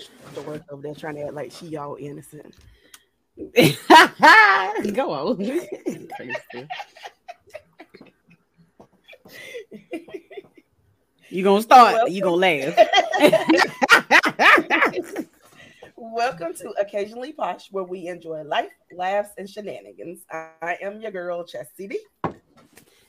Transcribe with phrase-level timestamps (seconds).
[0.00, 2.54] social worker over there trying to act like she all innocent.
[4.94, 5.40] Go on.
[11.30, 12.12] you gonna start, Welcome.
[12.14, 12.78] you gonna laugh.
[15.96, 20.24] Welcome to Occasionally Posh, where we enjoy life, laughs, and shenanigans.
[20.30, 21.98] I am your girl, Chastity.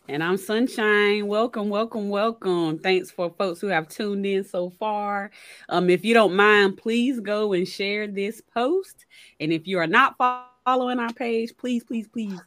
[0.10, 1.28] And I'm Sunshine.
[1.28, 2.78] Welcome, welcome, welcome.
[2.78, 5.32] Thanks for folks who have tuned in so far.
[5.70, 9.06] Um, if you don't mind, please go and share this post.
[9.40, 10.18] And if you are not
[10.66, 12.38] following our page, please, please, please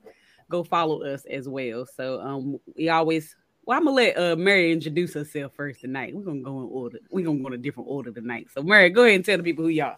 [0.51, 1.87] go follow us as well.
[1.87, 6.15] So um, we always well, I'm gonna let uh Mary introduce herself first tonight.
[6.15, 6.99] We're gonna go in order.
[7.11, 8.49] We're gonna go in a different order tonight.
[8.53, 9.97] So Mary, go ahead and tell the people who you are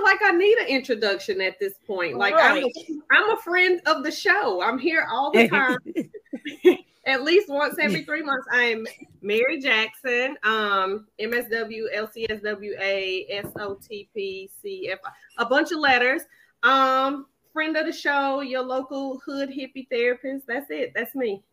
[0.00, 2.16] feel like I need an introduction at this point.
[2.16, 2.62] Like right.
[2.62, 4.62] I'm, a, I'm a friend of the show.
[4.62, 5.78] I'm here all the time.
[7.06, 8.46] at least once every three months.
[8.52, 8.86] I'm
[9.22, 14.98] Mary Jackson, um, MSW, LCSWA, SOTP, CF,
[15.38, 16.22] a bunch of letters.
[16.62, 20.46] Um, friend of the show, your local hood hippie therapist.
[20.46, 20.92] That's it.
[20.94, 21.42] That's me.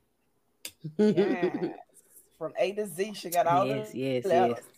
[0.98, 1.72] Yes.
[2.38, 4.58] From A to Z, she got all yes, the yes, letters.
[4.58, 4.77] yes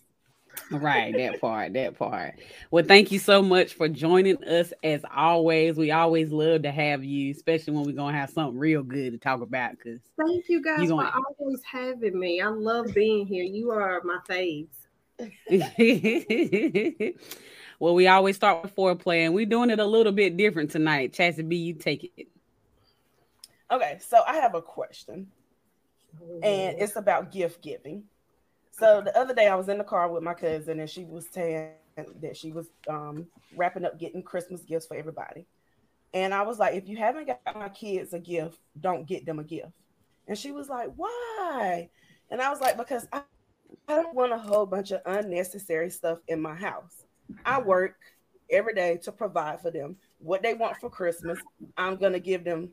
[0.72, 2.36] right, that part, that part.
[2.72, 5.78] Well, thank you so much for joining us as always.
[5.78, 9.18] We always love to have you, especially when we're gonna have something real good to
[9.18, 9.80] talk about.
[9.80, 11.12] Cause thank you guys gonna...
[11.12, 12.42] for always having me.
[12.42, 13.44] I love being here.
[13.44, 14.68] You are my faves.
[17.80, 21.14] well, we always start with foreplay, and we're doing it a little bit different tonight.
[21.14, 22.28] Chassie B, you take it.
[23.72, 25.28] Okay, so I have a question,
[26.22, 26.84] and oh.
[26.84, 28.04] it's about gift giving.
[28.80, 31.28] So the other day I was in the car with my cousin and she was
[31.32, 31.72] saying
[32.22, 35.46] that she was um, wrapping up getting Christmas gifts for everybody.
[36.14, 39.40] And I was like, if you haven't got my kids a gift, don't get them
[39.40, 39.72] a gift.
[40.28, 41.90] And she was like, why?
[42.32, 43.22] And I was like, because I,
[43.88, 47.06] I don't want a whole bunch of unnecessary stuff in my house.
[47.46, 47.98] I work
[48.50, 51.40] every day to provide for them what they want for Christmas.
[51.78, 52.70] I'm going to give them,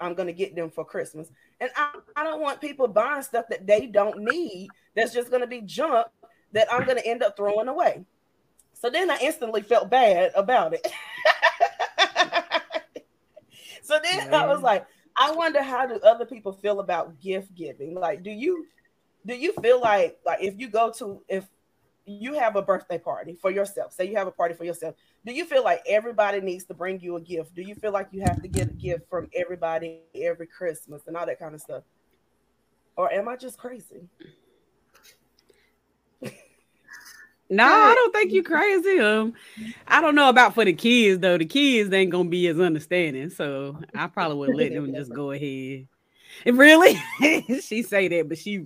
[0.00, 1.28] I'm going to get them for Christmas.
[1.62, 5.42] And I, I don't want people buying stuff that they don't need that's just going
[5.42, 6.08] to be junk
[6.50, 8.04] that I'm going to end up throwing away.
[8.72, 10.84] So then I instantly felt bad about it.
[13.82, 14.84] so then I was like,
[15.16, 17.94] I wonder how do other people feel about gift giving?
[17.94, 18.66] Like, do you
[19.24, 21.46] do you feel like like if you go to if
[22.04, 25.32] you have a birthday party for yourself, say you have a party for yourself, do
[25.32, 27.54] you feel like everybody needs to bring you a gift?
[27.54, 31.16] Do you feel like you have to get a gift from everybody every Christmas and
[31.16, 31.84] all that kind of stuff?
[32.96, 34.08] Or am I just crazy?
[37.52, 38.98] No, I don't think you crazy.
[38.98, 39.34] Um,
[39.86, 41.36] I don't know about for the kids though.
[41.36, 45.32] The kids ain't gonna be as understanding, so I probably would let them just go
[45.32, 45.86] ahead.
[46.46, 46.98] And really,
[47.60, 48.64] she say that, but she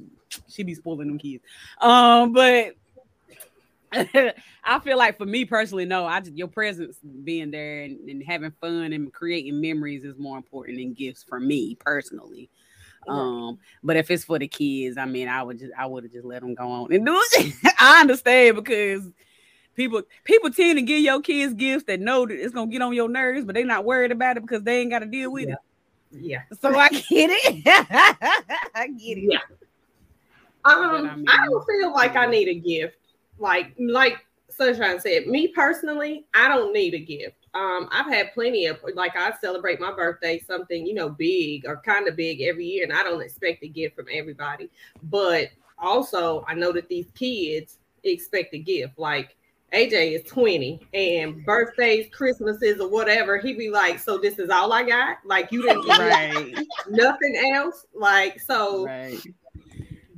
[0.49, 1.43] she be spoiling them kids.
[1.81, 2.75] Um, but
[4.65, 8.23] I feel like for me personally, no, I just your presence being there and, and,
[8.23, 12.51] having fun and creating memories is more important than gifts for me personally.
[13.09, 16.13] Um, but if it's for the kids, I mean, I would just I would have
[16.13, 17.55] just let them go on and do it.
[17.79, 19.09] I understand because
[19.75, 22.95] people people tend to give your kids gifts that know that it's gonna get on
[22.95, 25.49] your nerves, but they're not worried about it because they ain't got to deal with
[25.49, 25.55] yeah.
[25.55, 26.21] it.
[26.21, 26.43] Yeah.
[26.61, 27.63] So I get it.
[28.75, 29.33] I get it.
[29.33, 29.39] Yeah.
[30.65, 32.97] Um, I, mean, I don't feel like I need a gift
[33.39, 37.47] like like Sunshine said, me personally, I don't need a gift.
[37.55, 41.79] Um, I've had plenty of like I celebrate my birthday something you know big or
[41.79, 44.71] kind of big every year, and I don't expect a gift from everybody.
[45.05, 45.49] But
[45.79, 48.99] also, I know that these kids expect a gift.
[48.99, 49.37] Like
[49.73, 54.73] AJ is 20 and birthdays, Christmases, or whatever, he'd be like, So this is all
[54.73, 55.19] I got?
[55.25, 56.67] Like you didn't get right.
[56.89, 57.87] nothing else?
[57.95, 59.21] Like so right.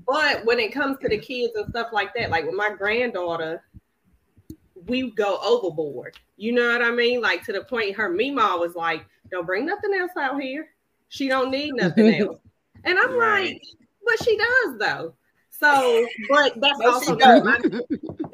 [0.08, 3.62] But when it comes to the kids and stuff like that, like with my granddaughter,
[4.86, 6.18] we go overboard.
[6.38, 7.20] You know what I mean?
[7.20, 10.70] Like to the point her Mima was like, Don't bring nothing else out here.
[11.08, 12.38] She don't need nothing else.
[12.84, 13.52] And I'm right.
[13.52, 13.62] like,
[14.06, 15.14] but she does though.
[15.50, 17.58] So, but that's also not my,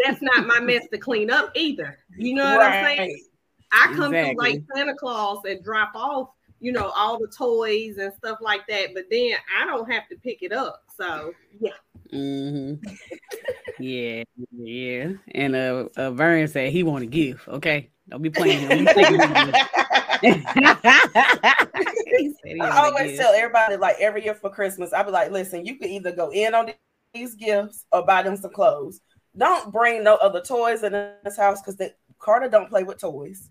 [0.05, 1.99] that's not my mess to clean up either.
[2.17, 2.91] You know what right.
[2.91, 3.25] I'm saying?
[3.73, 4.35] I come exactly.
[4.35, 6.29] through like Santa Claus and drop off,
[6.65, 10.17] you know, all the toys and stuff like that, but then I don't have to
[10.17, 10.83] pick it up.
[10.97, 11.73] So yeah.
[12.11, 12.89] Mm-hmm.
[13.79, 15.11] yeah, yeah.
[15.35, 17.47] And uh, uh Vern said he want to give.
[17.49, 18.89] Okay, don't be playing him.
[22.63, 25.91] I always tell everybody, like every year for Christmas, I be like, listen, you can
[25.91, 26.71] either go in on
[27.13, 29.03] these gifts or buy them some clothes.
[29.37, 31.79] Don't bring no other toys in this house because
[32.19, 33.51] Carter don't play with toys.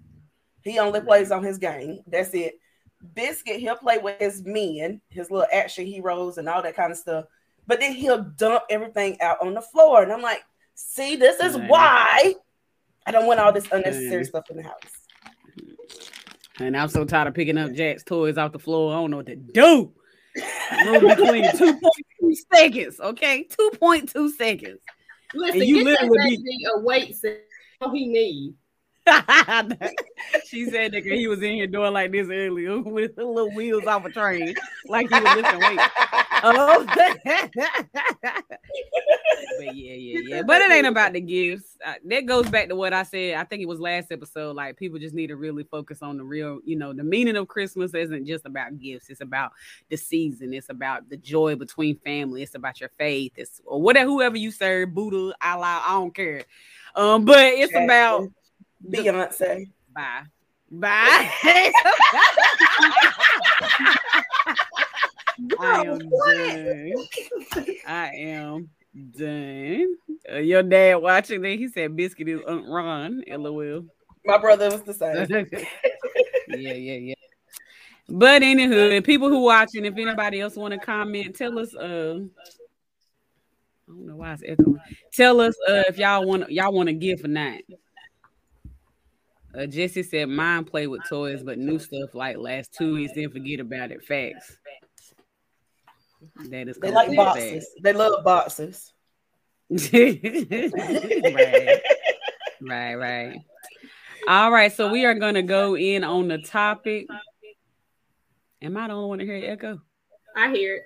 [0.64, 2.00] He only plays on his game.
[2.08, 2.56] That's it.
[3.14, 6.98] Biscuit, he'll play with his men, his little action heroes, and all that kind of
[6.98, 7.26] stuff
[7.68, 10.04] but then he'll dump everything out on the floor.
[10.04, 10.44] And I'm like,
[10.76, 11.70] see, this is right.
[11.70, 12.36] why
[13.06, 14.82] I don't want all this unnecessary stuff in the house.
[16.60, 18.94] And I'm so tired of picking up Jack's toys off the floor.
[18.94, 19.92] I don't know what to do.
[20.36, 21.80] between 2.2
[22.54, 23.48] seconds, okay?
[23.50, 24.80] 2.2 seconds.
[25.34, 27.16] Listen, and you get literally that be a weight
[27.82, 28.56] all he needs.
[30.46, 33.86] she said that he was in here doing like this earlier with the little wheels
[33.86, 34.56] off a train,
[34.88, 35.84] like he was lifting weights.
[36.46, 37.20] Oh, but
[39.76, 40.42] yeah, yeah, yeah.
[40.44, 41.78] But it ain't about the gifts.
[41.86, 43.36] Uh, that goes back to what I said.
[43.36, 44.56] I think it was last episode.
[44.56, 46.60] Like people just need to really focus on the real.
[46.64, 49.10] You know, the meaning of Christmas isn't just about gifts.
[49.10, 49.52] It's about
[49.90, 50.54] the season.
[50.54, 52.42] It's about the joy between family.
[52.44, 53.34] It's about your faith.
[53.36, 55.84] It's or whatever whoever you serve, Buddha, Allah.
[55.86, 56.44] I don't care.
[56.96, 58.30] Um, but it's about
[58.90, 59.70] Beyonce.
[59.94, 60.24] Bye.
[60.72, 61.30] Bye.
[65.60, 66.94] I am done.
[67.88, 68.70] I am
[69.18, 69.96] done.
[70.32, 73.24] Uh, your dad watching it, he said biscuit is Aunt Ron.
[73.28, 73.86] LOL.
[74.26, 75.28] My brother was the same.
[76.48, 77.14] yeah, yeah, yeah.
[78.10, 81.76] But anywho, people who watching, if anybody else want to comment, tell us.
[81.76, 82.20] Uh,
[83.88, 84.80] I don't know why it's echoing.
[85.12, 87.62] Tell us uh, if y'all want y'all want to give or not.
[89.56, 93.14] Uh, Jesse said, "Mine play with toys, but new stuff like last two weeks.
[93.16, 94.58] Then forget about it." Facts.
[96.50, 96.78] That is.
[96.78, 97.52] They like boxes.
[97.52, 97.68] Facts.
[97.84, 98.94] They love boxes.
[99.70, 99.82] right.
[102.62, 102.96] right.
[102.96, 103.38] Right.
[104.28, 104.72] All right.
[104.72, 107.06] So we are going to go in on the topic.
[108.62, 109.80] Am I the only one to hear it echo?
[110.36, 110.84] I hear it.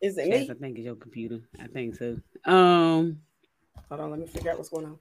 [0.00, 0.50] Is it me?
[0.50, 1.40] I think it's your computer.
[1.60, 2.18] I think so.
[2.44, 3.20] Um.
[3.88, 4.10] Hold on.
[4.10, 4.98] Let me figure out what's going on.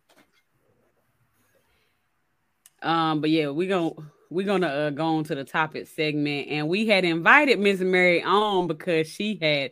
[2.82, 3.92] Um, but yeah, we're gonna
[4.30, 8.24] we're gonna uh, go on to the topic segment, and we had invited Miss Mary
[8.24, 9.72] on because she had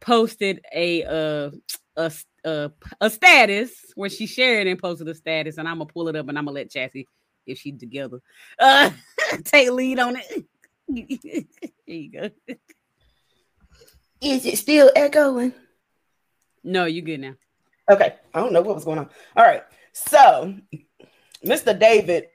[0.00, 1.50] posted a uh
[1.96, 2.12] a,
[2.44, 2.70] a
[3.00, 6.28] a status where she shared and posted a status, and I'm gonna pull it up
[6.28, 7.06] and I'm gonna let Chassie
[7.46, 8.20] if she's together
[8.58, 8.90] uh
[9.44, 10.44] take lead on it.
[11.86, 12.30] Here you go.
[14.20, 15.54] Is it still echoing?
[16.64, 17.34] No, you good now.
[17.90, 18.16] Okay.
[18.34, 19.08] I don't know what was going on.
[19.36, 19.62] All right.
[19.92, 20.54] So
[21.44, 21.78] Mr.
[21.78, 22.26] David,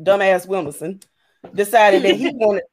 [0.00, 1.02] dumbass Wilmerson,
[1.54, 2.64] decided that he wanted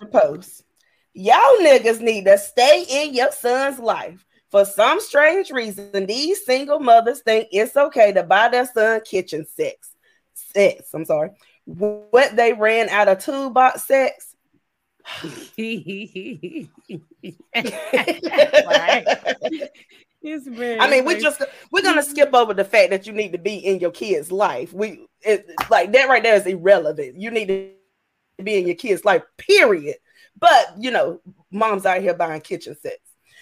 [0.00, 0.64] to post.
[1.12, 4.24] Y'all niggas need to stay in your son's life.
[4.50, 9.46] For some strange reason, these single mothers think it's okay to buy their son kitchen
[9.46, 9.94] sex.
[10.34, 11.30] Sex, I'm sorry.
[11.64, 14.36] What they ran out of toolbox sex.
[15.56, 16.68] right.
[20.26, 23.32] It's very I mean, we just we're gonna skip over the fact that you need
[23.32, 24.72] to be in your kid's life.
[24.72, 27.20] We it, like that right there is irrelevant.
[27.20, 29.96] You need to be in your kid's life, period.
[30.38, 32.96] But you know, mom's out here buying kitchen sets.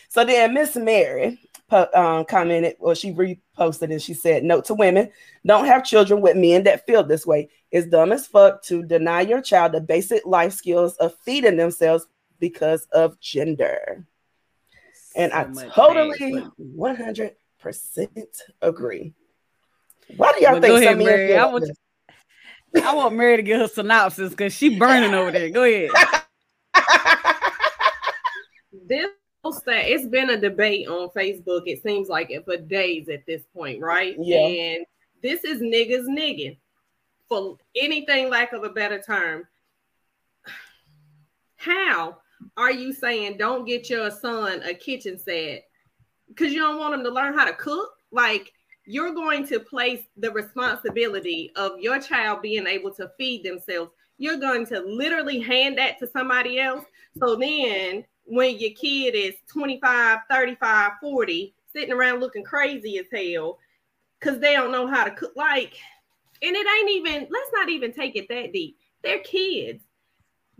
[0.08, 1.38] So then Miss Mary
[1.70, 5.10] um, commented, or she reposted and she said, Note to women,
[5.46, 7.48] don't have children with men that feel this way.
[7.70, 12.06] It's dumb as fuck to deny your child the basic life skills of feeding themselves
[12.40, 14.04] because of gender.
[15.16, 17.32] And so I totally 100%
[18.60, 19.14] agree.
[20.16, 21.36] Why do y'all well, think ahead, Mary.
[21.36, 21.70] I want,
[22.82, 25.50] I want Mary to get her synopsis because she burning over there.
[25.50, 25.90] Go ahead.
[28.86, 29.08] this
[29.44, 31.62] it's been a debate on Facebook.
[31.66, 34.14] It seems like it for days at this point, right?
[34.18, 34.46] Yeah.
[34.46, 34.86] And
[35.22, 36.58] this is niggas nigging
[37.28, 39.44] for anything lack of a better term.
[41.56, 42.18] How
[42.56, 45.64] are you saying don't get your son a kitchen set
[46.28, 47.90] because you don't want him to learn how to cook?
[48.10, 48.52] Like
[48.84, 53.90] you're going to place the responsibility of your child being able to feed themselves.
[54.18, 56.84] You're going to literally hand that to somebody else.
[57.18, 63.58] So then when your kid is 25, 35, 40, sitting around looking crazy as hell
[64.18, 65.74] because they don't know how to cook, like,
[66.42, 68.76] and it ain't even, let's not even take it that deep.
[69.02, 69.82] They're kids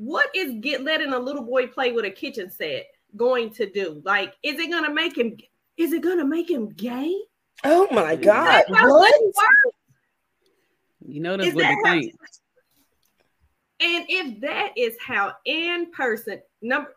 [0.02, 4.02] what is get letting a little boy play with a kitchen set going to do?
[4.04, 5.36] Like, is it gonna make him?
[5.76, 7.14] Is it gonna make him gay?
[7.62, 8.64] Oh my god!
[8.68, 9.14] What?
[11.06, 12.14] You know that's is what that they think.
[13.80, 16.94] And if that is how in person number,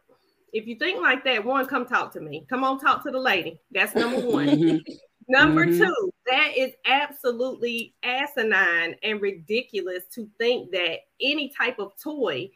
[0.51, 2.45] if you think like that, one, come talk to me.
[2.49, 3.59] Come on, talk to the lady.
[3.71, 4.47] That's number one.
[4.47, 4.93] Mm-hmm.
[5.27, 5.83] Number mm-hmm.
[5.83, 12.49] two, that is absolutely asinine and ridiculous to think that any type of toy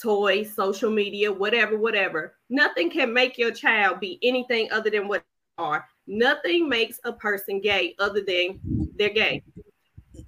[0.00, 2.34] toys, social media, whatever, whatever.
[2.50, 5.22] Nothing can make your child be anything other than what
[5.58, 5.86] they are.
[6.06, 8.60] Nothing makes a person gay other than
[8.96, 9.42] they're gay.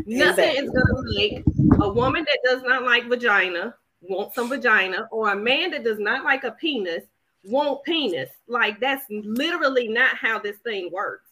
[0.06, 1.42] Nothing is going to make
[1.80, 3.74] a woman that does not like vagina
[4.08, 7.04] want some vagina, or a man that does not like a penis
[7.44, 8.30] want penis.
[8.46, 11.24] Like that's literally not how this thing works.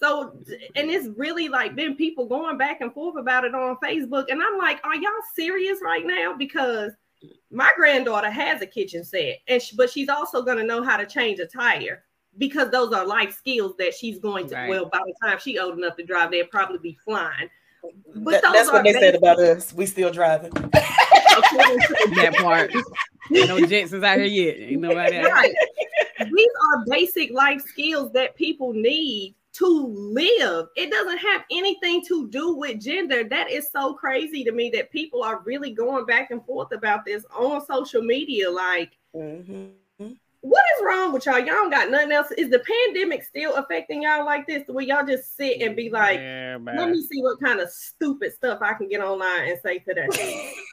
[0.00, 0.32] So,
[0.74, 4.26] and it's really like been people going back and forth about it on Facebook.
[4.30, 6.34] And I'm like, are y'all serious right now?
[6.36, 6.92] Because
[7.50, 10.96] my granddaughter has a kitchen set, and she, but she's also going to know how
[10.96, 12.04] to change a tire
[12.38, 14.54] because those are life skills that she's going to.
[14.54, 14.70] Right.
[14.70, 17.48] Well, by the time she's old enough to drive, they'll probably be flying.
[18.14, 19.72] But that, that's what they said about us.
[19.72, 20.52] We still driving.
[20.52, 22.72] that part.
[23.30, 24.56] no Jetsons out here yet.
[24.58, 25.18] Ain't nobody.
[25.18, 25.54] Right.
[26.20, 30.66] These are basic life skills that people need to live.
[30.76, 33.24] It doesn't have anything to do with gender.
[33.24, 37.04] That is so crazy to me that people are really going back and forth about
[37.04, 38.50] this on social media.
[38.50, 40.12] Like, mm-hmm.
[40.40, 41.38] what is wrong with y'all?
[41.38, 42.30] Y'all don't got nothing else.
[42.32, 44.62] Is the pandemic still affecting y'all like this?
[44.66, 48.32] Where y'all just sit and be like, yeah, let me see what kind of stupid
[48.32, 50.08] stuff I can get online and say today.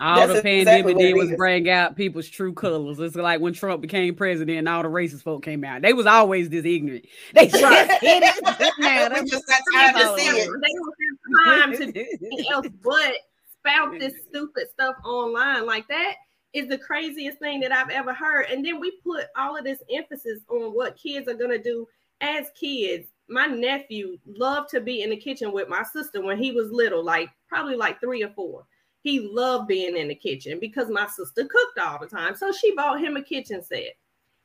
[0.00, 3.00] All That's the pandemic exactly did was bring out people's true colors.
[3.00, 5.82] It's like when Trump became president and all the racist folk came out.
[5.82, 7.04] They was always this ignorant.
[7.34, 9.08] They just now.
[9.08, 10.48] They just got time to see it.
[10.62, 13.14] They don't have time to do anything else but
[13.58, 16.14] spout this stupid stuff online like that
[16.52, 18.46] is the craziest thing that I've ever heard.
[18.50, 21.86] And then we put all of this emphasis on what kids are gonna do
[22.20, 23.08] as kids.
[23.28, 27.04] My nephew loved to be in the kitchen with my sister when he was little,
[27.04, 28.64] like probably like three or four
[29.02, 32.34] he loved being in the kitchen because my sister cooked all the time.
[32.34, 33.96] So she bought him a kitchen set.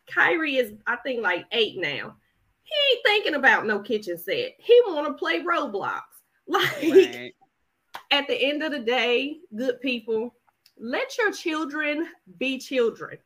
[0.08, 2.16] Kyrie is, I think, like eight now.
[2.64, 4.54] He ain't thinking about no kitchen set.
[4.58, 6.02] He want to play Roblox.
[6.46, 7.34] Like right.
[8.12, 10.36] at the end of the day, good people,
[10.78, 12.06] let your children
[12.38, 13.18] be children.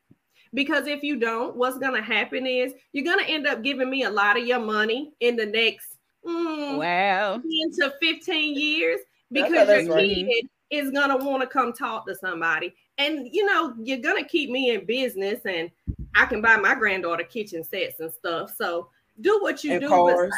[0.54, 4.10] Because if you don't, what's gonna happen is you're gonna end up giving me a
[4.10, 7.42] lot of your money in the next mm, wow 10
[7.80, 12.74] to 15 years because your kid is gonna want to come talk to somebody.
[12.98, 15.70] And you know, you're gonna keep me in business and
[16.14, 18.54] I can buy my granddaughter kitchen sets and stuff.
[18.56, 18.88] So
[19.20, 19.88] do what you and do.
[19.88, 20.32] Cars.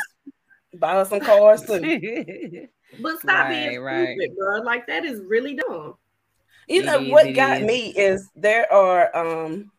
[0.78, 2.68] buy her some cars too.
[3.00, 4.16] but stop right, being right.
[4.16, 4.60] stupid, bro.
[4.60, 5.94] Like that is really dumb.
[6.68, 9.72] You know what got me is there are um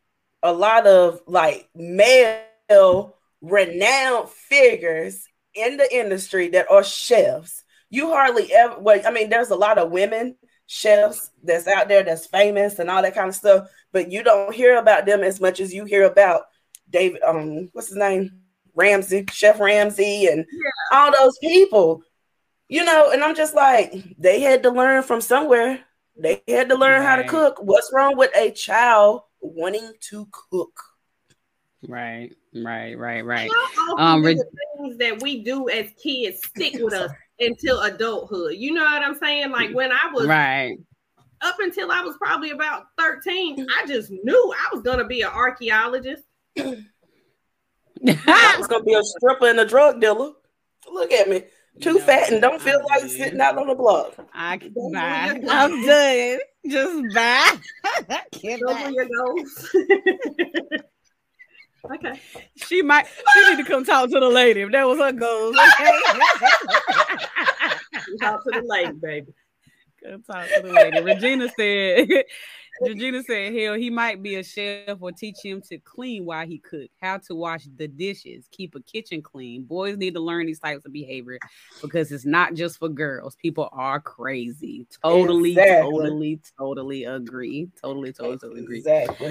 [0.43, 7.63] a lot of like male renowned figures in the industry that are chefs.
[7.89, 10.35] You hardly ever well, I mean, there's a lot of women
[10.71, 14.55] chefs that's out there that's famous and all that kind of stuff, but you don't
[14.55, 16.43] hear about them as much as you hear about
[16.89, 18.31] David, um, what's his name?
[18.73, 20.97] Ramsay, Chef Ramsay, and yeah.
[20.97, 22.03] all those people,
[22.69, 25.81] you know, and I'm just like, they had to learn from somewhere.
[26.17, 27.07] They had to learn right.
[27.07, 27.59] how to cook.
[27.61, 30.79] What's wrong with a child wanting to cook?
[31.85, 33.51] Right, right, right, right.
[33.97, 34.45] um, re- the
[34.77, 37.11] things that we do as kids stick with us
[37.41, 38.55] until adulthood.
[38.55, 39.51] You know what I'm saying?
[39.51, 40.77] Like when I was right
[41.41, 45.29] up until I was probably about 13, I just knew I was gonna be an
[45.29, 46.23] archaeologist.
[46.57, 46.85] I
[48.57, 50.31] was gonna be a stripper and a drug dealer.
[50.91, 51.43] Look at me.
[51.79, 54.13] Too fat and don't feel like sitting out on the block.
[54.33, 55.39] I can buy.
[55.49, 56.39] I'm done.
[56.67, 57.57] Just buy.
[58.43, 59.75] Those your goals.
[61.89, 62.19] Okay.
[62.55, 65.53] She might she need to come talk to the lady if that was her goal.
[68.19, 69.33] talk to the lady, baby.
[70.03, 71.01] Come talk to the lady.
[71.01, 72.07] Regina said
[72.81, 76.57] Regina said, hell, he might be a chef or teach him to clean while he
[76.57, 79.63] cook, how to wash the dishes, keep a kitchen clean.
[79.63, 81.37] Boys need to learn these types of behavior
[81.81, 83.35] because it's not just for girls.
[83.35, 84.87] People are crazy.
[85.03, 85.91] Totally, exactly.
[85.91, 87.69] totally, totally agree.
[87.81, 88.77] Totally, totally, totally agree.
[88.79, 89.29] Exactly.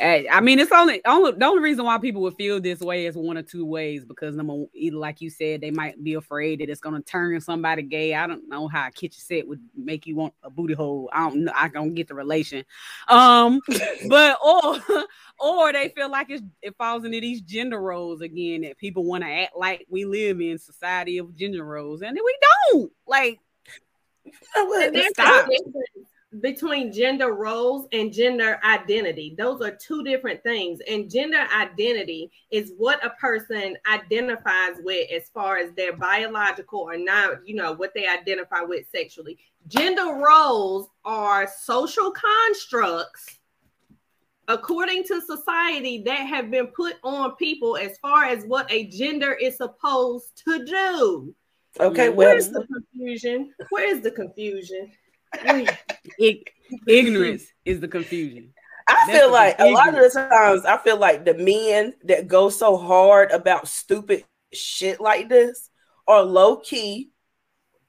[0.00, 3.14] I mean, it's only only the only reason why people would feel this way is
[3.14, 6.70] one or two ways because number either like you said, they might be afraid that
[6.70, 8.14] it's gonna turn somebody gay.
[8.14, 11.10] I don't know how a kitchen set would make you want a booty hole.
[11.12, 11.52] I don't know.
[11.54, 12.64] I don't get the relation.
[13.08, 13.60] Um,
[14.08, 14.78] but or
[15.38, 19.30] or they feel like it falls into these gender roles again that people want to
[19.30, 22.38] act like we live in society of gender roles, and we
[22.72, 22.90] don't.
[23.06, 23.40] Like,
[24.24, 24.96] you know what?
[25.12, 25.48] Stop
[26.40, 29.34] between gender roles and gender identity.
[29.36, 30.80] Those are two different things.
[30.88, 36.96] And gender identity is what a person identifies with as far as their biological or
[36.96, 39.38] not, you know, what they identify with sexually.
[39.68, 43.38] Gender roles are social constructs
[44.48, 49.34] according to society that have been put on people as far as what a gender
[49.34, 51.34] is supposed to do.
[51.80, 53.54] Okay, where's well, the confusion?
[53.70, 54.90] Where's the confusion?
[56.86, 58.52] ignorance is the confusion.
[58.88, 62.28] I That's feel like a lot of the times I feel like the men that
[62.28, 65.70] go so hard about stupid shit like this
[66.06, 67.10] are low key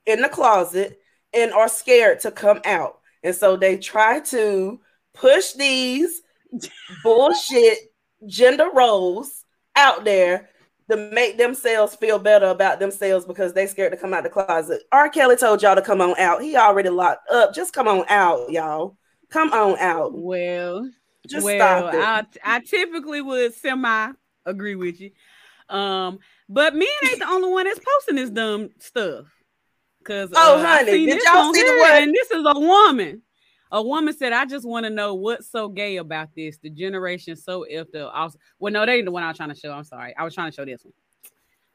[0.05, 0.99] in the closet
[1.33, 2.99] and are scared to come out.
[3.23, 4.79] And so they try to
[5.13, 6.21] push these
[7.03, 7.79] bullshit
[8.27, 9.43] gender roles
[9.75, 10.49] out there
[10.89, 14.83] to make themselves feel better about themselves because they scared to come out the closet.
[14.91, 15.09] R.
[15.09, 16.41] Kelly told y'all to come on out.
[16.41, 17.53] He already locked up.
[17.53, 18.97] Just come on out, y'all.
[19.29, 20.11] Come on out.
[20.13, 20.89] Well,
[21.27, 24.11] just well, I I typically would semi
[24.45, 25.11] agree with you.
[25.69, 29.25] Um, but men ain't the only one that's posting this dumb stuff.
[30.03, 32.03] Cause oh, uh, honey, did y'all see the one?
[32.03, 33.21] And this is a woman.
[33.73, 36.59] A woman said, "I just want to know what's so gay about this.
[36.59, 39.49] The generation so if the also well, no, they ain't the one I was trying
[39.49, 39.71] to show.
[39.73, 40.93] I'm sorry, I was trying to show this one.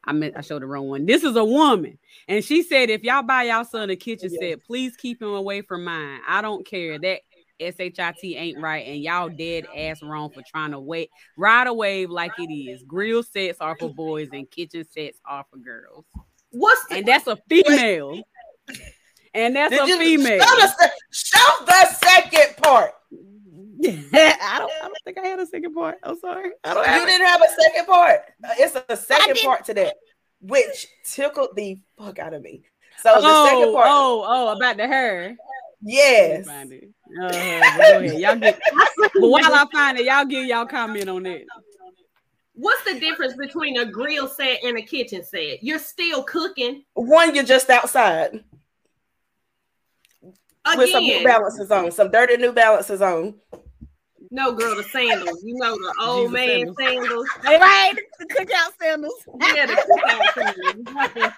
[0.04, 1.06] I meant I showed the wrong one.
[1.06, 4.40] This is a woman, and she said, if y'all buy y'all son a kitchen yes.
[4.40, 6.20] set, please keep him away from mine.
[6.26, 7.20] I don't care that
[7.60, 12.10] SHIT ain't right, and y'all dead ass wrong for trying to wait ride a wave
[12.10, 12.84] like it is.
[12.84, 16.04] Grill sets are for boys, and kitchen sets are for girls.
[16.50, 18.22] What's the- and that's a female.
[19.34, 20.40] And that's Did a female.
[20.40, 22.92] Show the, show the second part.
[23.84, 24.72] I don't.
[24.72, 25.98] I don't think I had a second part.
[26.02, 26.50] I'm sorry.
[26.64, 26.86] I don't.
[26.86, 28.20] You didn't have a second part.
[28.42, 29.94] Uh, it's a second part to that,
[30.40, 32.62] which tickled the fuck out of me.
[33.02, 33.86] So oh, the second part.
[33.88, 35.36] Oh, oh, about the hair.
[35.80, 36.48] Yes.
[36.48, 36.66] Uh,
[37.28, 38.00] go.
[38.00, 38.58] Y'all get.
[38.98, 41.44] but while I find it, y'all give y'all comment on that.
[42.54, 45.62] What's the difference between a grill set and a kitchen set?
[45.62, 46.82] You're still cooking.
[46.94, 48.42] One, you're just outside.
[50.68, 50.78] Again.
[50.78, 53.34] With some new balances on, some dirty new balances on.
[54.30, 55.42] No, girl, the sandals.
[55.42, 56.76] You know the old Jesus man sandals.
[56.78, 57.28] sandals.
[57.44, 59.28] right, the cookout sandals.
[59.54, 61.32] Yeah, the cookout sandals.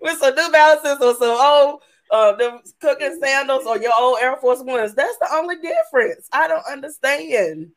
[0.00, 1.80] With some new balances or some old
[2.10, 4.94] uh the cooking sandals or your old Air Force Ones.
[4.94, 6.28] That's the only difference.
[6.32, 7.72] I don't understand.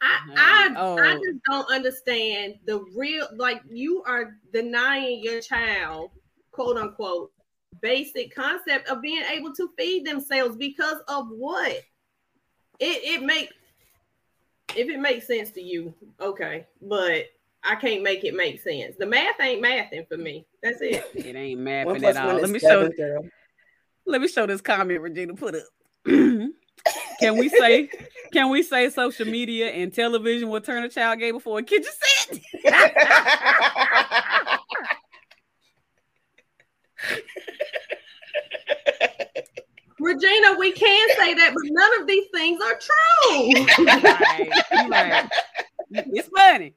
[0.00, 0.98] I I, oh.
[0.98, 6.10] I just don't understand the real like you are denying your child,
[6.50, 7.32] quote unquote,
[7.80, 11.72] basic concept of being able to feed themselves because of what?
[12.78, 13.50] It it make
[14.76, 17.26] if it makes sense to you, okay, but
[17.64, 18.96] I can't make it make sense.
[18.98, 20.46] The math ain't mathing for me.
[20.62, 21.04] That's it.
[21.14, 22.36] It ain't mathing at all.
[22.36, 22.88] Let me show.
[22.88, 23.24] Girl.
[24.06, 25.62] Let me show this comment Regina put up.
[26.04, 27.88] can we say
[28.32, 31.92] can we say social media and television will turn a child gay before a kitchen
[31.92, 32.40] set?
[40.02, 43.86] Regina, we can say that, but none of these things are true.
[43.86, 44.50] right,
[44.90, 45.28] right.
[45.90, 46.74] It's funny.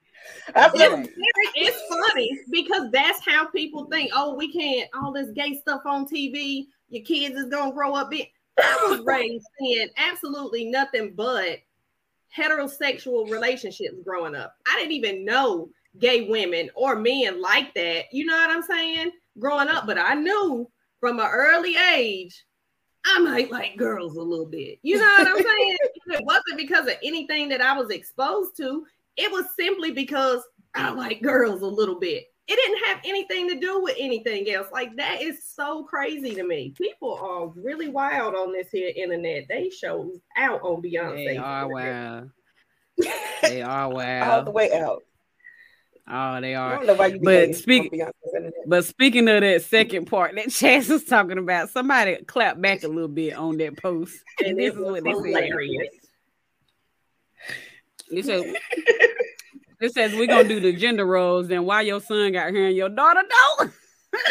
[0.56, 4.12] It's, it's funny because that's how people think.
[4.14, 6.68] Oh, we can't all this gay stuff on TV.
[6.90, 8.12] Your kids is gonna grow up.
[8.12, 8.28] Being,
[8.60, 11.60] I was raised in absolutely nothing but
[12.38, 14.56] heterosexual relationships growing up.
[14.68, 18.06] I didn't even know gay women or men like that.
[18.12, 19.12] You know what I'm saying?
[19.40, 22.46] Growing up, but I knew from an early age
[23.06, 24.80] I might like girls a little bit.
[24.82, 25.78] You know what I'm saying?
[26.08, 28.86] it wasn't because of anything that I was exposed to.
[29.16, 30.42] It was simply because
[30.74, 32.26] I like girls a little bit.
[32.48, 34.68] It didn't have anything to do with anything else.
[34.72, 36.74] Like that is so crazy to me.
[36.78, 39.46] People are really wild on this here internet.
[39.50, 41.26] They show out on Beyonce.
[41.26, 42.30] They are wild.
[43.42, 44.30] they are wild.
[44.30, 45.04] All the way out.
[46.08, 46.86] Oh, they are.
[46.86, 48.08] but speaking,
[48.68, 52.88] but speaking of that second part that Chance was talking about, somebody clap back a
[52.88, 54.16] little bit on that post,
[54.46, 55.52] and this is what they said.
[58.12, 58.56] This says,
[59.82, 61.48] it says we're gonna do the gender roles.
[61.48, 63.72] Then why your son got here and your daughter don't?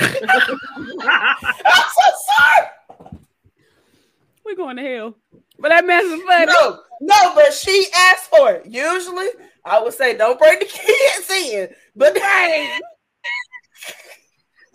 [0.00, 0.18] I'm
[1.90, 2.68] so sorry.
[4.44, 5.16] We're going to hell.
[5.60, 6.46] But that mess is funny.
[6.46, 8.66] No, no, but she asked for it.
[8.66, 9.28] Usually,
[9.64, 12.80] I would say don't bring the kids in, but dang.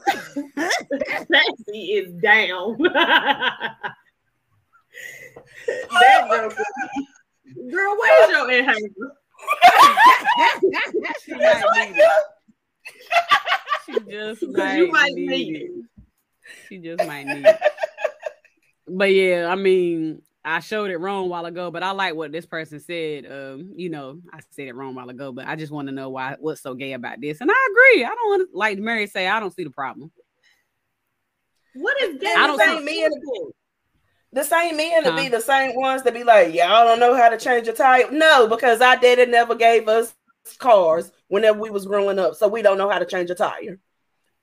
[0.07, 2.77] Sassy is down.
[5.67, 5.99] Oh.
[5.99, 6.49] that girl,
[7.71, 8.77] girl, where's your inhaler?
[11.23, 12.01] she might need.
[13.85, 15.61] She just might, you might need, need it.
[15.61, 15.85] it.
[16.69, 17.59] She just might need it.
[18.87, 22.31] But yeah, I mean, I showed it wrong a while ago, but I like what
[22.31, 23.25] this person said.
[23.25, 25.91] Um, you know, I said it wrong a while ago, but I just want to
[25.91, 27.41] know why what's so gay about this.
[27.41, 28.05] And I agree.
[28.05, 30.11] I don't want to like Mary say, I don't see the problem.
[31.73, 32.33] What is gay?
[32.37, 33.09] I don't see men.
[34.33, 35.17] The same men to huh?
[35.17, 38.11] be the same ones to be like, y'all don't know how to change a tire.
[38.11, 40.13] No, because our daddy never gave us
[40.59, 43.79] cars whenever we was growing up, so we don't know how to change a tire.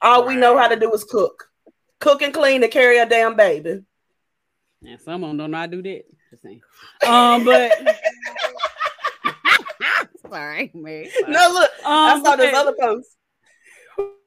[0.01, 0.29] All right.
[0.29, 1.49] we know how to do is cook,
[2.01, 3.83] cook and clean to carry a damn baby.
[4.87, 6.05] And some of them don't know how to do that.
[6.31, 6.61] Just saying.
[7.07, 7.73] Um, but
[10.31, 11.07] sorry, man.
[11.21, 11.33] Sorry.
[11.33, 13.09] No, look, um, I saw this other post.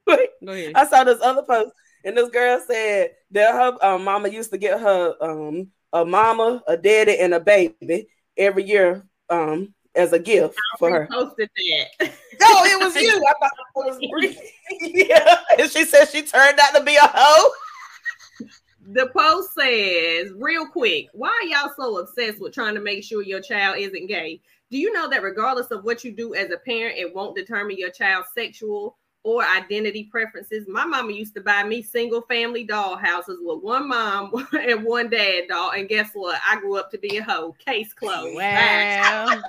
[0.08, 0.74] Go ahead.
[0.76, 1.72] I saw this other post,
[2.04, 6.64] and this girl said that her um, mama used to get her um, a mama,
[6.68, 11.08] a daddy, and a baby every year um as a gift I for her.
[11.12, 12.12] Posted that.
[12.38, 13.26] No, it was you.
[13.26, 14.38] I thought it was Bree.
[15.08, 17.50] yeah, and she said she turned out to be a hoe.
[18.88, 23.24] The post says, real quick, why are y'all so obsessed with trying to make sure
[23.24, 24.42] your child isn't gay?
[24.70, 27.78] Do you know that regardless of what you do as a parent, it won't determine
[27.78, 30.68] your child's sexual or identity preferences?
[30.68, 35.10] My mama used to buy me single family doll houses with one mom and one
[35.10, 35.72] dad doll.
[35.72, 36.40] And guess what?
[36.48, 37.56] I grew up to be a hoe.
[37.66, 38.36] Case closed.
[38.36, 39.42] Wow.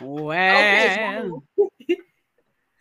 [0.00, 1.42] wow.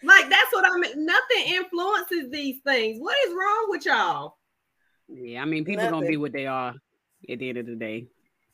[0.04, 1.06] Like that's what I mean.
[1.06, 3.00] Nothing influences these things.
[3.00, 4.38] What is wrong with y'all?
[5.08, 6.00] Yeah, I mean, people Nothing.
[6.00, 6.74] gonna be what they are
[7.30, 8.08] at the end of the day.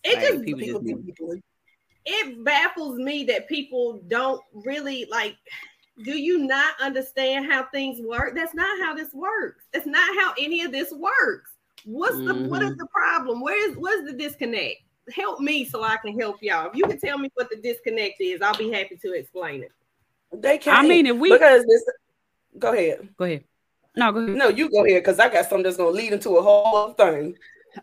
[0.04, 1.36] It Like, just people People just be be- people.
[2.06, 5.36] it baffles me that people don't really like.
[6.04, 8.36] Do you not understand how things work?
[8.36, 9.66] That's not how this works.
[9.72, 11.52] That's not how any of this works.
[11.86, 12.80] What's the what is mm-hmm.
[12.80, 13.42] the problem?
[13.42, 14.78] Where is what's the disconnect?
[15.14, 16.70] Help me so I can help y'all.
[16.70, 19.72] If you can tell me what the disconnect is, I'll be happy to explain it.
[20.42, 20.86] They can't.
[20.86, 21.84] I mean, if we because this.
[22.58, 23.10] Go ahead.
[23.18, 23.44] go ahead.
[23.96, 24.36] No, go ahead.
[24.36, 27.36] No, you go ahead because I got something that's gonna lead into a whole thing.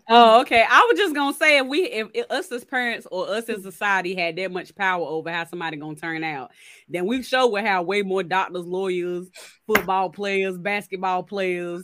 [0.08, 0.64] Oh, okay.
[0.68, 3.62] I was just gonna say if we if, if us as parents or us as
[3.62, 6.50] society had that much power over how somebody gonna turn out,
[6.88, 9.28] then we sure would have way more doctors, lawyers,
[9.66, 11.82] football players, basketball players,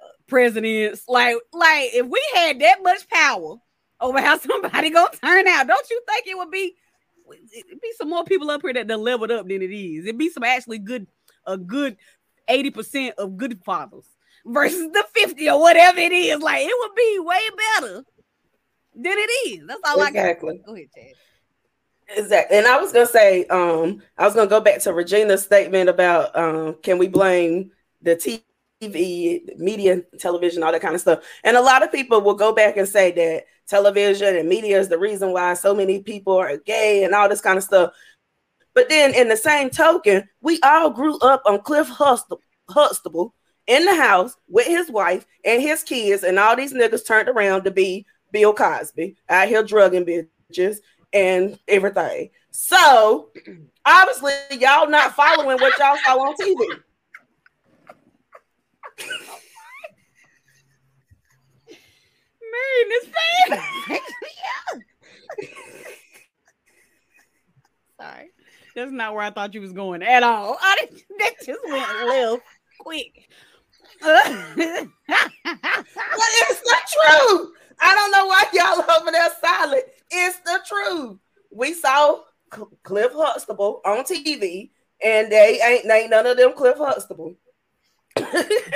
[0.00, 1.04] uh, presidents.
[1.08, 3.56] Like, like if we had that much power
[4.00, 6.74] over how somebody gonna turn out, don't you think it would be
[7.32, 10.04] it'd be some more people up here that that leveled up than it is?
[10.04, 11.06] It'd be some actually good,
[11.46, 11.96] a good
[12.48, 14.06] 80% of good fathers
[14.46, 16.40] versus the 50 or whatever it is.
[16.40, 18.04] Like it would be way better
[18.94, 19.66] than it is.
[19.66, 20.56] That's all I Exactly.
[20.58, 20.66] got.
[20.66, 21.14] Go ahead, Chad.
[22.16, 22.56] Exactly.
[22.56, 26.34] And I was gonna say, um, I was gonna go back to Regina's statement about
[26.36, 28.16] um, can we blame the
[28.80, 31.24] TV, media, television, all that kind of stuff.
[31.44, 34.88] And a lot of people will go back and say that television and media is
[34.88, 37.92] the reason why so many people are gay and all this kind of stuff.
[38.74, 43.34] But then, in the same token, we all grew up on Cliff Huxtable, Huxtable
[43.66, 47.64] in the house with his wife and his kids, and all these niggas turned around
[47.64, 50.76] to be Bill Cosby out here drugging bitches
[51.12, 52.30] and everything.
[52.52, 53.30] So
[53.84, 56.80] obviously, y'all not following what y'all saw on TV.
[62.50, 63.60] Marrying this fan.
[68.00, 68.30] Sorry.
[68.74, 70.56] That's not where I thought you was going at all.
[70.60, 72.42] I didn't, that just went left
[72.80, 73.28] quick.
[74.00, 74.90] But it's
[76.60, 77.52] the truth.
[77.80, 79.84] I don't know why y'all over there silent.
[80.10, 81.18] It's the truth.
[81.50, 82.20] We saw
[82.52, 84.70] Cl- Cliff Huxtable on TV,
[85.04, 87.34] and they ain't ain't none of them Cliff Huxtable.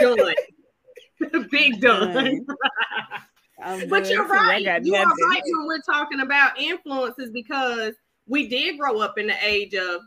[0.01, 0.35] Done.
[1.51, 2.45] Big done.
[3.89, 4.33] But you're too.
[4.33, 4.65] I right.
[4.65, 7.95] got You are right when we're talking about influences because
[8.27, 10.01] we did grow up in the age of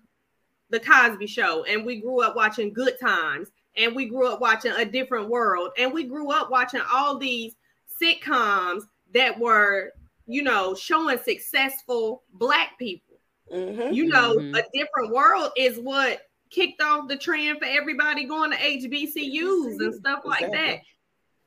[0.69, 4.71] the Cosby Show, and we grew up watching Good Times, and we grew up watching
[4.73, 7.55] A Different World, and we grew up watching all these
[8.01, 9.93] sitcoms that were,
[10.27, 13.19] you know, showing successful Black people.
[13.53, 13.93] Mhm.
[13.93, 14.57] You know, Mhm.
[14.57, 19.93] A Different World is what kicked off the trend for everybody going to HBCUs and
[19.93, 20.79] stuff like that.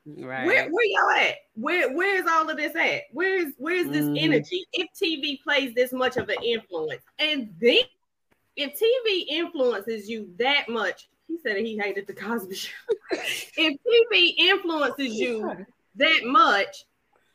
[0.05, 0.45] Right.
[0.45, 1.35] Where where y'all at?
[1.55, 3.03] Where where's all of this at?
[3.11, 4.17] Where's where's this Mhm.
[4.21, 4.65] energy?
[4.73, 7.81] If TV plays this much of an influence, and then
[8.55, 12.71] if TV influences you that much, he said he hated the Cosby Show.
[13.11, 16.85] if TV influences you that much,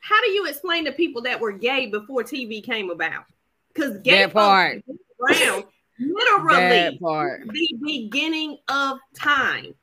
[0.00, 3.24] how do you explain to people that were gay before TV came about?
[3.72, 4.82] Because gay That part.
[5.20, 5.64] around
[5.98, 9.74] literally the beginning of time.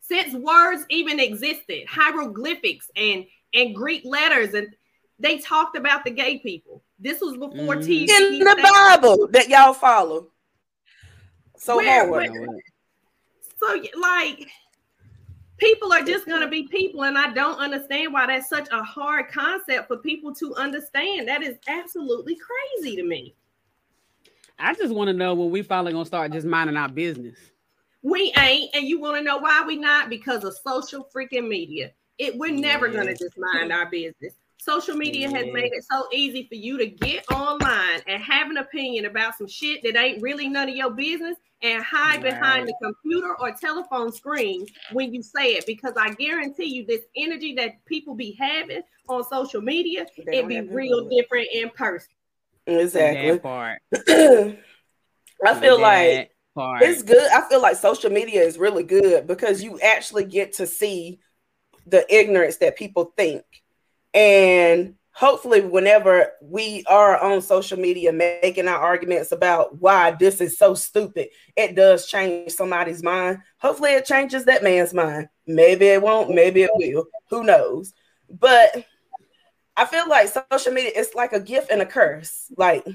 [0.00, 4.68] Since words even existed, hieroglyphics and and Greek letters, and
[5.18, 6.82] they talked about the gay people.
[6.98, 7.86] This was before Mhm.
[7.86, 8.34] TV.
[8.34, 10.30] In the Bible that y'all follow.
[11.56, 12.30] So Where- hard.
[12.30, 12.60] where-
[13.58, 14.48] So like
[15.56, 19.28] people are just gonna be people, and I don't understand why that's such a hard
[19.28, 21.28] concept for people to understand.
[21.28, 23.34] That is absolutely crazy to me.
[24.58, 27.36] I just want to know when we finally gonna start just minding our business.
[28.02, 30.08] We ain't, and you want to know why we not?
[30.08, 31.92] Because of social freaking media.
[32.18, 34.34] It we're never gonna just mind our business.
[34.58, 38.56] Social media has made it so easy for you to get online and have an
[38.56, 42.74] opinion about some shit that ain't really none of your business and hide behind the
[42.82, 45.66] computer or telephone screen when you say it.
[45.66, 50.60] Because I guarantee you, this energy that people be having on social media, it be
[50.62, 52.08] real different in person.
[52.66, 53.32] Exactly.
[53.32, 53.82] That part.
[55.44, 56.82] I feel like part.
[56.82, 57.30] it's good.
[57.32, 61.20] I feel like social media is really good because you actually get to see
[61.86, 63.44] the ignorance that people think.
[64.14, 70.58] And hopefully whenever we are on social media making our arguments about why this is
[70.58, 71.26] so stupid
[71.56, 76.64] it does change somebody's mind hopefully it changes that man's mind maybe it won't maybe
[76.64, 77.94] it will who knows
[78.28, 78.84] but
[79.76, 82.86] i feel like social media is like a gift and a curse like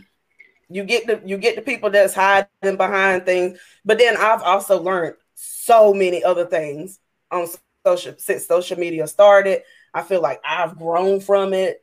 [0.69, 4.81] you get the you get the people that's hiding behind things but then i've also
[4.81, 6.99] learned so many other things
[7.31, 7.47] on
[7.85, 9.61] social since social media started
[9.93, 11.81] i feel like i've grown from it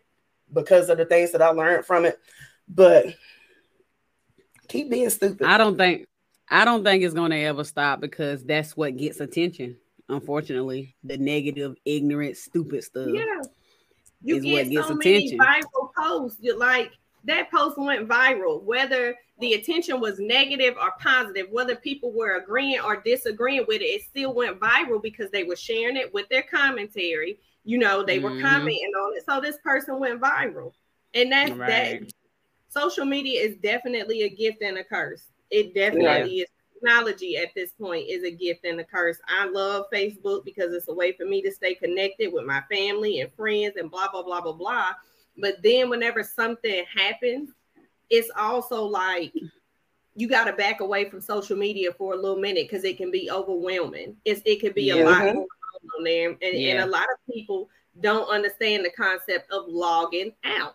[0.53, 2.19] because of the things that I learned from it.
[2.69, 3.07] But
[4.69, 5.47] keep being stupid.
[5.47, 6.07] I don't think
[6.49, 9.77] I don't think it's gonna ever stop because that's what gets attention.
[10.09, 13.09] Unfortunately, the negative, ignorant, stupid stuff.
[13.09, 13.43] Yeah,
[14.23, 15.39] you get so attention.
[15.39, 16.39] many viral posts.
[16.41, 16.93] You're like
[17.25, 22.81] that post went viral, whether the attention was negative or positive, whether people were agreeing
[22.81, 26.43] or disagreeing with it, it still went viral because they were sharing it with their
[26.43, 28.47] commentary you know, they were mm-hmm.
[28.47, 29.25] commenting on it.
[29.27, 30.73] So this person went viral.
[31.13, 32.01] And that's right.
[32.01, 32.13] that
[32.71, 35.25] social media is definitely a gift and a curse.
[35.51, 36.45] It definitely yeah.
[36.45, 39.19] is technology at this point is a gift and a curse.
[39.29, 43.21] I love Facebook because it's a way for me to stay connected with my family
[43.21, 44.93] and friends and blah blah blah blah blah.
[45.37, 47.51] But then whenever something happens,
[48.11, 49.33] it's also like
[50.15, 53.11] you got to back away from social media for a little minute because it can
[53.11, 54.17] be overwhelming.
[54.25, 54.95] It's it could be yeah.
[54.95, 56.75] a lot on there, and, yeah.
[56.75, 57.69] and a lot of people
[58.01, 60.75] don't understand the concept of logging out.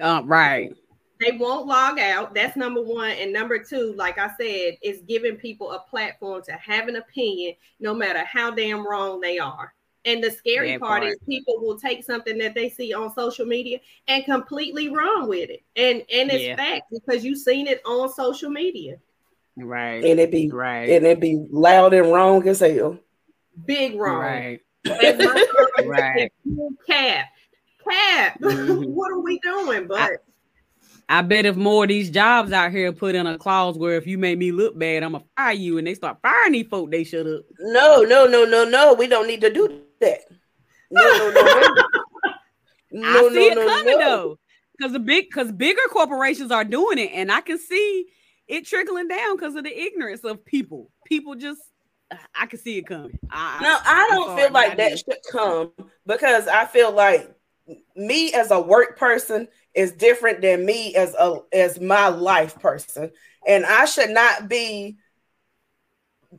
[0.00, 0.74] Uh, right.
[1.20, 2.34] They won't log out.
[2.34, 3.10] That's number one.
[3.10, 7.54] And number two, like I said, is giving people a platform to have an opinion,
[7.78, 9.74] no matter how damn wrong they are.
[10.06, 13.44] And the scary part, part, is people will take something that they see on social
[13.44, 15.62] media and completely run with it.
[15.76, 16.56] And and it's yeah.
[16.56, 18.96] fact because you've seen it on social media.
[19.58, 20.02] Right.
[20.02, 20.88] And it be right.
[20.88, 22.98] And it be loud and wrong as hell.
[23.66, 24.20] Big wrong.
[24.20, 24.60] Right.
[25.84, 26.32] right.
[26.86, 27.26] Cap.
[27.88, 28.38] Cap.
[28.40, 28.84] Mm-hmm.
[28.84, 29.86] what are we doing?
[29.86, 30.10] But I,
[31.10, 34.06] I, bet if more of these jobs out here put in a clause where if
[34.06, 36.90] you make me look bad, I'm gonna fire you, and they start firing these folk,
[36.90, 37.42] they shut up.
[37.58, 38.94] No, no, no, no, no.
[38.94, 40.20] We don't need to do that.
[40.90, 41.74] No, no, no, no.
[42.92, 44.04] no I see no, it coming no.
[44.04, 44.38] though,
[44.76, 48.06] because the big, because bigger corporations are doing it, and I can see
[48.48, 50.90] it trickling down because of the ignorance of people.
[51.06, 51.60] People just
[52.34, 53.18] I can see it coming.
[53.30, 55.72] I, no, I don't feel like that should come
[56.06, 57.32] because I feel like
[57.94, 63.10] me as a work person is different than me as a as my life person,
[63.46, 64.98] and I should not be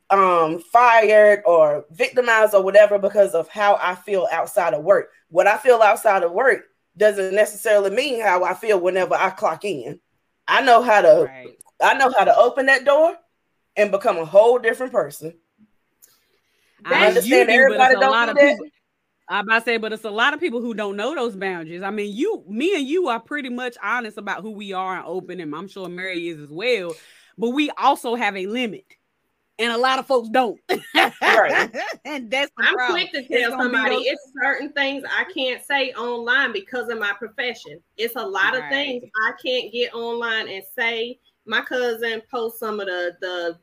[0.10, 5.10] um fired or victimized or whatever because of how I feel outside of work.
[5.30, 6.63] What I feel outside of work
[6.98, 10.00] doesn't necessarily mean how I feel whenever I clock in.
[10.48, 11.58] I know how to right.
[11.82, 13.15] I know how to open that door
[13.76, 15.34] and become a whole different person.
[16.86, 18.52] I understand do, everybody don't do that.
[18.52, 18.67] People,
[19.32, 21.84] I'm about to say, but it's a lot of people who don't know those boundaries.
[21.84, 25.06] I mean, you, me, and you are pretty much honest about who we are and
[25.06, 26.94] open, and I'm sure Mary is as well.
[27.38, 28.84] But we also have a limit,
[29.58, 30.60] and a lot of folks don't.
[31.22, 31.72] right.
[32.06, 33.08] and that's I'm problem.
[33.10, 37.13] quick to tell somebody those- it's certain things I can't say online because of my
[37.13, 37.80] profession.
[37.96, 38.63] It's a lot right.
[38.63, 41.20] of things I can't get online and say.
[41.46, 43.58] My cousin posts some of the the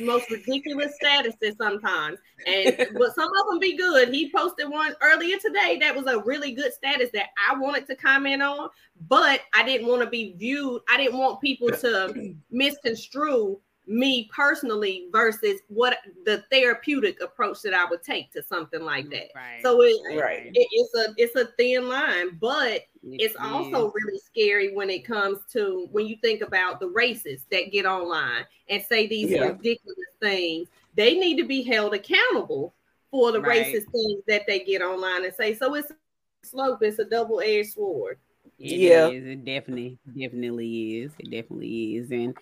[0.00, 2.18] most ridiculous statuses sometimes.
[2.46, 4.08] And but some of them be good.
[4.08, 7.96] He posted one earlier today that was a really good status that I wanted to
[7.96, 8.70] comment on,
[9.08, 10.82] but I didn't want to be viewed.
[10.88, 17.86] I didn't want people to misconstrue me personally versus what the therapeutic approach that I
[17.86, 19.28] would take to something like that.
[19.34, 19.60] Right.
[19.62, 20.46] So it, right.
[20.46, 25.38] It, it's a it's a thin line, but it's also really scary when it comes
[25.52, 29.42] to when you think about the racists that get online and say these yeah.
[29.42, 30.68] ridiculous things.
[30.94, 32.74] They need to be held accountable
[33.10, 33.66] for the right.
[33.66, 35.54] racist things that they get online and say.
[35.54, 35.94] So it's a
[36.42, 38.18] slope, it's a double-edged sword.
[38.58, 39.24] It yeah, is.
[39.24, 41.12] it definitely, definitely is.
[41.18, 42.10] It definitely is.
[42.10, 42.36] And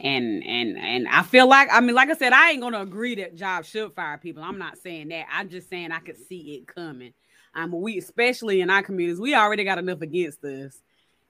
[0.00, 3.16] and and and I feel like I mean, like I said, I ain't gonna agree
[3.16, 4.42] that jobs should fire people.
[4.42, 5.26] I'm not saying that.
[5.32, 7.12] I'm just saying I could see it coming.
[7.54, 10.80] Um, we especially in our communities, we already got enough against us.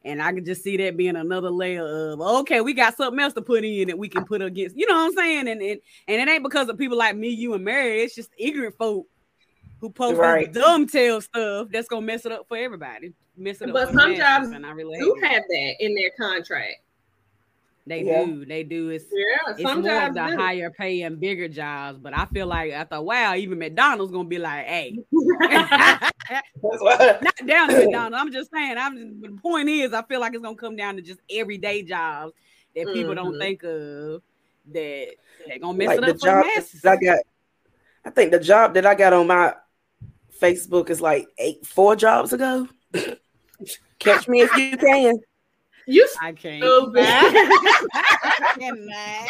[0.04, 3.34] And I can just see that being another layer of okay, we got something else
[3.34, 5.48] to put in that we can put against, you know what I'm saying?
[5.48, 8.02] And and, and it ain't because of people like me, you, and Mary.
[8.02, 9.06] It's just ignorant folk
[9.80, 10.52] who post right.
[10.52, 13.12] dumb tail stuff that's gonna mess it up for everybody.
[13.36, 16.76] Mess it up but some jobs do have that in their contract.
[17.88, 18.24] They yeah.
[18.24, 18.44] do.
[18.44, 18.90] They do.
[18.90, 19.52] It's yeah.
[19.52, 20.36] It's more of the do.
[20.36, 21.98] higher paying, bigger jobs.
[21.98, 26.12] But I feel like I thought, wow, even McDonald's gonna be like, hey, not
[27.46, 28.16] down to McDonald's.
[28.16, 28.76] I'm just saying.
[28.78, 29.20] I'm.
[29.22, 32.34] the point is, I feel like it's gonna come down to just everyday jobs
[32.76, 33.14] that people mm-hmm.
[33.14, 34.22] don't think of.
[34.70, 35.14] That
[35.46, 36.44] they're gonna mess like it up the job
[36.84, 37.18] I got.
[38.04, 39.54] I think the job that I got on my
[40.40, 42.68] Facebook is like eight, four jobs ago.
[43.98, 45.18] Catch me if you can.
[45.90, 46.62] You I can't.
[46.96, 49.28] I cannot.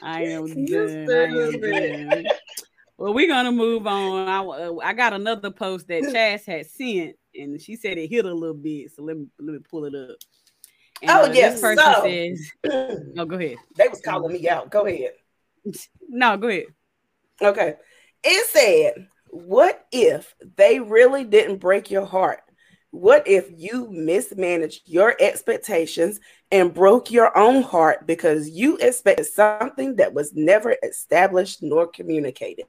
[0.00, 1.10] I am done.
[1.10, 2.26] I am done.
[2.96, 4.28] Well, we're gonna move on.
[4.28, 8.24] I uh, I got another post that Chaz had sent, and she said it hit
[8.24, 8.92] a little bit.
[8.94, 10.16] So let me let me pull it up.
[11.02, 12.52] And, Oh, uh, yes, person so- says,
[13.14, 13.56] "No, go ahead.
[13.76, 14.70] they was calling me out.
[14.70, 15.12] Go ahead.
[16.08, 16.66] No, go ahead."
[17.42, 17.74] Okay.
[18.24, 22.40] It said, What if they really didn't break your heart?
[22.90, 26.20] What if you mismanaged your expectations
[26.50, 32.66] and broke your own heart because you expected something that was never established nor communicated?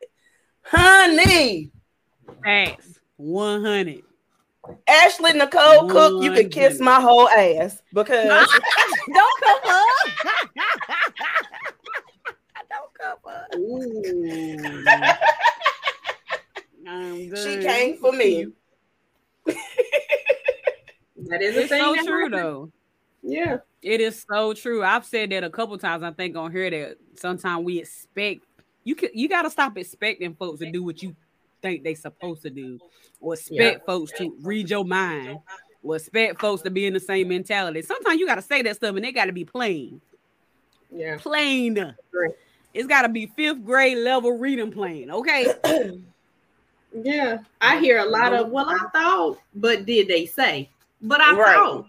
[0.61, 1.71] Honey,
[2.43, 2.99] Thanks.
[3.17, 4.03] One hundred.
[4.87, 8.27] Ashley Nicole Cook, you can kiss my whole ass because
[9.13, 9.85] Don't come up.
[12.69, 13.55] Don't come up.
[13.55, 14.83] Ooh.
[17.35, 18.47] She came for me.
[21.29, 22.31] That is a It's so true happens.
[22.41, 22.71] though.
[23.21, 23.57] Yeah.
[23.81, 24.83] It is so true.
[24.83, 26.03] I've said that a couple times.
[26.03, 28.41] I think on here that sometimes we expect
[28.83, 31.15] you can you got to stop expecting folks to do what you
[31.61, 32.79] think they supposed to do,
[33.21, 35.37] or expect folks to read your mind,
[35.83, 37.81] or expect folks to be in the same mentality.
[37.81, 39.99] Sometimes you got to say that stuff, and they got to be plain,
[40.91, 41.17] Yeah.
[41.19, 41.93] plain.
[42.73, 45.11] It's got to be fifth grade level reading plain.
[45.11, 45.47] Okay.
[47.03, 47.37] Yeah.
[47.61, 50.69] I hear a lot of, well, I thought, but did they say?
[51.01, 51.55] But I Right.
[51.55, 51.85] thought.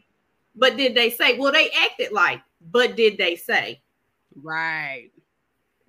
[0.55, 1.39] But did they say?
[1.39, 3.83] Well, they acted like, but did they say?
[4.43, 5.11] right.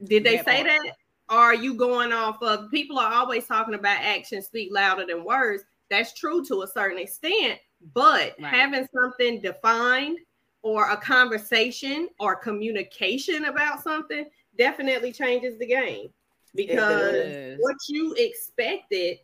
[0.04, 0.68] Did they That say part.
[0.68, 0.96] that?
[1.30, 5.24] Or are you going off of people are always talking about actions speak louder than
[5.24, 5.64] words?
[5.90, 7.60] That's true to a certain extent,
[7.94, 8.54] but Right.
[8.54, 10.20] having something defined
[10.62, 14.26] or a conversation or communication about something
[14.58, 16.10] definitely changes the game
[16.56, 19.20] because what you expected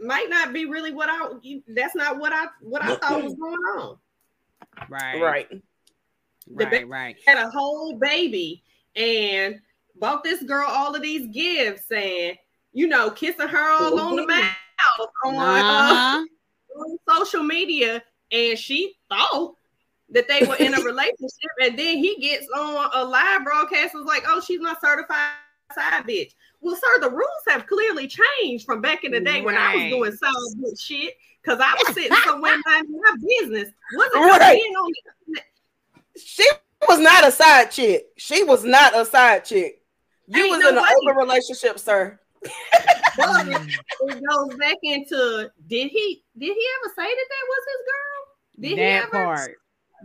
[0.00, 1.28] might not be really what I
[1.68, 3.98] that's not what I what I thought was going on.
[4.88, 5.20] Right.
[5.20, 5.48] right.
[6.56, 6.88] The Right.
[6.88, 7.16] Right.
[7.26, 8.62] had a whole baby
[8.96, 9.60] and
[9.96, 12.36] bought this girl all of these gifts and
[12.72, 16.24] you know kissing her all on the mouth on, uh, Uh-huh.
[16.76, 19.54] on social media and she thought
[20.08, 24.04] that they were in a relationship and then he gets on a live broadcast and
[24.04, 25.30] was like oh she's my certified
[25.74, 29.56] side bitch well sir the rules have clearly changed from back in the day when
[29.56, 34.60] i was doing solid shit because i was sitting somewhere minding my business wasn't Right.
[34.60, 34.92] being on
[36.16, 36.46] She
[36.88, 38.06] was not a side chick.
[38.16, 39.82] She was not a side chick.
[40.26, 40.88] You Ain't was no in an way.
[41.02, 42.18] open relationship, sir.
[43.16, 47.82] But it goes back into did he did he ever say that that was his
[47.90, 48.20] girl?
[48.60, 49.50] Did he that ever part.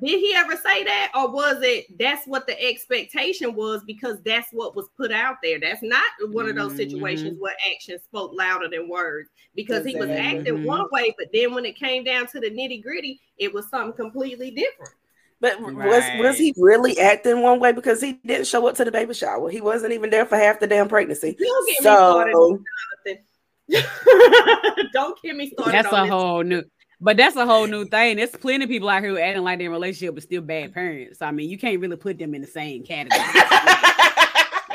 [0.04, 4.52] Did he ever say that or was it that's what the expectation was because that's
[4.52, 5.60] what was put out there?
[5.60, 6.78] That's not one of those Mhm.
[6.78, 10.40] situations where action spoke louder than words because he was Exactly.
[10.40, 10.66] acting Mhm.
[10.66, 13.94] one way, but then when it came down to the nitty gritty, it was something
[13.94, 14.94] completely different.
[15.42, 16.20] But was Right.
[16.20, 19.50] was he really acting one way because he didn't show up to the baby shower?
[19.50, 21.34] He wasn't even there for half the damn pregnancy.
[21.40, 22.66] Don't get me started So on
[23.06, 23.26] Jonathan.
[24.94, 26.12] Don't get me started That's on a this.
[26.12, 26.64] whole new.
[27.02, 28.18] But that's a whole new thing.
[28.18, 30.74] There's plenty of people out here who acting like they're in relationship but still bad
[30.74, 31.22] parents.
[31.22, 33.22] I mean, you can't really put them in the same category.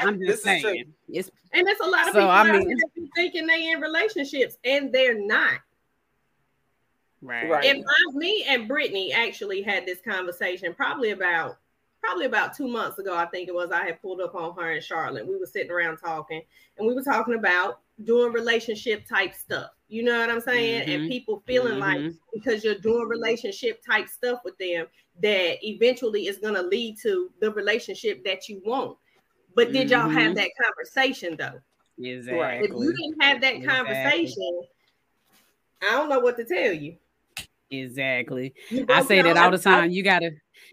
[0.02, 0.60] I'm just is true.
[0.60, 0.84] saying.
[1.08, 3.46] It's And there's a lot of So, people I out mean- here that be thinking
[3.46, 5.60] they in relationships and they're not.
[7.22, 7.48] right.
[7.50, 7.64] Right.
[7.64, 11.56] If me and Brittany actually had this conversation probably about
[12.02, 13.70] probably about two months ago, I think it was.
[13.70, 15.26] I had pulled up on her in Charlotte.
[15.26, 16.40] We were sitting around talking,
[16.78, 19.70] and we were talking about doing relationship type stuff.
[19.88, 20.88] You know what I'm saying?
[20.88, 21.08] And Mhm.
[21.08, 22.18] people feeling like Mhm.
[22.32, 24.86] because you're doing relationship type stuff with them,
[25.22, 28.96] that eventually is going to lead to the relationship that you want.
[29.54, 30.36] But did y'all have Mhm.
[30.36, 31.60] that conversation though?
[32.02, 32.68] Exactly.
[32.68, 33.66] If you didn't have that Exactly.
[33.66, 34.62] conversation,
[35.82, 36.96] I don't know what to tell you.
[37.70, 38.54] Exactly.
[38.88, 39.90] I say that all the time.
[39.90, 40.32] You gotta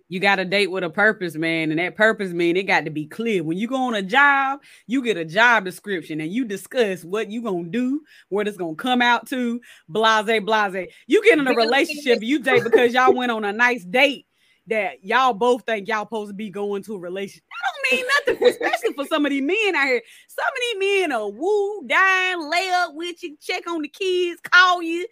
[0.10, 1.70] you gotta date with a purpose, man.
[1.70, 3.43] And that purpose mean it got to be clear.
[3.43, 7.30] When you go on a job, you get a job description and you discuss what
[7.30, 10.88] you gonna do, what it's gonna come out to, blase, blase.
[11.06, 14.26] You get in a relationship, you date because y'all went on a nice date
[14.68, 17.43] that y'all both think y'all supposed to be going to a relationship.
[17.50, 20.02] That don't mean nothing, especially for some of these men out here.
[20.28, 24.41] Some of these men are woo, dine, lay up with you, check on the kids,
[24.41, 25.08] call you,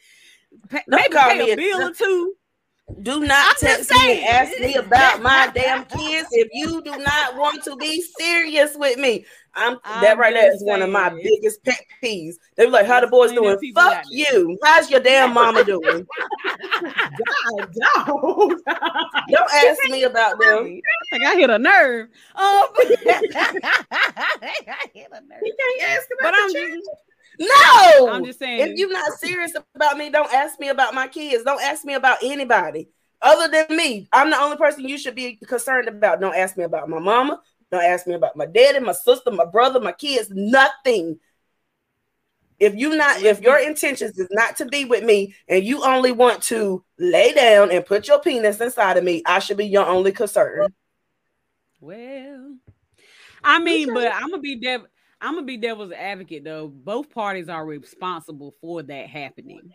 [0.69, 2.35] pay, maybe call pay me a bill or two.
[3.01, 6.91] Do not I'm text me and ask me about my damn kids if you do
[6.91, 9.25] not want to be serious with me.
[9.55, 12.35] I'm, that I'm right there is one of my biggest pet peeves.
[12.55, 14.59] They're like, "How the boys doing?" Fuck you.
[14.63, 16.05] How's your damn mama doing?
[16.43, 17.57] God,
[17.95, 18.53] dog.
[19.29, 20.65] Don't ask me about them.
[20.65, 22.09] I think I hit a nerve.
[22.35, 22.69] Um, I
[24.93, 25.41] hit a nerve.
[25.43, 26.81] He can't ask about But the I'm
[27.39, 28.59] No, I'm just saying.
[28.59, 31.43] If you're not serious about me, don't ask me about my kids.
[31.43, 32.89] Don't ask me about anybody
[33.21, 34.07] other than me.
[34.13, 36.19] I'm the only person you should be concerned about.
[36.21, 37.41] Don't ask me about my mama.
[37.71, 40.29] Don't ask me about my daddy, my sister, my brother, my kids.
[40.31, 41.19] Nothing.
[42.57, 46.13] If you not, if your intentions is not to be with me, and you only
[46.13, 49.85] want to lay down and put your penis inside of me, I should be your
[49.85, 50.67] only concern.
[51.81, 52.55] Well,
[53.43, 54.85] I mean, but I'm gonna be dev.
[55.21, 56.67] I'm gonna be devil's advocate though.
[56.67, 59.71] Both parties are responsible for that happening.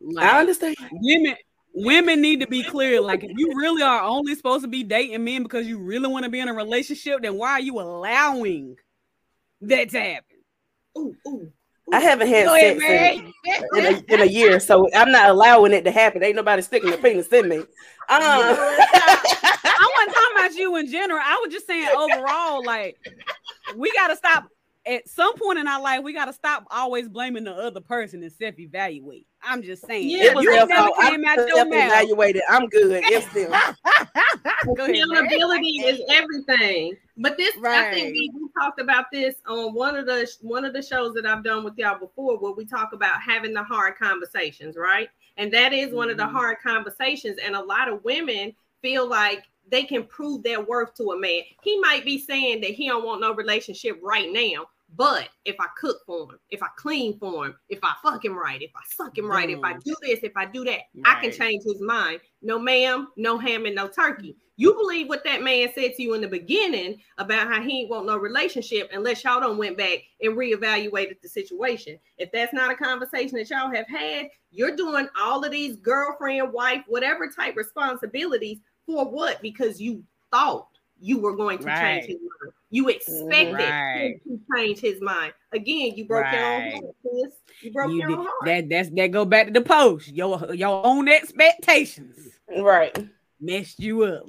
[0.00, 0.76] Like, I understand.
[0.90, 1.36] Women,
[1.74, 3.00] women need to be clear.
[3.00, 6.24] Like, if you really are only supposed to be dating men because you really want
[6.24, 8.76] to be in a relationship, then why are you allowing
[9.62, 10.38] that to happen?
[10.98, 11.52] Ooh, ooh.
[11.92, 13.32] I haven't had Go sex ahead, in,
[13.76, 16.22] in, a, in, a, year, so I'm not allowing it to happen.
[16.22, 17.58] Ain't nobody sticking the penis in me.
[17.58, 17.66] Um,
[18.08, 21.20] I wasn't talking about you in general.
[21.22, 22.96] I was just saying overall, like
[23.76, 24.48] we got to stop
[24.86, 28.22] at some point in our life, we got to stop always blaming the other person
[28.22, 29.26] and self evaluate.
[29.42, 30.08] I'm just saying.
[30.08, 32.42] Yeah, it was you never came out your evaluated.
[32.48, 33.02] I'm good.
[33.06, 33.52] It's them.
[34.62, 36.96] Accountability is everything.
[37.16, 37.88] But this, right.
[37.88, 41.14] I think we, we talked about this on one of the one of the shows
[41.14, 45.08] that I've done with y'all before, where we talk about having the hard conversations, right?
[45.36, 45.96] And that is mm-hmm.
[45.96, 46.36] one of the mm-hmm.
[46.36, 47.38] hard conversations.
[47.44, 51.40] And a lot of women feel like they can prove their worth to a man.
[51.62, 55.66] He might be saying that he don't want no relationship right now, but if I
[55.78, 58.82] cook for him, if I clean for him, if I fuck him right, if I
[58.94, 59.56] suck him right, mm.
[59.56, 61.16] if I do this, if I do that, right.
[61.16, 62.20] I can change his mind.
[62.42, 64.36] No ma'am, no ham and no turkey.
[64.56, 67.90] You believe what that man said to you in the beginning about how he ain't
[67.90, 71.98] want no relationship unless y'all don't went back and reevaluated the situation.
[72.18, 76.52] If that's not a conversation that y'all have had, you're doing all of these girlfriend,
[76.52, 79.40] wife, whatever type responsibilities for what?
[79.42, 80.68] Because you thought
[81.00, 82.00] you were going to right.
[82.00, 82.52] change his mind.
[82.70, 84.20] You expected right.
[84.24, 85.34] him to change his mind.
[85.52, 86.34] Again, you broke right.
[86.34, 87.32] your own heart, sis.
[87.60, 88.18] You broke you your did.
[88.18, 88.44] own heart.
[88.46, 90.08] That that's that go back to the post.
[90.08, 92.30] Your your own expectations.
[92.56, 92.96] Right.
[93.40, 94.24] Messed you up.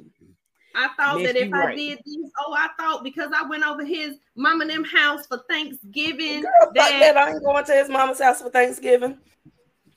[0.75, 1.77] I thought Messed that if I right.
[1.77, 5.43] did this, oh, I thought because I went over his mom and them house for
[5.47, 6.41] Thanksgiving.
[6.41, 9.19] Girl, that, that I ain't going to his mama's house for Thanksgiving.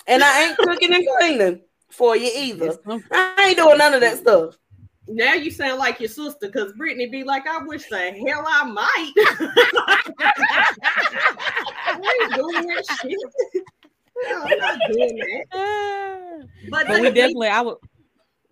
[0.06, 1.60] And I ain't cooking and cleaning
[1.90, 2.76] for you either.
[3.12, 4.56] I ain't doing none of that stuff.
[5.08, 8.64] Now you sound like your sister because Brittany be like, I wish the hell I
[8.64, 9.12] might.
[11.86, 13.18] I ain't doing that shit.
[14.28, 15.44] I'm not doing that.
[16.68, 17.76] But, but we definitely, I would.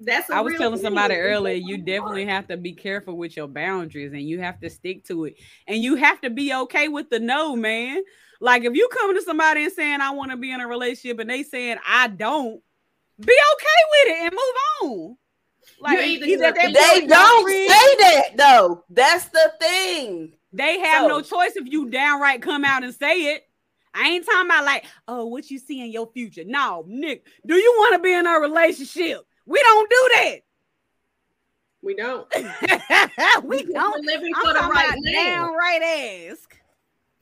[0.01, 4.13] That's I was telling somebody earlier, you definitely have to be careful with your boundaries
[4.13, 5.37] and you have to stick to it.
[5.67, 8.03] And you have to be okay with the no, man.
[8.41, 11.19] Like if you come to somebody and saying I want to be in a relationship
[11.19, 12.61] and they saying I don't,
[13.21, 15.17] be okay with it and move on.
[15.81, 18.85] Like that they don't say that though.
[18.91, 20.35] That's the thing.
[20.53, 21.09] They have so.
[21.09, 23.43] no choice if you downright come out and say it.
[23.93, 26.43] I ain't talking about like, oh, what you see in your future.
[26.45, 29.21] No, Nick, do you want to be in a relationship?
[29.47, 30.41] We don't do that.
[31.83, 32.27] We don't.
[33.45, 34.05] we don't.
[34.05, 36.57] We're living for I'm the right downright ask.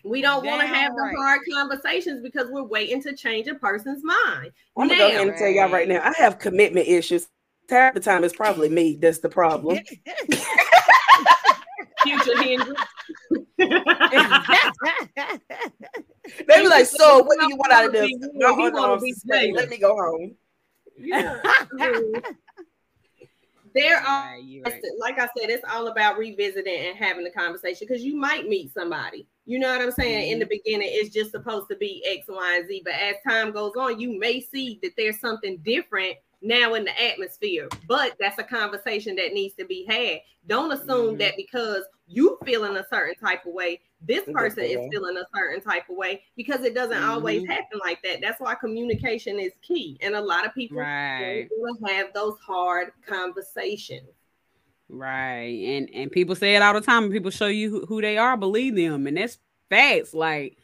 [0.05, 1.12] We don't want to have right.
[1.12, 4.50] the hard conversations because we're waiting to change a person's mind.
[4.76, 6.03] I'm gonna go ahead and tell y'all right now.
[6.03, 7.28] I have commitment issues
[7.72, 9.78] half the time it's probably me that's the problem.
[12.03, 12.82] Future Hendrix.
[13.59, 13.68] they
[16.48, 18.11] be like, so what do you want out of this?
[18.34, 19.00] No, no,
[19.55, 20.34] let me go home.
[20.98, 21.40] Yeah.
[23.75, 28.03] there are right, like I said, it's all about revisiting and having the conversation because
[28.03, 29.27] you might meet somebody.
[29.45, 30.25] You know what I'm saying?
[30.25, 30.33] Mm-hmm.
[30.33, 32.83] In the beginning, it's just supposed to be X, Y, and Z.
[32.85, 37.03] But as time goes on, you may see that there's something different now in the
[37.03, 37.68] atmosphere.
[37.89, 40.20] But that's a conversation that needs to be had.
[40.47, 41.18] Don't assume mm-hmm.
[41.18, 45.61] that because you feeling a certain type of way, this person is feeling a certain
[45.61, 47.11] type of way because it doesn't mm-hmm.
[47.11, 48.20] always happen like that.
[48.20, 49.98] That's why communication is key.
[50.00, 51.48] And a lot of people right.
[51.88, 54.09] have those hard conversations.
[54.88, 55.64] Right.
[55.64, 57.11] And and people say it all the time.
[57.11, 59.07] People show you who, who they are, believe them.
[59.07, 59.38] And that's
[59.70, 60.12] facts.
[60.12, 60.59] Like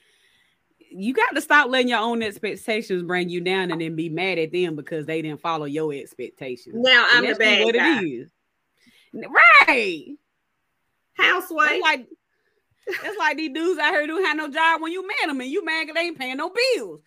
[0.91, 4.39] you got to stop letting your own expectations bring you down and then be mad
[4.39, 6.75] at them because they didn't follow your expectations.
[6.77, 8.01] Now I'm the bad what guy.
[8.01, 8.31] it is.
[9.15, 10.17] Right.
[11.15, 11.81] Housewife.
[11.83, 12.09] Like
[12.89, 15.51] it's like these dudes out here who had no job when you met them and
[15.51, 17.01] you mad because they ain't paying no bills.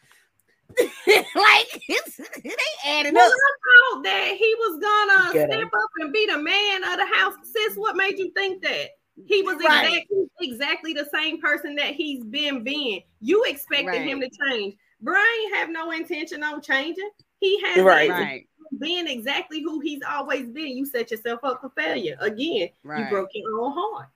[0.79, 3.33] like it's, it ain't adding well, up.
[3.33, 5.67] I thought that he was gonna Get step him.
[5.67, 7.33] up and be the man of the house.
[7.43, 8.89] Sis, what made you think that?
[9.25, 9.85] He was right.
[9.85, 13.03] exactly exactly the same person that he's been being.
[13.19, 14.07] You expected right.
[14.07, 14.75] him to change.
[15.01, 17.09] Brian have no intention on changing.
[17.39, 18.47] He has right.
[18.79, 20.77] being exactly who he's always been.
[20.77, 22.17] You set yourself up for failure.
[22.19, 23.03] Again, right.
[23.03, 24.07] you broke your own heart.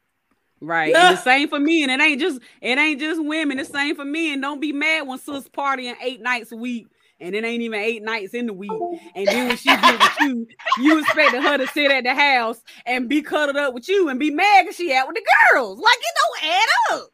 [0.62, 0.94] Right.
[0.94, 1.84] the same for me.
[1.84, 3.58] And it ain't just it ain't just women.
[3.58, 4.34] The same for me.
[4.34, 6.88] And don't be mad when sis partying eight nights a week
[7.20, 8.72] and it ain't even eight nights in the week.
[9.16, 10.48] And then when she get with you,
[10.80, 14.20] you expected her to sit at the house and be cuddled up with you and
[14.20, 15.80] be mad because she out with the girls.
[15.80, 17.10] Like it don't add up.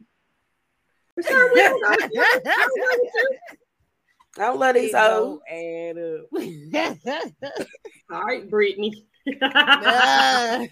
[1.27, 1.55] Don't
[4.35, 6.25] Don't let these hoes add up.
[8.11, 9.05] All right, Brittany.
[9.41, 10.67] I'm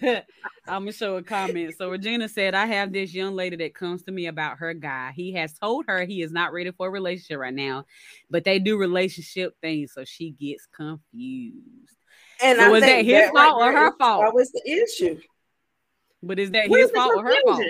[0.66, 1.74] gonna show a comment.
[1.78, 5.12] So Regina said, I have this young lady that comes to me about her guy.
[5.14, 7.84] He has told her he is not ready for a relationship right now,
[8.28, 11.96] but they do relationship things, so she gets confused.
[12.42, 14.24] And so was that his that fault right or her fault?
[14.24, 15.20] That was the issue.
[16.22, 17.62] But is that what his fault or her fault?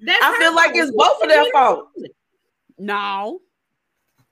[0.00, 1.88] That's I feel like it's both of their fault.
[2.78, 3.40] No.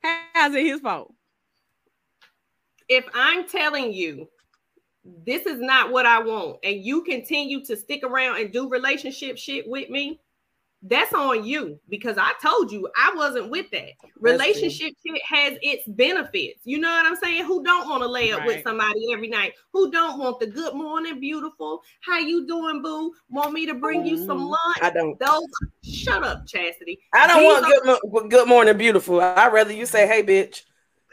[0.02, 1.12] How's it his fault?
[2.88, 4.28] If I'm telling you
[5.24, 9.38] this is not what I want, and you continue to stick around and do relationship
[9.38, 10.20] shit with me,
[10.82, 13.90] that's on you because I told you I wasn't with that.
[14.20, 16.60] Relationship shit has its benefits.
[16.64, 17.44] You know what I'm saying?
[17.44, 18.46] Who don't want to lay up right.
[18.46, 19.54] with somebody every night?
[19.72, 21.82] Who don't want the good morning, beautiful?
[22.00, 23.12] How you doing, boo?
[23.28, 24.08] Want me to bring mm-hmm.
[24.08, 24.46] you some mm-hmm.
[24.46, 24.78] lunch?
[24.82, 25.18] I don't.
[25.18, 25.46] Those
[25.82, 27.00] shut up, Chastity.
[27.12, 29.20] I don't These want are- good, good morning, beautiful.
[29.20, 30.62] I'd rather you say, hey, bitch.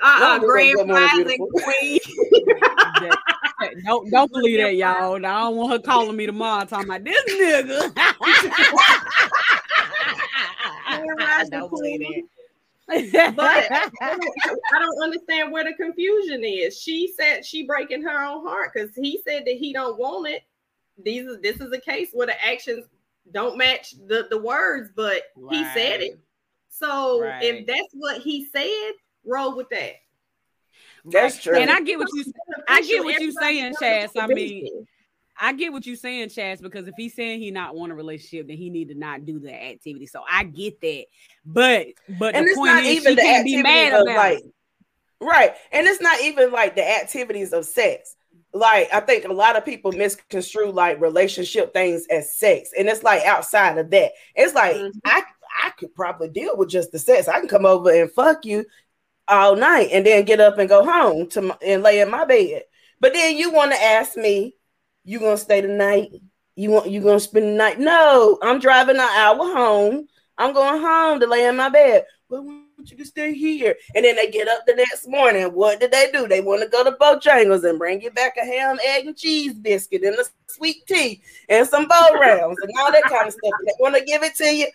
[0.04, 2.00] Uh-uh, grand rising queen.
[3.84, 5.16] don't don't believe that, y'all.
[5.16, 7.92] I don't want her calling me tomorrow talking about this nigga.
[10.88, 13.36] I don't believe that.
[13.36, 13.68] but
[14.02, 16.80] I don't understand where the confusion is.
[16.80, 20.44] She said she breaking her own heart because he said that he don't want it.
[21.04, 22.86] These this is a case where the actions
[23.32, 25.56] don't match the the words, but right.
[25.56, 26.20] he said it.
[26.70, 27.44] So right.
[27.44, 28.92] if that's what he said,
[29.26, 29.94] roll with that.
[31.06, 31.58] That's true.
[31.58, 32.26] And I get what you
[32.68, 34.10] I get what you saying, Chaz.
[34.18, 34.88] I mean,
[35.40, 38.48] I get what you're saying, Chaz, because if he's saying he not want a relationship,
[38.48, 40.06] then he need to not do the activity.
[40.08, 41.06] So I get that.
[41.46, 41.88] But
[42.18, 44.54] but and the point is she can't be mad about like, it.
[45.22, 45.54] Right.
[45.72, 48.16] And it's not even like the activities of sex.
[48.54, 52.72] Like I think a lot of people misconstrue like relationship things as sex.
[52.78, 54.14] And it's like outside of that.
[54.36, 54.98] It's like mm-hmm.
[55.04, 55.24] I
[55.64, 57.28] I could probably deal with just the sex.
[57.28, 58.66] I can come over and fuck you
[59.28, 62.26] all night and then get up and go home to my, and lay in my
[62.26, 62.64] bed.
[63.00, 64.56] But then you want to ask me
[65.04, 66.10] you gonna stay the night?
[66.56, 67.80] You want you gonna spend the night?
[67.80, 70.08] No, I'm driving an hour home.
[70.38, 72.06] I'm going home to lay in my bed.
[72.86, 73.76] But why don't stay here?
[73.96, 75.44] And then they get up the next morning.
[75.54, 76.28] What did they do?
[76.28, 79.54] They want to go to Bojangles and bring you back a ham, egg, and cheese
[79.54, 83.54] biscuit and a sweet tea and some bow rounds and all that kind of stuff.
[83.66, 84.68] They want to give it to you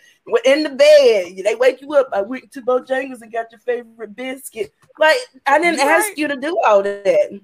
[0.45, 1.45] in the bed.
[1.45, 2.09] They wake you up.
[2.13, 4.73] I went to Bojangles and got your favorite biscuit.
[4.99, 6.19] Like I didn't you ask right.
[6.19, 7.41] you to do all that.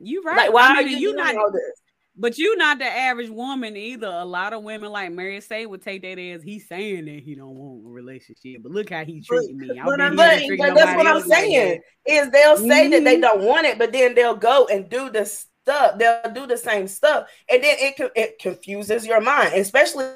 [0.00, 0.36] You right.
[0.36, 1.80] Like why I mean, are you, you not all this?
[2.20, 4.08] But you not the average woman either.
[4.08, 7.36] A lot of women like Mary say would take that as he's saying that he
[7.36, 8.62] don't want a relationship.
[8.64, 9.68] But look how he treating me.
[9.84, 11.70] But, but, but that's what I'm saying.
[11.70, 12.90] Like is they'll say mm-hmm.
[12.90, 13.20] that they mm-hmm.
[13.20, 15.96] don't want it, but then they'll go and do the stuff.
[15.96, 20.10] They'll do the same stuff, and then it it confuses your mind, especially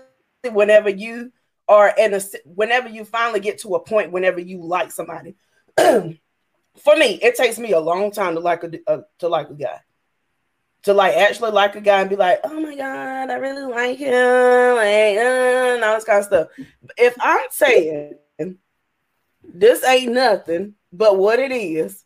[0.50, 1.30] whenever you
[1.68, 5.36] are in a whenever you finally get to a point whenever you like somebody.
[5.76, 9.54] For me, it takes me a long time to like a, a to like a
[9.54, 9.78] guy
[10.82, 13.98] to like actually like a guy and be like, oh my god, I really like
[13.98, 14.12] him,
[14.76, 16.48] like, uh, and all this kind of stuff.
[16.96, 18.14] If I'm saying
[19.44, 22.04] this ain't nothing but what it is,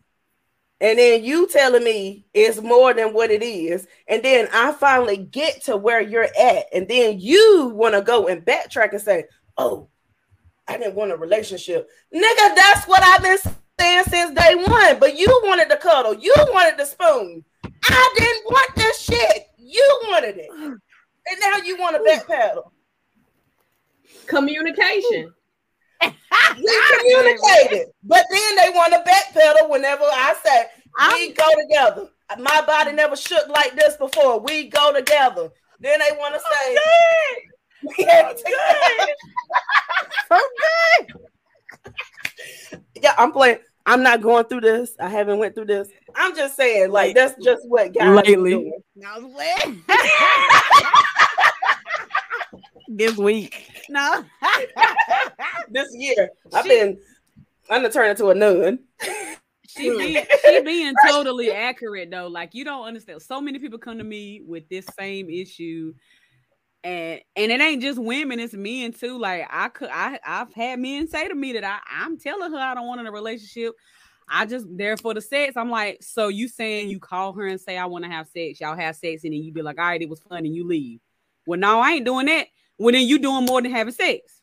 [0.80, 5.16] and then you telling me it's more than what it is, and then I finally
[5.16, 9.24] get to where you're at, and then you want to go and backtrack and say,
[9.56, 9.88] oh,
[10.68, 12.54] I didn't want a relationship, nigga.
[12.54, 13.38] That's what I've been
[13.80, 14.98] saying since day one.
[14.98, 17.44] But you wanted the cuddle, you wanted the spoon.
[17.84, 19.46] I didn't want this shit.
[19.58, 20.48] You wanted it.
[20.50, 22.70] And now you want to backpedal.
[24.26, 25.32] Communication.
[26.02, 30.66] we communicated, but then they want to backpedal whenever I say
[31.12, 32.08] we go together.
[32.38, 34.40] My body never shook like this before.
[34.40, 35.50] We go together.
[35.80, 36.76] Then they want to say,
[37.98, 38.42] "We have to."
[40.28, 40.38] So
[41.06, 41.92] good.
[43.02, 43.58] yeah, I'm playing.
[43.86, 44.96] I'm not going through this.
[44.98, 45.88] I haven't went through this.
[46.16, 48.72] I'm just saying, like that's just what guys lately.
[52.88, 54.24] this week, no,
[55.70, 56.98] this year I've she, been.
[57.70, 58.80] I'm gonna turn into a nun.
[59.68, 60.50] She being, hmm.
[60.50, 62.26] she being totally accurate though.
[62.26, 63.22] Like you don't understand.
[63.22, 65.94] So many people come to me with this same issue
[66.86, 69.18] and and it ain't just women, it's men too.
[69.18, 72.58] Like I could I I've had men say to me that I, I'm telling her
[72.58, 73.74] I don't want in a relationship.
[74.28, 75.56] I just there for the sex.
[75.56, 78.60] I'm like, so you saying you call her and say I want to have sex,
[78.60, 80.66] y'all have sex, and then you be like, all right, it was fun, and you
[80.66, 81.00] leave.
[81.46, 82.46] Well, no, I ain't doing that.
[82.76, 84.42] when then you doing more than having sex.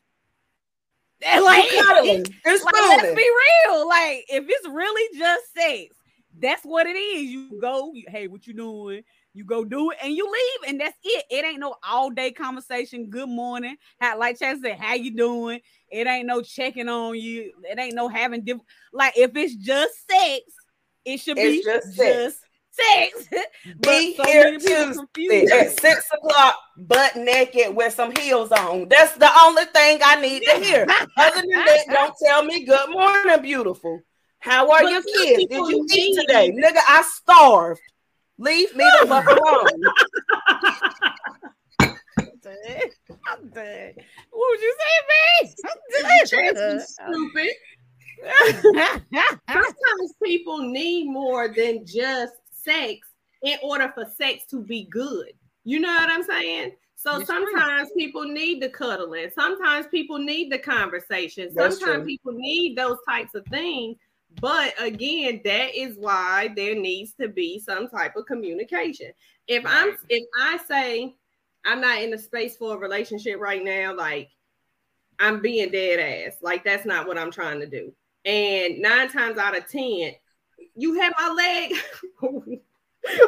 [1.21, 3.29] Like, it's like, let's be
[3.67, 3.87] real.
[3.87, 5.95] Like, if it's really just sex,
[6.37, 7.23] that's what it is.
[7.23, 9.03] You go, hey, what you doing?
[9.33, 11.25] You go do it and you leave, and that's it.
[11.31, 13.09] It ain't no all day conversation.
[13.09, 13.77] Good morning.
[13.99, 15.59] How, like Chad said, how you doing?
[15.89, 17.51] It ain't no checking on you.
[17.63, 18.61] It ain't no having diff-
[18.91, 20.41] like if it's just sex,
[21.03, 22.37] it should it's be just, just
[22.71, 23.27] sex.
[23.79, 28.87] Be so here Tuesday at six o'clock, butt naked with some heels on.
[28.89, 30.87] That's the only thing I need to hear.
[31.17, 34.01] Other than that, don't tell me good morning, beautiful.
[34.39, 35.45] How are but your kids?
[35.49, 36.51] Did you eat today?
[36.51, 37.81] Nigga, I starved.
[38.43, 39.67] Leave me the fuck alone.
[43.25, 43.95] I'm dead.
[44.31, 45.53] What would you say, me?
[45.63, 45.79] I'm
[46.53, 46.81] dead.
[46.81, 47.53] Stupid.
[49.49, 53.07] Sometimes people need more than just sex
[53.43, 55.31] in order for sex to be good.
[55.63, 56.73] You know what I'm saying?
[56.95, 57.95] So That's sometimes true.
[57.97, 59.29] people need the cuddling.
[59.33, 61.49] Sometimes people need the conversation.
[61.53, 63.95] Sometimes people need those types of things.
[64.39, 69.11] But again, that is why there needs to be some type of communication.
[69.47, 71.15] If I'm if I say
[71.65, 74.29] I'm not in the space for a relationship right now, like
[75.19, 76.37] I'm being dead ass.
[76.41, 77.93] Like that's not what I'm trying to do.
[78.25, 80.13] And nine times out of ten,
[80.75, 81.73] you have my leg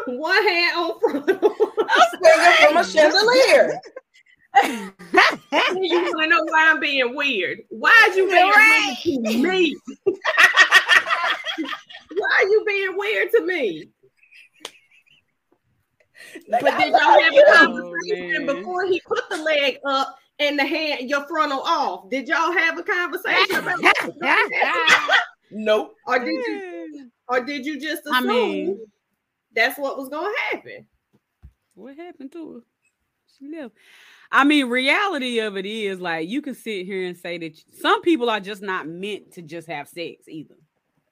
[0.07, 1.29] one hand on front.
[1.29, 3.79] I'm swinging from a chandelier.
[4.63, 4.93] you
[6.13, 7.59] want to know why I'm being weird?
[7.69, 8.95] Why are you being right.
[9.05, 9.77] weird to me?
[12.35, 13.89] why are you being weird to me?
[16.49, 20.57] Like, but did y'all have a conversation oh, before he put the leg up and
[20.59, 22.09] the hand, your frontal off?
[22.09, 23.79] Did y'all have a conversation about
[24.19, 25.21] that?
[25.51, 25.93] nope.
[26.07, 27.11] Or did you?
[27.27, 28.87] Or did you just assume I mean,
[29.53, 30.87] that's what was going to happen?
[31.75, 32.59] What happened to her?
[33.37, 33.73] She left.
[34.31, 38.01] I mean, reality of it is like you can sit here and say that some
[38.01, 40.55] people are just not meant to just have sex either.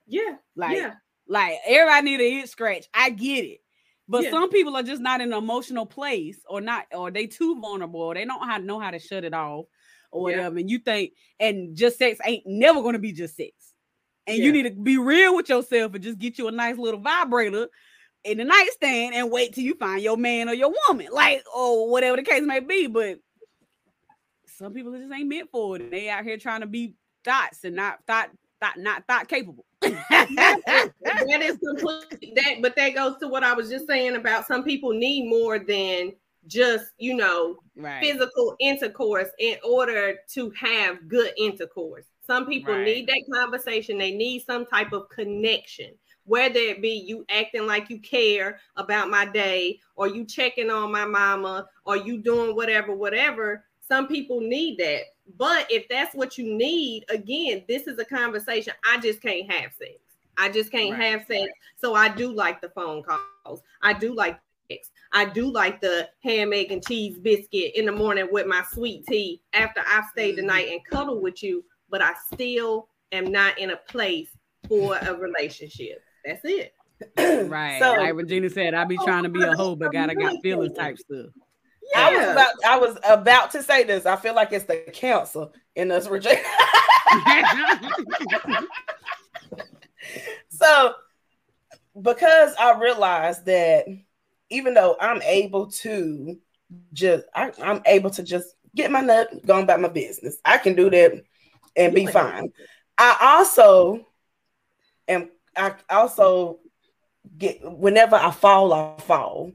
[0.08, 0.36] Yeah.
[0.56, 0.94] Like, yeah.
[1.28, 2.86] Like everybody need a hit scratch.
[2.94, 3.60] I get it.
[4.08, 4.32] But yeah.
[4.32, 8.14] some people are just not in an emotional place or not, or they too vulnerable,
[8.14, 9.66] they don't how, know how to shut it off
[10.12, 10.38] or yeah.
[10.38, 10.58] whatever.
[10.60, 13.52] And you think, and just sex ain't never gonna be just sex.
[14.28, 14.46] And yeah.
[14.46, 17.68] you need to be real with yourself and just get you a nice little vibrator
[18.24, 21.90] in the nightstand and wait till you find your man or your woman, like or
[21.90, 22.88] whatever the case may be.
[22.88, 23.20] But
[24.58, 25.92] some people just ain't meant for it.
[25.92, 28.30] They out here trying to be thoughts and not thought
[28.62, 29.66] thought not thought capable.
[30.10, 34.64] that is completely that, but that goes to what I was just saying about some
[34.64, 36.14] people need more than
[36.48, 38.04] just you know right.
[38.04, 42.06] physical intercourse in order to have good intercourse.
[42.26, 42.86] Some people right.
[42.86, 43.98] need that conversation.
[43.98, 45.94] They need some type of connection
[46.26, 50.92] whether it be you acting like you care about my day or you checking on
[50.92, 55.02] my mama or you doing whatever whatever some people need that
[55.38, 59.72] but if that's what you need again this is a conversation i just can't have
[59.74, 59.94] sex
[60.38, 61.12] i just can't right.
[61.12, 65.50] have sex so i do like the phone calls i do like sex i do
[65.50, 69.82] like the ham egg and cheese biscuit in the morning with my sweet tea after
[69.88, 70.48] i've stayed the mm-hmm.
[70.48, 74.30] night and cuddle with you but i still am not in a place
[74.68, 76.74] for a relationship that's it.
[77.18, 77.80] right.
[77.80, 80.78] So, like Regina said, I be trying to be a hoe, but gotta got feelings
[80.78, 81.28] type stuff.
[81.92, 82.00] Yeah.
[82.00, 84.06] I was about I was about to say this.
[84.06, 86.40] I feel like it's the cancer in us, Regina.
[90.50, 90.94] so
[92.02, 93.86] because I realized that
[94.50, 96.38] even though I'm able to
[96.94, 100.38] just I, am able to just get my nut going about my business.
[100.46, 101.24] I can do that
[101.76, 102.52] and be fine.
[102.98, 104.06] I also
[105.08, 106.60] am I also
[107.38, 109.52] get whenever I fall, I fall.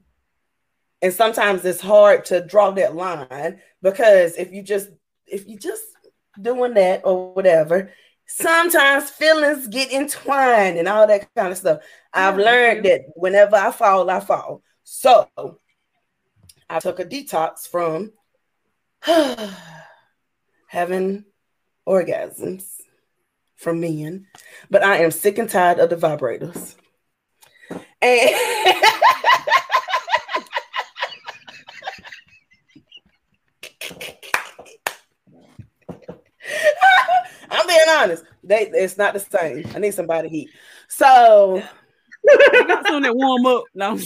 [1.00, 4.90] And sometimes it's hard to draw that line because if you just
[5.26, 5.84] if you just
[6.40, 7.92] doing that or whatever,
[8.26, 11.82] sometimes feelings get entwined and all that kind of stuff.
[12.12, 14.62] I've learned that whenever I fall, I fall.
[14.84, 15.28] So
[16.68, 18.12] I took a detox from
[20.66, 21.24] having
[21.86, 22.64] orgasms
[23.56, 24.26] from men,
[24.70, 26.76] but I am sick and tired of the vibrators.
[28.00, 28.30] And
[38.04, 38.24] honest.
[38.42, 39.66] They it's not the same.
[39.74, 40.50] I need somebody heat.
[40.88, 41.62] So
[42.28, 43.64] I got something that warm up.
[43.74, 43.98] No.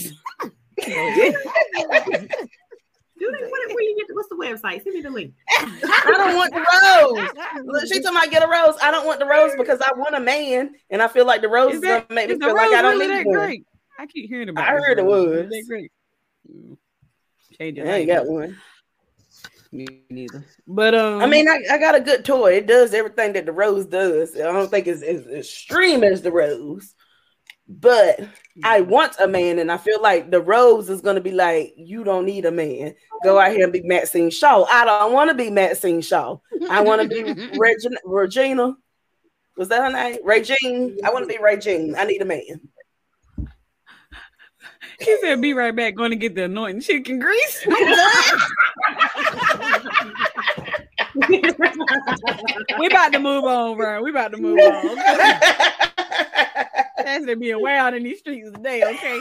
[3.23, 3.45] Do they?
[3.47, 4.15] What, where you get?
[4.15, 4.83] what's the website?
[4.83, 5.33] Send me the link.
[5.49, 7.89] I don't want the rose.
[7.89, 8.75] She told me I get a rose.
[8.81, 11.47] I don't want the rose because I want a man, and I feel like the
[11.47, 13.35] rose is, that, gonna make me feel like I don't really need one.
[13.35, 13.65] Great?
[13.97, 14.67] I keep hearing about.
[14.67, 15.53] I heard it was.
[15.67, 15.91] Great.
[17.57, 17.87] Change it.
[17.87, 18.57] I ain't got one.
[19.73, 20.45] Me neither.
[20.67, 22.53] But um, I mean, I, I got a good toy.
[22.53, 24.35] It does everything that the rose does.
[24.35, 26.93] I don't think it's as extreme as the rose,
[27.67, 28.19] but
[28.63, 32.03] I want a man, and I feel like the rose is gonna be like, you
[32.03, 32.93] don't need a man.
[33.23, 34.63] Go out here and be Maxine Shaw.
[34.65, 36.37] I don't want to be Maxine Shaw.
[36.69, 37.23] I want to be
[37.57, 37.97] Regina.
[38.05, 38.75] Regina.
[39.57, 40.19] Was that her name?
[40.23, 40.97] Regine.
[41.03, 41.95] I want to be Regine.
[41.97, 42.61] I need a man.
[45.03, 45.95] He said, "Be right back.
[45.95, 47.65] Going to get the anointing chicken grease."
[52.79, 54.01] we about to move on, bro.
[54.01, 54.95] We about to move on.
[56.97, 59.19] That's going to be away out in these streets today, okay?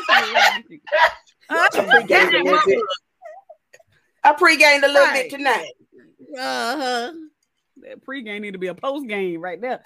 [1.51, 2.79] I pre-gamed a little bit.
[4.25, 5.31] I pre-gamed a little right.
[5.31, 5.73] bit tonight.
[6.39, 7.13] Uh huh.
[7.79, 9.83] That pre-game need to be a post-game right there.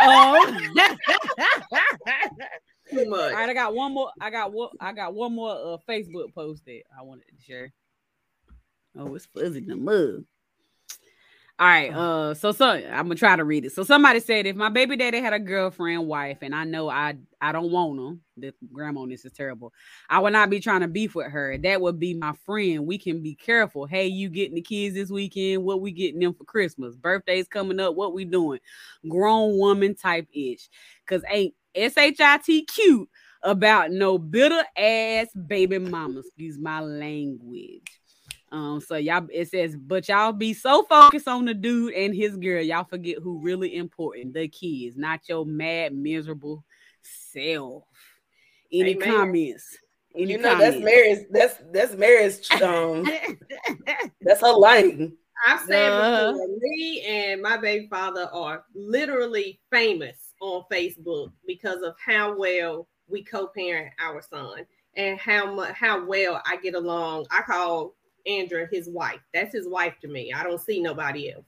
[0.00, 0.36] Um,
[2.90, 3.32] Too much.
[3.32, 4.10] All right, I got one more.
[4.20, 4.70] I got one.
[4.80, 7.72] I got one more uh, Facebook post that I wanted to share.
[8.96, 10.24] Oh, it's fuzzy the mug.
[11.60, 11.92] All right.
[11.92, 13.72] Uh, so so I'm gonna try to read it.
[13.72, 17.16] So somebody said if my baby daddy had a girlfriend, wife, and I know I
[17.40, 19.72] I don't want them, the grandma this is terrible.
[20.08, 21.58] I would not be trying to beef with her.
[21.58, 22.86] That would be my friend.
[22.86, 23.86] We can be careful.
[23.86, 25.64] Hey, you getting the kids this weekend?
[25.64, 26.94] What we getting them for Christmas?
[26.94, 27.96] Birthdays coming up.
[27.96, 28.60] What we doing?
[29.08, 30.68] Grown woman type ish.
[31.06, 33.08] Cause ain't shit cute
[33.42, 36.20] about no bitter ass baby mama.
[36.20, 38.00] Excuse my language.
[38.50, 42.36] Um, so y'all it says, but y'all be so focused on the dude and his
[42.36, 46.64] girl, y'all forget who really important, the kids, not your mad, miserable
[47.02, 47.84] self.
[48.72, 49.08] Any Amen.
[49.08, 49.76] comments?
[50.14, 50.76] Any you know comments?
[50.76, 53.04] that's Mary's that's that's Mary's um
[54.22, 55.12] that's her line.
[55.46, 61.82] I've said uh, before, me and my baby father are literally famous on Facebook because
[61.82, 64.66] of how well we co-parent our son
[64.96, 67.26] and how much how well I get along.
[67.30, 67.94] I call
[68.26, 69.20] Andrea his wife.
[69.32, 70.32] That's his wife to me.
[70.32, 71.44] I don't see nobody else.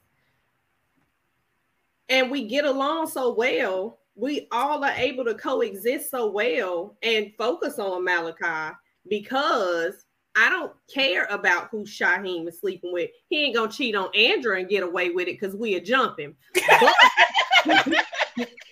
[2.09, 3.99] And we get along so well.
[4.17, 8.77] We all are able to coexist so well and focus on Malachi
[9.09, 10.05] because
[10.37, 13.11] I don't care about who Shaheem is sleeping with.
[13.29, 16.35] He ain't gonna cheat on Andrea and get away with it because we are jumping.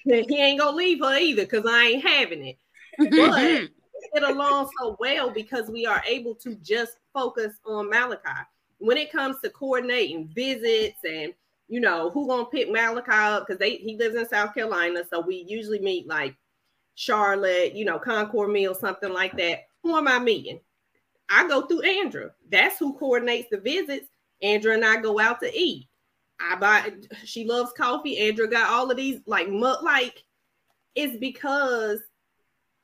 [0.05, 2.59] he ain't gonna leave her either because I ain't having it.
[2.99, 3.69] But mhm.
[4.13, 8.43] get along so well because we are able to just focus on Malachi.
[8.79, 11.33] When it comes to coordinating visits and
[11.69, 15.21] you know who gonna pick Malachi up because they he lives in South Carolina, so
[15.21, 16.35] we usually meet like
[16.97, 19.67] Charlotte, you know, Concord Mill, something like that.
[19.85, 20.59] Who am I meeting?
[21.29, 22.31] I go through Andrea.
[22.51, 24.09] That's who coordinates the visits.
[24.43, 25.89] Andrea and I go out to eat.
[26.41, 26.93] I buy.
[27.25, 28.19] She loves coffee.
[28.19, 30.25] Andrea got all of these like like.
[30.95, 32.01] It's because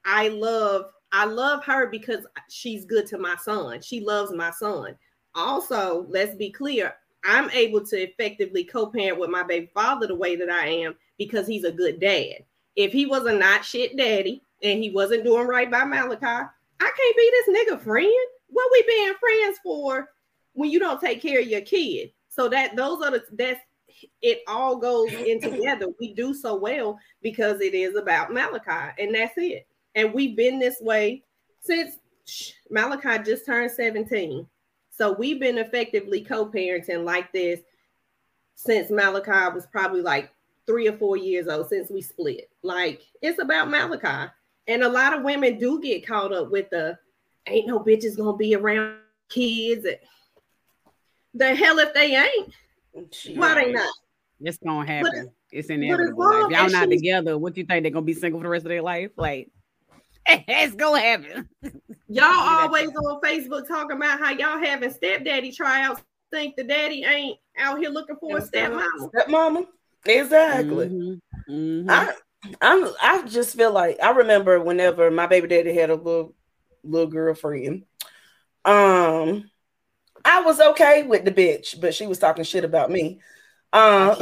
[0.04, 3.80] I love I love her because she's good to my son.
[3.80, 4.96] She loves my son.
[5.34, 6.94] Also, let's be clear,
[7.24, 11.46] I'm able to effectively co-parent with my baby father the way that I am because
[11.46, 12.44] he's a good dad.
[12.76, 16.48] If he was a not shit daddy and he wasn't doing right by Malachi, I
[16.80, 18.12] can't be this nigga friend.
[18.48, 20.08] What we being friends for
[20.52, 22.10] when you don't take care of your kid?
[22.34, 23.60] So that those are the that's
[24.22, 25.86] it all goes in together.
[26.00, 29.66] We do so well because it is about Malachi, and that's it.
[29.94, 31.22] And we've been this way
[31.60, 31.96] since
[32.70, 34.46] Malachi just turned 17.
[34.90, 37.60] So we've been effectively co-parenting like this
[38.56, 40.30] since Malachi was probably like
[40.66, 42.50] three or four years old since we split.
[42.62, 44.32] Like it's about Malachi.
[44.66, 46.98] And a lot of women do get caught up with the
[47.46, 48.96] ain't no bitches gonna be around
[49.28, 49.86] kids.
[51.34, 52.54] The hell if they ain't.
[53.36, 53.92] Why they not?
[54.40, 55.26] It's gonna happen.
[55.26, 56.46] But, it's inevitable.
[56.46, 58.64] If y'all not together, what do you think they're gonna be single for the rest
[58.64, 59.10] of their life?
[59.16, 59.50] Like
[60.26, 61.48] it's gonna happen.
[62.08, 66.02] Y'all always on Facebook talking about how y'all having stepdaddy tryouts.
[66.30, 69.10] Think the daddy ain't out here looking for a stepmama.
[69.14, 69.66] Stepmama,
[70.04, 70.88] exactly.
[70.88, 71.52] Mm-hmm.
[71.52, 71.90] Mm-hmm.
[71.90, 72.12] I,
[72.60, 72.88] I'm.
[73.00, 76.34] I just feel like I remember whenever my baby daddy had a little
[76.82, 77.84] little girlfriend.
[78.64, 79.50] Um,
[80.24, 83.20] I was okay with the bitch, but she was talking shit about me.
[83.72, 84.16] Um,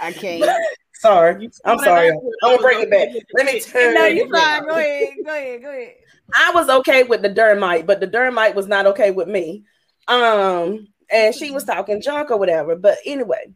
[0.00, 0.44] I can't.
[1.00, 2.10] Sorry, I'm sorry.
[2.10, 3.08] I'm gonna bring it back.
[3.32, 3.94] Let me turn.
[3.94, 4.66] No, you fine.
[4.66, 5.08] Go ahead.
[5.24, 5.62] Go ahead.
[5.62, 5.94] Go ahead.
[6.34, 9.64] I was okay with the dermite, but the dermite was not okay with me.
[10.08, 12.76] Um, and she was talking junk or whatever.
[12.76, 13.54] But anyway,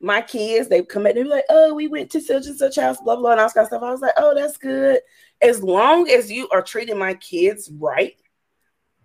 [0.00, 2.98] my kids they come and be like, "Oh, we went to such and such house,
[3.00, 3.82] blah blah," and all kind of stuff.
[3.82, 5.00] I was like, "Oh, that's good."
[5.40, 8.16] As long as you are treating my kids right,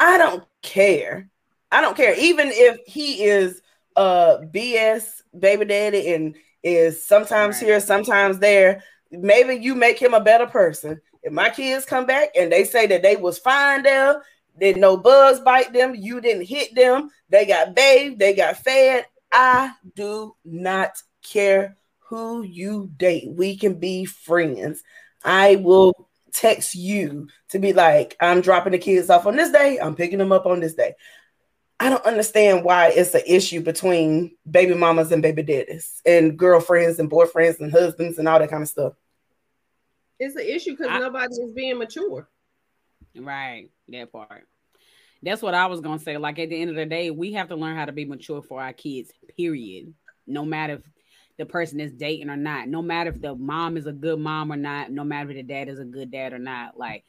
[0.02, 1.30] I don't care.
[1.72, 2.16] I don't care.
[2.20, 3.62] Even if he is
[3.95, 7.68] uh BS baby daddy and is sometimes right.
[7.68, 8.84] here, sometimes there.
[9.12, 11.02] Maybe you make him a better person.
[11.24, 14.24] If my kids come back and they say that they was fine there,
[14.60, 15.95] Did no bugs bite them?
[15.95, 17.10] You didn't hit them.
[17.30, 19.06] They got bathed, they got fed.
[19.32, 23.30] I do not care who you date.
[23.32, 24.84] We can be friends.
[25.24, 29.79] I will text you to be like, I'm dropping the kids off on this day,
[29.79, 30.95] I'm picking them up on this day.
[31.79, 36.99] I don't understand why it's an issue between baby mamas and baby daddies and girlfriends
[36.99, 38.93] and boyfriends and husbands and all that kind of stuff.
[40.19, 42.29] It's an issue because nobody is being mature.
[43.15, 44.47] Right, that part.
[45.23, 46.17] That's what I was gonna say.
[46.17, 48.43] Like at the end of the day, we have to learn how to be mature
[48.43, 49.11] for our kids.
[49.36, 49.93] Period.
[50.27, 50.82] No matter if
[51.42, 52.68] the person is dating or not.
[52.68, 54.92] No matter if the mom is a good mom or not.
[54.92, 56.78] No matter if the dad is a good dad or not.
[56.78, 57.04] Like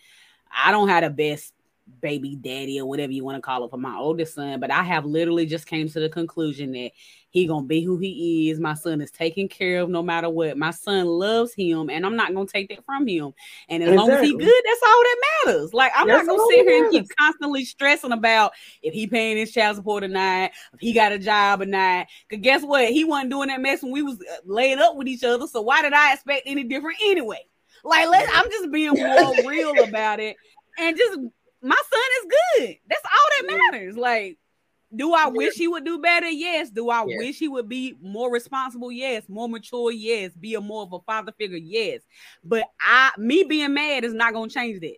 [0.50, 1.52] I don't have the best
[2.00, 4.82] baby daddy or whatever you want to call it for my oldest son but i
[4.82, 6.90] have literally just came to the conclusion that
[7.32, 8.60] he gonna be who he is.
[8.60, 10.58] My son is taken care of no matter what.
[10.58, 13.32] My son loves him and i'm not gonna take that from him.
[13.70, 14.12] And as exactly.
[14.12, 15.16] long as he good that's all that
[15.46, 15.74] matters.
[15.74, 18.52] Like i'm that's not gonna sit here and keep constantly stressing about
[18.82, 22.06] if he paying his child support or not if he got a job or not.
[22.28, 22.90] Because guess what?
[22.90, 25.62] He wasn't doing that mess when we was uh, laying up with each other so
[25.62, 27.40] why did i expect any different anyway?
[27.82, 30.36] Like let's—I'm just being more real about it
[30.78, 31.18] and just
[31.62, 32.76] my son is good.
[32.88, 33.96] That's all that matters.
[33.96, 34.38] Like,
[34.94, 36.28] do I wish he would do better?
[36.28, 36.70] Yes.
[36.70, 37.18] Do I yes.
[37.18, 38.92] wish he would be more responsible?
[38.92, 39.28] Yes.
[39.28, 39.90] More mature?
[39.90, 40.32] Yes.
[40.38, 41.56] Be a more of a father figure?
[41.56, 42.02] Yes.
[42.44, 44.96] But I, me being mad is not gonna change that.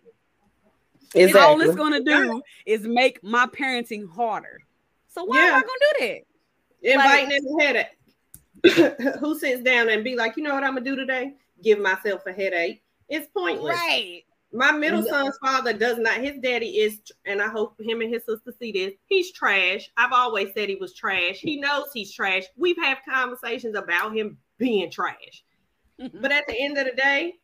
[1.15, 1.41] Exactly.
[1.41, 4.61] all it's gonna do is make my parenting harder.
[5.07, 5.49] So why yeah.
[5.49, 6.93] am I gonna do that?
[6.93, 9.19] Inviting like, headache.
[9.21, 11.35] Who sits down and be like, you know what I'm gonna do today?
[11.63, 12.83] Give myself a headache.
[13.09, 13.77] It's pointless.
[13.77, 14.25] Right.
[14.55, 16.19] My middle son's father does not.
[16.19, 18.93] His daddy is, and I hope him and his sister see this.
[19.07, 19.91] He's trash.
[19.97, 21.39] I've always said he was trash.
[21.39, 22.45] He knows he's trash.
[22.57, 25.45] We've had conversations about him being trash.
[25.99, 27.35] but at the end of the day,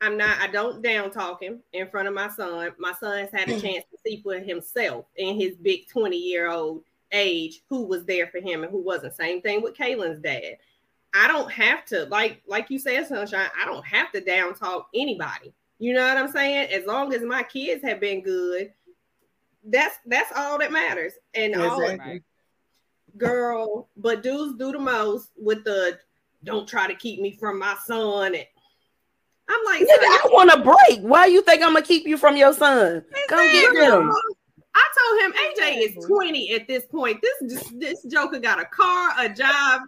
[0.00, 0.38] I'm not.
[0.40, 2.70] I don't down talk him in front of my son.
[2.78, 6.50] My son has had a chance to see for himself in his big 20 year
[6.50, 9.14] old age who was there for him and who wasn't.
[9.14, 10.56] Same thing with Kaylin's dad.
[11.14, 13.50] I don't have to like like you said, sunshine.
[13.60, 15.52] I don't have to down talk anybody.
[15.78, 16.70] You know what I'm saying?
[16.70, 18.72] As long as my kids have been good,
[19.64, 21.14] that's that's all that matters.
[21.34, 21.98] And exactly.
[21.98, 22.18] all
[23.16, 25.98] girl, but dudes do the most with the
[26.42, 28.34] don't try to keep me from my son.
[28.34, 28.46] And
[29.48, 31.00] I'm like, I want a break.
[31.00, 33.04] Why you think I'm gonna keep you from your son?
[33.28, 34.10] Come get him.
[34.76, 37.20] I told him AJ is 20 at this point.
[37.22, 39.82] This this Joker got a car, a job,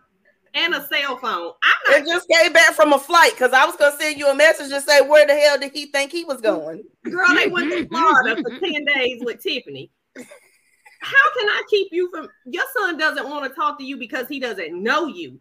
[0.57, 1.53] and a cell phone.
[1.63, 4.73] I just came back from a flight because I was gonna send you a message
[4.73, 6.83] and say where the hell did he think he was going?
[7.05, 9.91] Girl, they went to Florida for 10 days with Tiffany.
[10.17, 14.27] How can I keep you from your son doesn't want to talk to you because
[14.29, 15.39] he doesn't know you?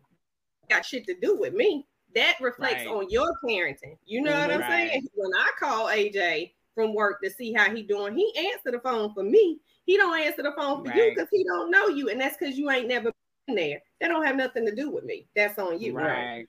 [0.70, 1.88] Got shit to do with me.
[2.14, 2.88] That reflects right.
[2.88, 3.98] on your parenting.
[4.06, 5.08] You know what I'm saying?
[5.16, 9.14] When I call AJ from work to see how he doing, he answer the phone
[9.14, 9.60] for me.
[9.86, 10.98] He don't answer the phone for right.
[10.98, 13.12] you because he don't know you, and that's because you ain't never
[13.48, 13.82] there.
[14.02, 15.28] That don't have nothing to do with me.
[15.36, 15.94] That's on you.
[15.94, 16.48] Right.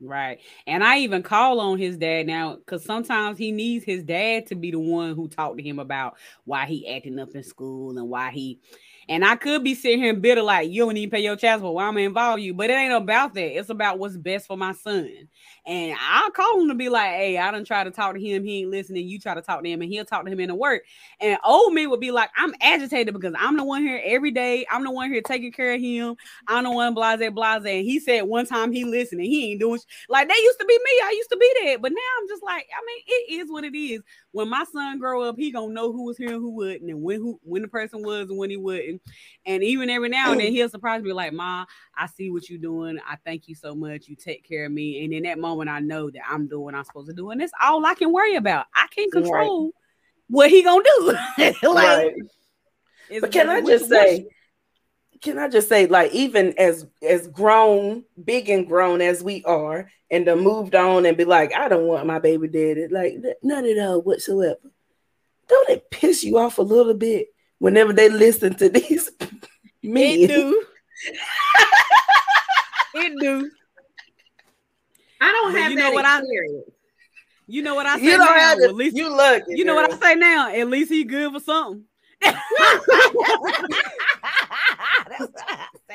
[0.00, 0.40] Right.
[0.66, 4.54] And I even call on his dad now because sometimes he needs his dad to
[4.54, 8.08] be the one who talked to him about why he acting up in school and
[8.08, 8.60] why he
[9.08, 11.74] and I could be sitting here bitter like you don't even pay your child support.
[11.74, 12.54] Why am I involve you?
[12.54, 13.58] But it ain't about that.
[13.58, 15.28] It's about what's best for my son.
[15.64, 18.44] And I'll call him to be like, hey, I don't try to talk to him.
[18.44, 19.06] He ain't listening.
[19.06, 20.82] You try to talk to him, and he'll talk to him in the work.
[21.20, 24.66] And old me would be like, I'm agitated because I'm the one here every day.
[24.70, 26.16] I'm the one here taking care of him.
[26.48, 27.64] I'm the one blase blase.
[27.64, 30.58] And he said one time he listened and he ain't doing sh- like that used
[30.60, 31.00] to be me.
[31.04, 31.82] I used to be that.
[31.82, 34.02] But now I'm just like, I mean, it is what it is.
[34.32, 37.02] When my son grow up, he gonna know who was here and who wouldn't, and
[37.02, 38.95] when who when the person was and when he wouldn't.
[39.44, 41.64] And even every now and then he'll surprise me like, Ma,
[41.96, 42.98] I see what you're doing.
[43.08, 44.08] I thank you so much.
[44.08, 45.04] You take care of me.
[45.04, 47.30] And in that moment, I know that I'm doing what I'm supposed to do.
[47.30, 48.66] And that's all I can worry about.
[48.74, 49.72] I can't control right.
[50.28, 51.12] what he gonna do.
[51.38, 52.12] like, right.
[53.20, 54.26] But can I just say,
[55.22, 59.88] can I just say, like, even as as grown, big and grown as we are,
[60.10, 63.64] and to moved on and be like, I don't want my baby daddy, like none
[63.64, 64.58] at all whatsoever.
[65.48, 67.28] Don't it piss you off a little bit
[67.58, 69.10] whenever they listen to these
[69.82, 70.18] men?
[70.20, 70.64] It do.
[72.94, 73.50] it do.
[75.20, 76.64] I don't have you know what experience.
[76.68, 76.72] I,
[77.48, 78.34] you know what I say you don't now?
[78.34, 79.44] Have to, at least you look.
[79.48, 80.52] You know what I say now?
[80.52, 81.84] At least he good for something.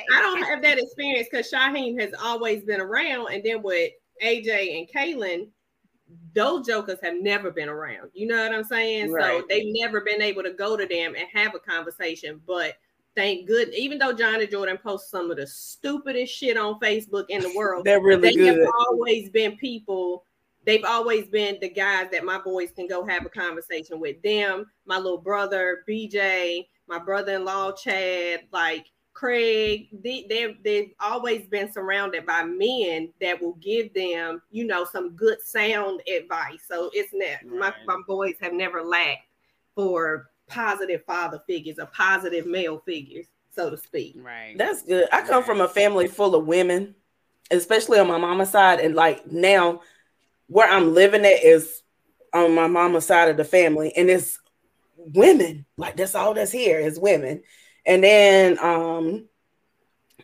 [0.10, 3.92] I don't have that experience because Shaheem has always been around, and then with
[4.24, 5.50] AJ and Kaylin,
[6.34, 8.10] those jokers have never been around.
[8.14, 9.12] You know what I'm saying?
[9.12, 9.40] Right.
[9.42, 12.42] So they've never been able to go to them and have a conversation.
[12.48, 12.76] But
[13.16, 17.42] thank good, even though Johnny Jordan posts some of the stupidest shit on Facebook in
[17.42, 18.60] the world, they're really they good.
[18.60, 20.26] have always been people
[20.66, 24.66] they've always been the guys that my boys can go have a conversation with them,
[24.86, 32.26] my little brother BJ, my brother-in-law Chad, like Craig, they, they they've always been surrounded
[32.26, 36.62] by men that will give them, you know, some good sound advice.
[36.68, 37.74] So it's not right.
[37.88, 39.28] my, my boys have never lacked
[39.76, 44.16] for positive father figures or positive male figures, so to speak.
[44.18, 44.58] Right.
[44.58, 45.08] That's good.
[45.12, 45.46] I come right.
[45.46, 46.96] from a family full of women,
[47.52, 49.82] especially on my mama's side, and like now
[50.48, 51.84] where I'm living at is
[52.34, 54.40] on my mama's side of the family, and it's
[54.98, 55.66] women.
[55.78, 57.44] Like that's all that's here is women.
[57.86, 59.28] And then um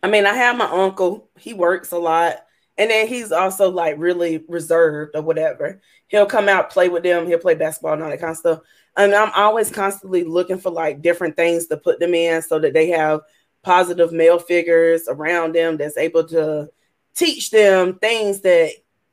[0.04, 2.38] I mean I have my uncle, he works a lot,
[2.78, 5.82] and then he's also like really reserved or whatever.
[6.08, 8.60] He'll come out, play with them, he'll play basketball and all that kind of stuff.
[8.96, 12.74] And I'm always constantly looking for like different things to put them in so that
[12.74, 13.22] they have
[13.64, 16.70] positive male figures around them that's able to
[17.16, 18.72] teach them things that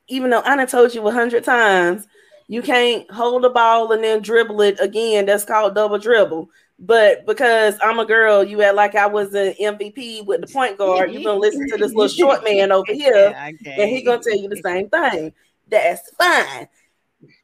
[0.09, 2.07] even though I done told you a hundred times,
[2.47, 5.26] you can't hold the ball and then dribble it again.
[5.26, 6.51] That's called double dribble.
[6.78, 10.76] But because I'm a girl, you act like I was an MVP with the point
[10.76, 11.12] guard.
[11.12, 13.76] You're gonna listen to this little short man over here, okay.
[13.78, 15.32] and he gonna tell you the same thing.
[15.68, 16.68] That's fine.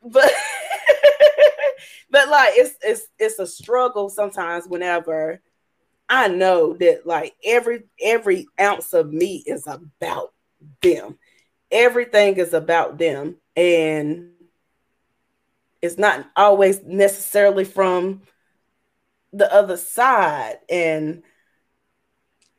[0.02, 0.30] But
[2.10, 5.40] but like it's it's it's a struggle sometimes whenever
[6.10, 10.32] I know that like every every ounce of me is about
[10.82, 11.18] them.
[11.70, 13.36] Everything is about them.
[13.54, 14.32] And
[15.80, 18.22] it's not always necessarily from
[19.32, 21.22] the other side and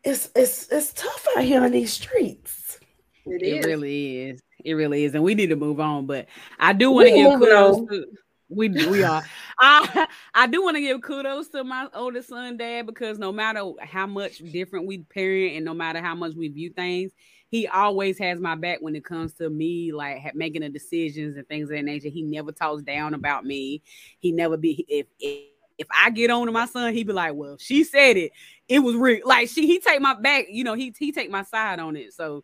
[0.04, 2.80] it's it's it's tough out here on these streets.
[3.26, 4.42] It, it really is.
[4.66, 6.26] it really is and we need to move on but
[6.60, 8.06] i do want to give kudos to
[8.50, 9.24] we we are.
[9.60, 13.72] I i do want to give kudos to my oldest son dad because no matter
[13.80, 17.12] how much different we parent and no matter how much we view things
[17.52, 21.46] he always has my back when it comes to me like making the decisions and
[21.50, 22.08] things of that nature.
[22.08, 23.82] He never talks down about me.
[24.20, 27.34] He never be if, if if I get on to my son, he'd be like,
[27.34, 28.32] "Well, she said it.
[28.68, 30.46] It was real." Like she, he take my back.
[30.50, 32.14] You know, he he take my side on it.
[32.14, 32.44] So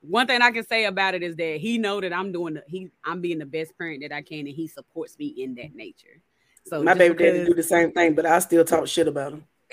[0.00, 2.64] one thing I can say about it is that he know that I'm doing the,
[2.66, 5.74] he I'm being the best parent that I can, and he supports me in that
[5.74, 6.20] nature.
[6.66, 9.32] So my baby because, daddy do the same thing, but I still talk shit about
[9.32, 9.44] him.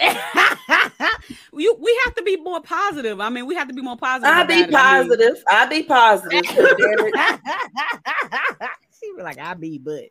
[1.53, 3.19] you, we have to be more positive.
[3.19, 4.33] I mean, we have to be more positive.
[4.33, 5.43] I be positive.
[5.47, 6.45] I, mean, I be positive.
[8.99, 10.05] she be like, I be, but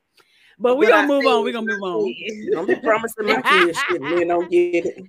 [0.59, 1.45] but we're gonna move on.
[1.45, 2.15] We're gonna move on.
[2.53, 4.29] Don't be promising my kids shit, man.
[4.29, 5.05] Don't get it.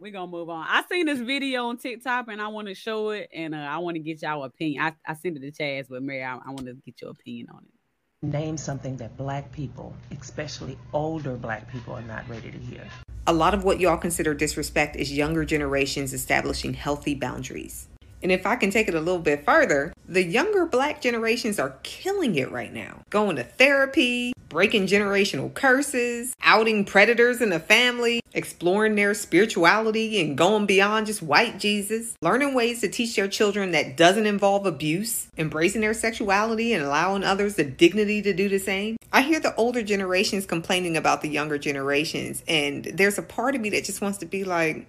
[0.00, 0.66] We're gonna move on.
[0.68, 3.78] I seen this video on TikTok and I want to show it, and uh, I
[3.78, 4.82] want to get y'all opinion.
[4.82, 7.46] I, I sent it to Chaz, but Mary, I, I want to get your opinion
[7.54, 8.26] on it.
[8.26, 12.84] Name something that black people, especially older black people, are not ready to hear.
[13.26, 17.88] A lot of what y'all consider disrespect is younger generations establishing healthy boundaries.
[18.22, 21.76] And if I can take it a little bit further, the younger black generations are
[21.82, 23.00] killing it right now.
[23.10, 30.36] Going to therapy, breaking generational curses, outing predators in the family, exploring their spirituality and
[30.36, 35.28] going beyond just white Jesus, learning ways to teach their children that doesn't involve abuse,
[35.38, 38.96] embracing their sexuality and allowing others the dignity to do the same.
[39.10, 43.60] I hear the older generations complaining about the younger generations, and there's a part of
[43.60, 44.86] me that just wants to be like,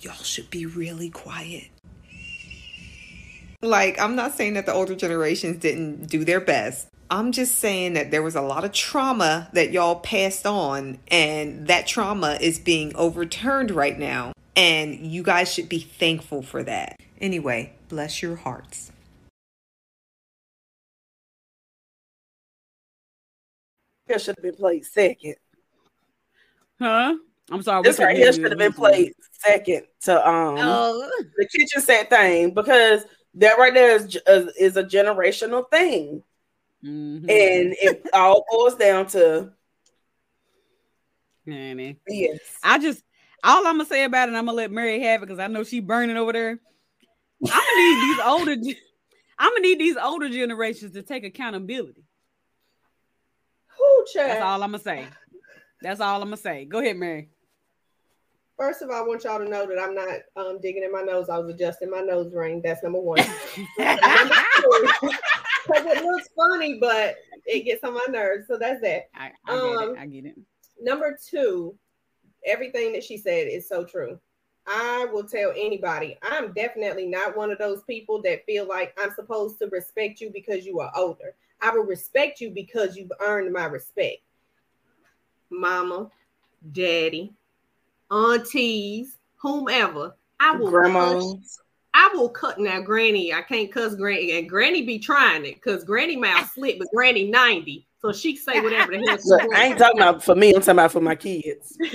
[0.00, 1.68] y'all should be really quiet.
[3.60, 6.88] Like, I'm not saying that the older generations didn't do their best.
[7.10, 11.66] I'm just saying that there was a lot of trauma that y'all passed on, and
[11.66, 14.32] that trauma is being overturned right now.
[14.54, 17.00] And you guys should be thankful for that.
[17.20, 18.92] Anyway, bless your hearts.
[24.06, 25.34] It should have been played second.
[26.78, 27.16] Huh?
[27.50, 27.82] I'm sorry.
[27.82, 31.10] This right here should have been played second to um oh.
[31.36, 33.04] the kitchen set thing because
[33.34, 36.22] that right there is uh, is a generational thing,
[36.84, 37.28] mm-hmm.
[37.28, 39.52] and it all boils down to.
[41.46, 41.98] Nanny.
[42.06, 42.40] Yes.
[42.62, 43.02] I just
[43.42, 45.64] all I'm gonna say about it, I'm gonna let Mary have it because I know
[45.64, 46.58] she burning over there.
[47.50, 48.76] I'm gonna need these older.
[49.38, 52.04] I'm gonna need these older generations to take accountability.
[53.78, 55.06] Who That's all I'm gonna say.
[55.80, 56.64] That's all I'm gonna say.
[56.64, 57.28] Go ahead, Mary.
[58.58, 61.02] First of all, I want y'all to know that I'm not um, digging in my
[61.02, 61.28] nose.
[61.28, 62.60] I was adjusting my nose ring.
[62.62, 63.20] That's number one.
[65.66, 68.46] Because it looks funny, but it gets on my nerves.
[68.48, 69.10] So that's that.
[69.14, 69.88] I, I um, get it.
[69.90, 70.38] Um, I get it.
[70.80, 71.76] Number two,
[72.46, 74.18] everything that she said is so true.
[74.66, 79.14] I will tell anybody, I'm definitely not one of those people that feel like I'm
[79.14, 81.34] supposed to respect you because you are older.
[81.60, 84.22] I will respect you because you've earned my respect.
[85.50, 86.10] Mama,
[86.72, 87.34] daddy,
[88.10, 91.60] aunties, whomever, I will grandmas.
[91.94, 93.32] I will cut now, Granny.
[93.32, 97.30] I can't cuss Granny, and Granny be trying it because Granny mouth slick, but Granny
[97.30, 99.18] ninety, so she say whatever the hell.
[99.24, 100.54] Look, I ain't talking about for me.
[100.54, 101.76] I'm talking about for my kids.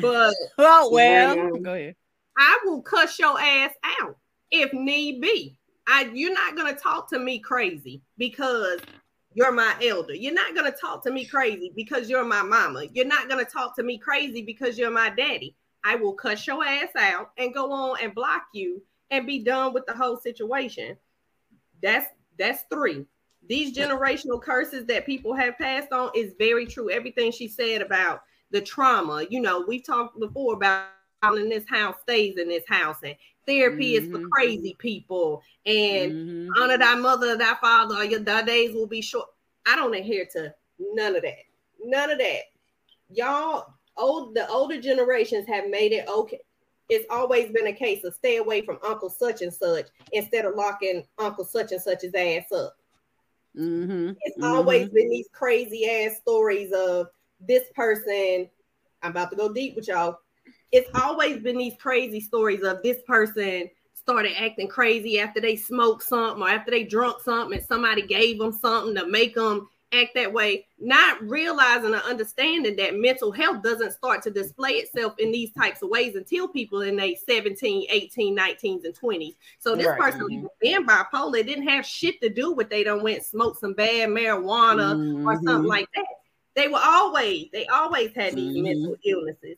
[0.00, 1.96] but oh well, go ahead.
[2.36, 4.16] I will cuss your ass out
[4.50, 5.56] if need be.
[5.86, 8.80] I you're not gonna talk to me crazy because
[9.36, 10.14] you're my elder.
[10.14, 12.84] You're not gonna talk to me crazy because you're my mama.
[12.94, 15.54] You're not gonna talk to me crazy because you're my daddy.
[15.84, 19.74] I will cuss your ass out and go on and block you and be done
[19.74, 20.96] with the whole situation.
[21.82, 22.06] That's
[22.38, 23.04] that's three.
[23.46, 26.90] These generational curses that people have passed on is very true.
[26.90, 28.22] Everything she said about
[28.52, 30.86] the trauma, you know, we've talked before about
[31.34, 33.14] in this house stays in this house and
[33.46, 34.04] therapy mm-hmm.
[34.04, 34.28] is for mm-hmm.
[34.30, 36.62] crazy people and mm-hmm.
[36.62, 39.28] honor thy mother thy father your thy days will be short
[39.66, 41.44] i don't adhere to none of that
[41.84, 42.42] none of that
[43.10, 46.40] y'all old the older generations have made it okay
[46.88, 50.54] it's always been a case of stay away from uncle such and such instead of
[50.54, 52.76] locking uncle such and such's ass up
[53.56, 54.10] mm-hmm.
[54.22, 54.44] it's mm-hmm.
[54.44, 57.06] always been these crazy ass stories of
[57.40, 58.48] this person
[59.02, 60.18] i'm about to go deep with y'all
[60.72, 66.02] it's always been these crazy stories of this person started acting crazy after they smoked
[66.02, 70.14] something or after they drunk something and somebody gave them something to make them act
[70.14, 75.30] that way, not realizing or understanding that mental health doesn't start to display itself in
[75.32, 79.36] these types of ways until people in their 17, 18, 19s, and 20s.
[79.58, 79.98] So this right.
[79.98, 80.46] person mm-hmm.
[80.60, 84.94] being bipolar didn't have shit to do with they don't went smoke some bad marijuana
[84.94, 85.26] mm-hmm.
[85.26, 85.66] or something mm-hmm.
[85.66, 86.06] like that.
[86.54, 88.62] They were always, they always had these mm-hmm.
[88.62, 89.56] mental illnesses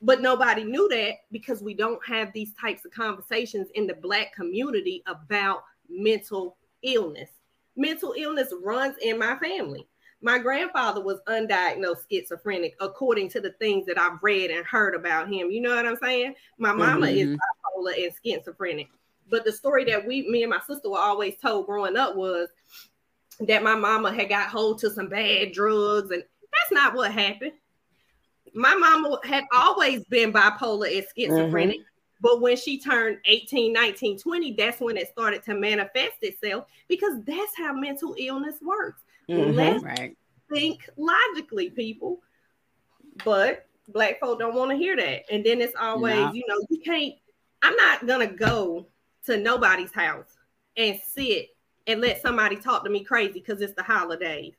[0.00, 4.32] but nobody knew that because we don't have these types of conversations in the black
[4.32, 7.30] community about mental illness.
[7.76, 9.88] Mental illness runs in my family.
[10.20, 15.28] My grandfather was undiagnosed schizophrenic according to the things that i've read and heard about
[15.28, 15.50] him.
[15.50, 16.34] You know what i'm saying?
[16.58, 17.32] My mama mm-hmm.
[17.32, 18.88] is bipolar and schizophrenic.
[19.30, 22.48] But the story that we me and my sister were always told growing up was
[23.40, 26.22] that my mama had got hold to some bad drugs and
[26.52, 27.52] that's not what happened
[28.54, 31.76] my mama had always been bipolar and schizophrenic.
[31.76, 31.82] Mm-hmm.
[32.20, 37.22] But when she turned 18, 19, 20, that's when it started to manifest itself because
[37.24, 39.02] that's how mental illness works.
[39.28, 39.52] Mm-hmm.
[39.52, 40.16] Let's right.
[40.52, 42.20] think logically, people.
[43.24, 45.24] But black folk don't want to hear that.
[45.30, 46.32] And then it's always, no.
[46.32, 47.14] you know, you can't,
[47.62, 48.86] I'm not gonna go
[49.26, 50.36] to nobody's house
[50.76, 51.48] and sit
[51.86, 54.54] and let somebody talk to me crazy because it's the holidays.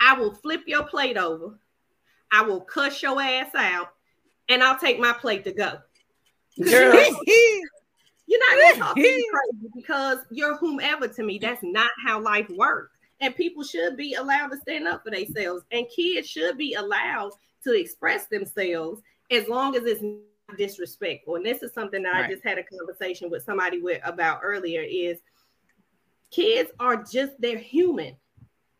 [0.00, 1.58] I will flip your plate over
[2.32, 3.88] I will cuss your ass out
[4.48, 5.78] and I'll take my plate to go.
[6.62, 6.94] Girl.
[8.26, 11.38] you're not gonna talk to me crazy because you're whomever to me.
[11.38, 12.92] That's not how life works.
[13.20, 17.32] And people should be allowed to stand up for themselves, and kids should be allowed
[17.64, 19.00] to express themselves
[19.30, 21.36] as long as it's not disrespectful.
[21.36, 22.26] And this is something that right.
[22.26, 25.18] I just had a conversation with somebody with about earlier is
[26.30, 28.16] kids are just they're human,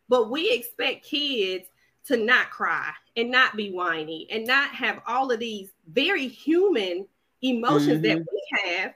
[0.09, 1.69] but we expect kids
[2.07, 7.07] to not cry and not be whiny and not have all of these very human
[7.43, 8.19] emotions mm-hmm.
[8.19, 8.95] that we have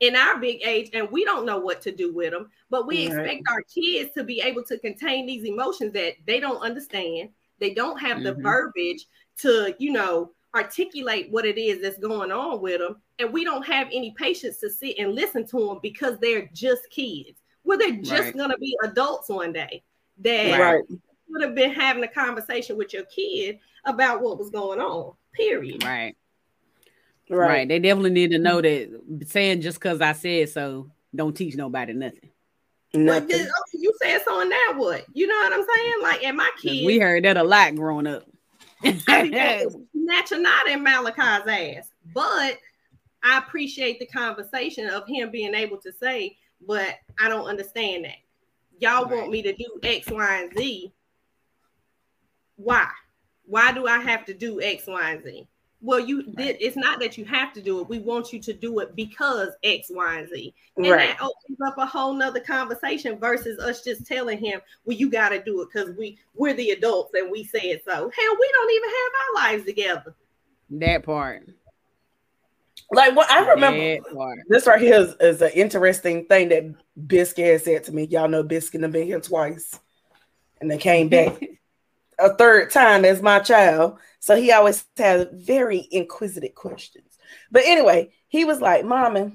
[0.00, 3.08] in our big age and we don't know what to do with them but we
[3.08, 3.26] right.
[3.26, 7.28] expect our kids to be able to contain these emotions that they don't understand
[7.58, 8.26] they don't have mm-hmm.
[8.26, 9.06] the verbiage
[9.36, 13.66] to you know articulate what it is that's going on with them and we don't
[13.66, 17.96] have any patience to sit and listen to them because they're just kids well they're
[17.96, 18.36] just right.
[18.36, 19.82] going to be adults one day
[20.18, 20.84] that right
[21.28, 25.14] would have been having a conversation with your kid about what was going on.
[25.32, 25.84] Period.
[25.84, 26.16] Right.
[27.30, 27.48] Right.
[27.48, 27.68] right.
[27.68, 31.92] They definitely need to know that saying just because I said so don't teach nobody
[31.92, 32.30] nothing.
[32.94, 33.40] Nothing.
[33.40, 35.04] Well, you said so and now what?
[35.12, 35.94] You know what I'm saying?
[36.02, 36.86] Like, and my kids.
[36.86, 38.24] We heard that a lot growing up.
[38.82, 42.58] Snatching not in Malachi's ass, but
[43.22, 46.36] I appreciate the conversation of him being able to say,
[46.66, 48.16] but I don't understand that.
[48.80, 49.16] Y'all right.
[49.16, 50.92] want me to do X, Y, and Z,
[52.58, 52.88] why?
[53.46, 55.48] Why do I have to do X, Y, and Z?
[55.80, 56.56] Well, you did.
[56.60, 57.88] It's not that you have to do it.
[57.88, 60.52] We want you to do it because X, Y, and Z.
[60.76, 61.16] And right.
[61.16, 65.28] that opens up a whole nother conversation versus us just telling him, well, you got
[65.28, 67.94] to do it because we we're the adults and we said so.
[67.94, 70.14] Hell, we don't even have our lives together.
[70.70, 71.48] That part.
[72.90, 74.02] Like what I remember
[74.48, 76.74] this right here is, is an interesting thing that
[77.06, 78.04] Biscuit said to me.
[78.04, 79.78] Y'all know Biscuit have been here twice.
[80.60, 81.40] And they came back.
[82.18, 83.98] a third time as my child.
[84.20, 87.18] So he always has very inquisitive questions.
[87.50, 89.32] But anyway, he was like, Mama,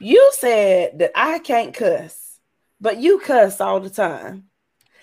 [0.00, 2.40] you said that I can't cuss,
[2.80, 4.44] but you cuss all the time.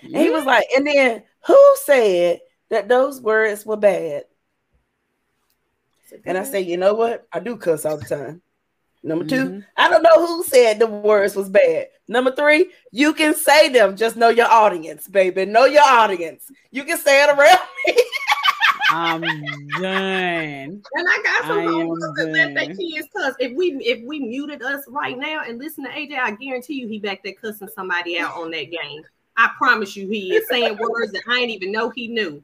[0.02, 0.18] Yeah.
[0.18, 2.40] And he was like, and then who said
[2.70, 4.24] that those words were bad?
[6.26, 7.28] And I said, you know what?
[7.32, 8.42] I do cuss all the time.
[9.06, 9.60] Number 2 mm-hmm.
[9.78, 11.90] I don't know who said the words was bad.
[12.08, 13.96] Number three, you can say them.
[13.96, 15.46] Just know your audience, baby.
[15.46, 16.52] Know your audience.
[16.72, 18.04] You can say it around me.
[18.90, 19.84] I'm done.
[19.84, 23.36] And I got some homies that let their kids cuss.
[23.40, 26.88] If we if we muted us right now and listen to AJ, I guarantee you
[26.88, 29.04] he back there cussing somebody out on that game.
[29.38, 32.44] I promise you he is saying words that I didn't even know he knew.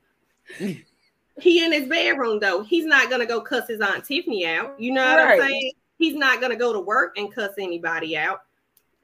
[0.57, 2.63] He in his bedroom though.
[2.63, 4.79] He's not gonna go cuss his aunt Tiffany out.
[4.79, 5.41] You know what right.
[5.41, 5.71] I'm saying?
[6.01, 8.41] He's not gonna go to work and cuss anybody out.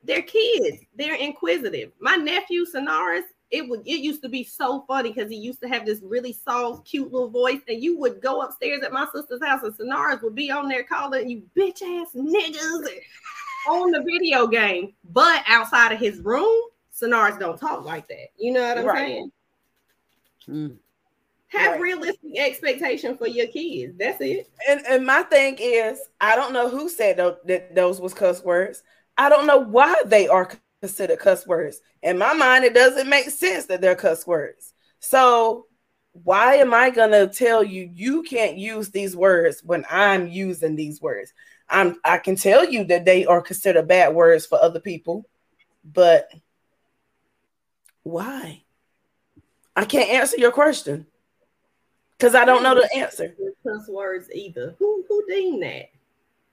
[0.04, 0.80] They're kids.
[0.96, 1.92] They're inquisitive.
[2.00, 5.68] My nephew Sonaris, it would it used to be so funny because he used to
[5.68, 9.46] have this really soft, cute little voice, and you would go upstairs at my sister's
[9.46, 12.90] house, and Sonaris would be on there calling you bitch ass niggas
[13.70, 14.96] on the video game.
[15.12, 18.30] But outside of his room, Sonaris don't talk like that.
[18.40, 18.98] You know what I'm right.
[18.98, 19.32] saying?
[20.50, 20.78] Mm.
[21.50, 21.82] Have right.
[21.82, 23.94] realistic expectation for your kids.
[23.98, 24.50] That's it.
[24.68, 28.84] And and my thing is, I don't know who said that those was cuss words.
[29.18, 30.52] I don't know why they are
[30.82, 31.80] considered cuss words.
[32.04, 34.74] In my mind, it doesn't make sense that they're cuss words.
[35.00, 35.68] So
[36.12, 41.02] why am I gonna tell you you can't use these words when I'm using these
[41.02, 41.34] words?
[41.70, 45.26] I'm I can tell you that they are considered bad words for other people,
[45.86, 46.30] but
[48.04, 48.64] why?
[49.76, 51.06] I can't answer your question
[52.18, 53.36] because I don't know the answer.
[53.64, 54.76] Cuss words either.
[54.80, 55.90] Who who deemed that?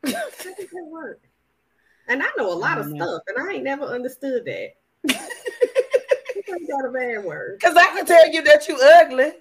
[0.04, 1.20] How that work?
[2.08, 2.96] And I know a lot of mm.
[2.96, 4.74] stuff, and I ain't never understood that.
[6.68, 7.58] got a bad word.
[7.58, 9.32] Because I can tell you that you ugly,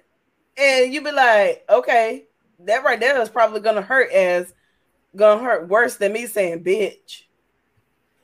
[0.56, 2.24] and you be like, okay,
[2.60, 4.54] that right there is probably gonna hurt as
[5.14, 7.22] gonna hurt worse than me saying bitch.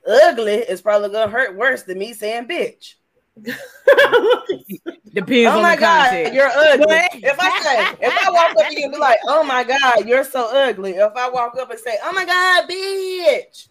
[0.07, 2.95] Ugly is probably gonna hurt worse than me saying bitch.
[5.15, 6.35] Depends oh my god, context.
[6.35, 6.87] you're ugly.
[7.15, 10.07] if I say, if I walk up to you and be like, oh my god,
[10.07, 10.93] you're so ugly.
[10.93, 13.69] If I walk up and say, oh my god, bitch,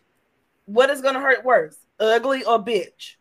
[0.65, 3.15] what is gonna hurt worse, ugly or bitch?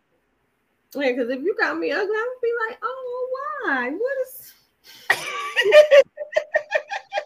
[0.95, 3.29] Yeah, because if you got me ugly, I'm gonna be like, oh,
[3.65, 3.91] why?
[3.91, 4.53] What is?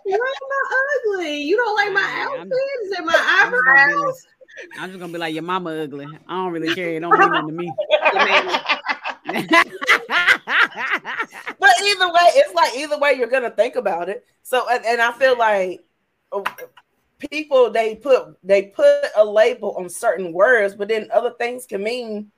[0.05, 1.43] why am I ugly?
[1.43, 2.53] You don't like my outfit?
[2.85, 4.27] Is it my eyebrows?
[4.78, 6.06] I'm just gonna be like, your mama ugly.
[6.28, 6.90] I don't really care.
[6.90, 7.72] It don't mean nothing to me.
[11.58, 14.24] but either way, it's like either way you're gonna think about it.
[14.42, 15.80] So and, and I feel like
[16.32, 16.44] oh,
[17.18, 21.82] people they put they put a label on certain words, but then other things can
[21.82, 22.30] mean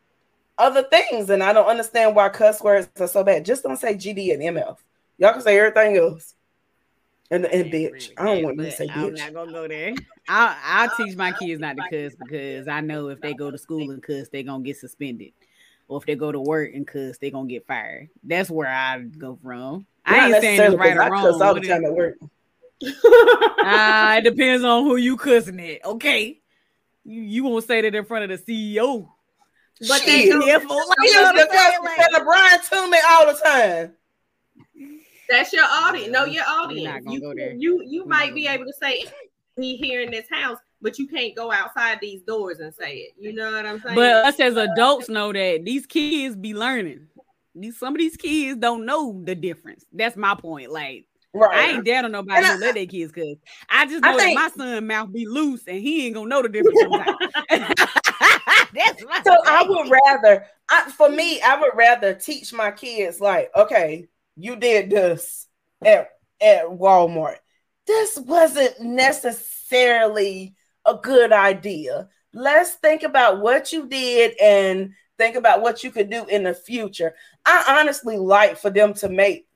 [0.58, 3.44] other things, and I don't understand why cuss words are so bad.
[3.44, 4.76] Just don't say GD and MF.
[5.18, 6.34] Y'all can say everything else.
[7.30, 8.96] And, and bitch, I don't want to say bitch.
[8.96, 9.94] I'm not gonna go there.
[10.28, 13.58] I'll, I'll teach my kids not to cuss because I know if they go to
[13.58, 15.32] school and cuss, they're gonna get suspended,
[15.88, 18.10] or if they go to work and cuss, they're gonna get fired.
[18.22, 19.86] That's where I go from.
[20.06, 21.26] Not I ain't saying it's right or wrong.
[21.26, 22.16] I cuss all the time at work.
[22.82, 25.84] uh, it depends on who you cussing at.
[25.84, 26.40] Okay,
[27.04, 29.08] you, you won't say that in front of the CEO.
[29.80, 30.40] But they do.
[30.40, 30.58] Like,
[31.02, 33.94] you know the Brian Toomey all the time.
[35.28, 36.12] That's your audience.
[36.12, 37.04] No, your audience.
[37.06, 39.04] You, you you might be able to say
[39.56, 43.12] he here in this house, but you can't go outside these doors and say it.
[43.18, 43.94] You know what I'm saying?
[43.94, 47.08] But us as adults know that these kids be learning.
[47.54, 49.84] These some of these kids don't know the difference.
[49.92, 50.70] That's my point.
[50.70, 51.06] Like
[51.36, 51.58] Right.
[51.58, 53.36] I ain't dare on nobody to let their kids cuz
[53.68, 56.28] I just know I think, that my son mouth be loose and he ain't gonna
[56.28, 56.78] know the difference.
[59.24, 64.06] so I would rather I, for me, I would rather teach my kids like, okay,
[64.36, 65.46] you did this
[65.84, 66.08] at,
[66.40, 67.36] at Walmart.
[67.86, 70.54] This wasn't necessarily
[70.84, 72.08] a good idea.
[72.32, 76.54] Let's think about what you did and think about what you could do in the
[76.54, 77.14] future.
[77.44, 79.46] I honestly like for them to make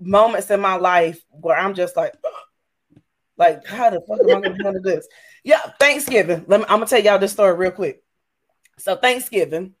[0.00, 2.14] moments in my life where I'm just like,
[3.36, 5.06] like, how the fuck am I gonna handle this?
[5.44, 6.44] Yeah, Thanksgiving.
[6.46, 8.02] Let me, I'm gonna tell y'all this story real quick.
[8.78, 9.74] So Thanksgiving,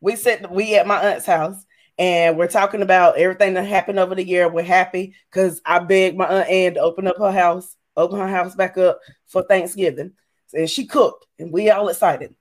[0.00, 1.64] we sit we at my aunt's house
[1.98, 4.48] and we're talking about everything that happened over the year.
[4.48, 8.28] We're happy because I begged my aunt Ann to open up her house, open her
[8.28, 10.12] house back up for Thanksgiving.
[10.54, 12.34] And she cooked, and we all excited.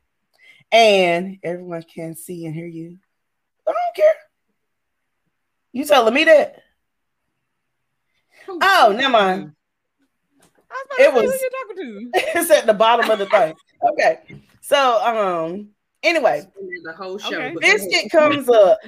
[0.71, 2.99] And everyone can see and hear you.
[3.67, 4.13] I don't care.
[5.73, 6.61] You telling me that?
[8.47, 9.51] Oh, never mind.
[10.99, 11.31] It was.
[12.13, 13.55] it's at the bottom of the thing.
[13.91, 14.19] Okay,
[14.61, 15.69] so um,
[16.07, 16.47] anyway,
[16.84, 17.35] the whole show.
[17.35, 17.55] Okay.
[17.59, 18.79] Biscuit comes up,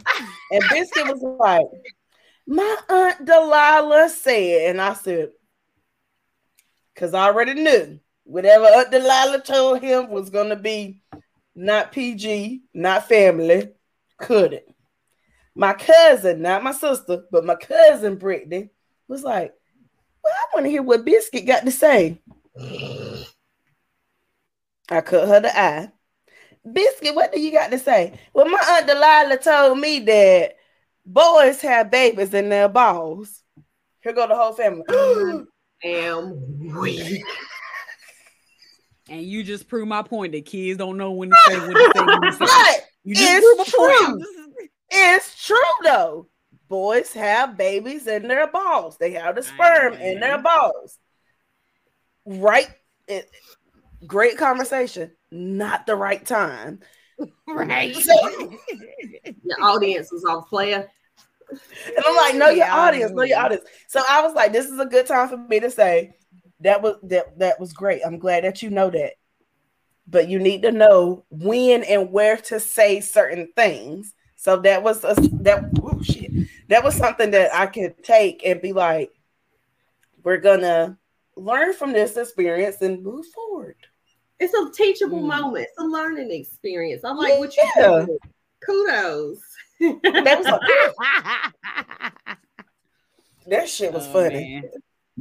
[0.51, 1.65] and Biscuit was like,
[2.47, 5.31] "My aunt Delilah said," and I said,
[6.95, 11.01] "Cause I already knew whatever Aunt Delilah told him was gonna be
[11.55, 13.71] not PG, not family,
[14.17, 14.63] couldn't."
[15.55, 18.69] My cousin, not my sister, but my cousin Brittany
[19.09, 19.53] was like,
[20.23, 22.21] Well, I want to hear what Biscuit got to say.
[24.89, 25.91] I cut her the eye.
[26.73, 28.19] Biscuit, what do you got to say?
[28.33, 30.55] Well, my aunt Delilah told me that
[31.05, 33.43] boys have babies in their balls.
[34.01, 34.83] Here go the whole family.
[35.83, 37.23] am weak.
[39.09, 41.91] And you just prove my point that kids don't know when to say when to
[41.95, 42.03] say.
[42.05, 42.37] When to say.
[42.39, 44.07] But You just it's prove true.
[44.07, 44.69] point.
[44.91, 46.27] It's true though.
[46.67, 48.97] Boys have babies in their balls.
[48.97, 50.99] They have the sperm in their balls.
[52.25, 52.69] Right.
[53.07, 53.29] It,
[54.05, 55.11] great conversation.
[55.31, 56.79] Not the right time.
[57.47, 57.95] Right.
[57.95, 58.13] So,
[59.43, 60.87] Your audience was on player.
[61.49, 63.63] and I'm like, know your Yeah, audience, know your audience.
[63.87, 66.13] So I was like, this is a good time for me to say
[66.61, 68.01] that was that that was great.
[68.05, 69.13] I'm glad that you know that.
[70.07, 74.13] But you need to know when and where to say certain things.
[74.35, 76.31] So that was a that oh shit.
[76.69, 79.11] That was something that I could take and be like,
[80.23, 80.97] we're gonna
[81.35, 83.75] learn from this experience and move forward.
[84.39, 85.27] It's a teachable Mm.
[85.41, 85.67] moment.
[85.69, 87.03] It's a learning experience.
[87.03, 88.05] I like what you Yeah.
[88.07, 88.17] did.
[88.65, 89.41] Kudos.
[89.79, 90.59] That was a,
[93.49, 94.61] that shit was Oh, funny.
[94.61, 94.71] man.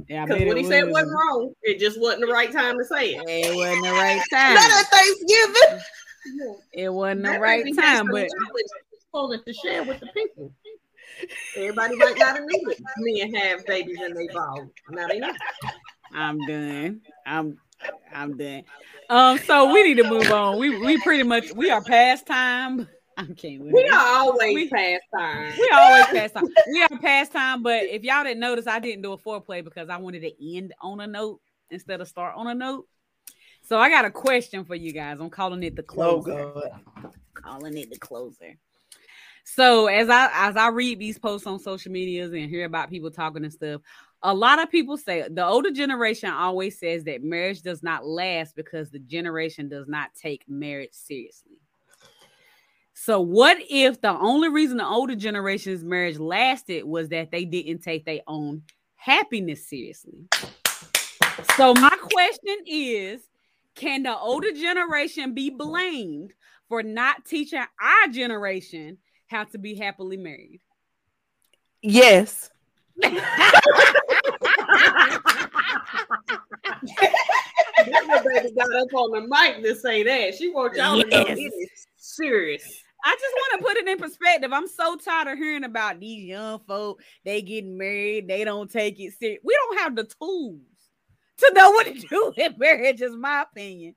[0.08, 0.92] Yeah, I Because bet what it he said was.
[0.92, 1.54] wasn't wrong.
[1.62, 3.22] It just wasn't the right time to say it.
[3.46, 4.54] It wasn't the right time.
[4.54, 4.78] Not time.
[4.80, 5.80] at Thanksgiving.
[6.72, 10.52] It wasn't the That right time, but knowledge he's supposed to share with the people.
[11.56, 12.78] Everybody might not have knew it.
[12.98, 14.70] Men have babies in their balls.
[14.90, 15.32] Now they know.
[16.12, 17.00] I'm done.
[17.26, 17.58] I'm
[18.12, 18.62] I'm done.
[19.10, 20.58] Um, so we need to move on.
[20.58, 22.88] We we pretty much we are past time.
[23.16, 23.60] I can't.
[23.64, 23.92] We it.
[23.92, 25.52] are always We- past time.
[25.58, 26.48] We always past time.
[26.70, 29.88] We are past time, but if y'all didn't notice, I didn't do a foreplay because
[29.88, 31.40] I wanted to end on a note
[31.70, 32.86] instead of start on a note.
[33.62, 35.18] So I got a question for you guys.
[35.20, 36.52] I'm calling it the Oh closer.
[36.54, 37.12] god.
[37.34, 38.56] calling it the closer.
[39.44, 43.10] So as I as I read these posts on social medias and hear about people
[43.10, 43.80] talking and stuff,
[44.22, 48.56] a lot of people say the older generation always says that marriage does not last
[48.56, 51.52] because the generation does not take marriage seriously.
[52.94, 57.82] So what if the only reason the older generation's marriage lasted was that they didn't
[57.82, 58.62] take their own
[58.96, 60.26] happiness seriously?
[61.56, 63.20] So my question is,
[63.76, 66.32] can the older generation be blamed
[66.68, 70.60] for not teaching our generation how to be happily married?
[71.80, 72.50] Yes.
[73.00, 73.12] That
[78.24, 80.34] baby got up on the mic to say that.
[80.34, 82.82] She wants y'all to know it is serious.
[83.04, 84.52] I just want to put it in perspective.
[84.52, 87.00] I'm so tired of hearing about these young folk.
[87.24, 88.26] They getting married.
[88.26, 89.40] They don't take it serious.
[89.44, 90.58] We don't have the tools
[91.38, 93.94] to know what to do in marriage, is my opinion.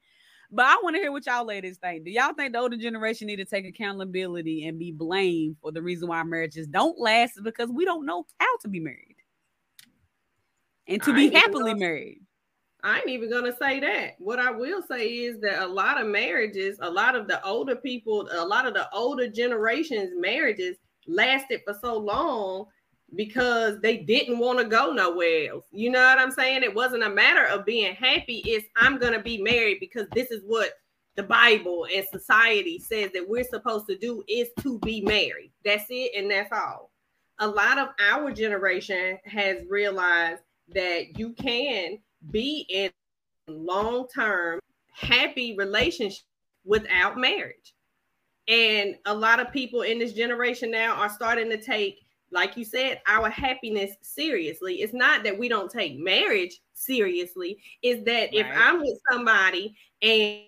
[0.52, 2.04] But I want to hear what y'all ladies think.
[2.04, 5.82] Do y'all think the older generation need to take accountability and be blamed for the
[5.82, 9.16] reason why marriages don't last is because we don't know how to be married
[10.88, 12.22] and to I be happily gonna- married?
[12.84, 14.16] I ain't even gonna say that.
[14.20, 17.76] What I will say is that a lot of marriages, a lot of the older
[17.76, 22.66] people, a lot of the older generations' marriages lasted for so long
[23.16, 25.66] because they didn't want to go nowhere else.
[25.72, 26.64] You know what I'm saying?
[26.64, 28.42] It wasn't a matter of being happy.
[28.46, 30.74] It's I'm gonna be married because this is what
[31.16, 35.52] the Bible and society says that we're supposed to do is to be married.
[35.66, 36.92] That's it, and that's all.
[37.40, 40.42] A lot of our generation has realized
[40.74, 41.98] that you can
[42.30, 42.92] be in
[43.48, 44.60] long term
[44.94, 46.24] happy relationship
[46.64, 47.74] without marriage.
[48.48, 52.01] And a lot of people in this generation now are starting to take,
[52.32, 54.76] like you said, our happiness seriously.
[54.76, 60.44] It's not that we don't take marriage seriously, is that if I'm with somebody and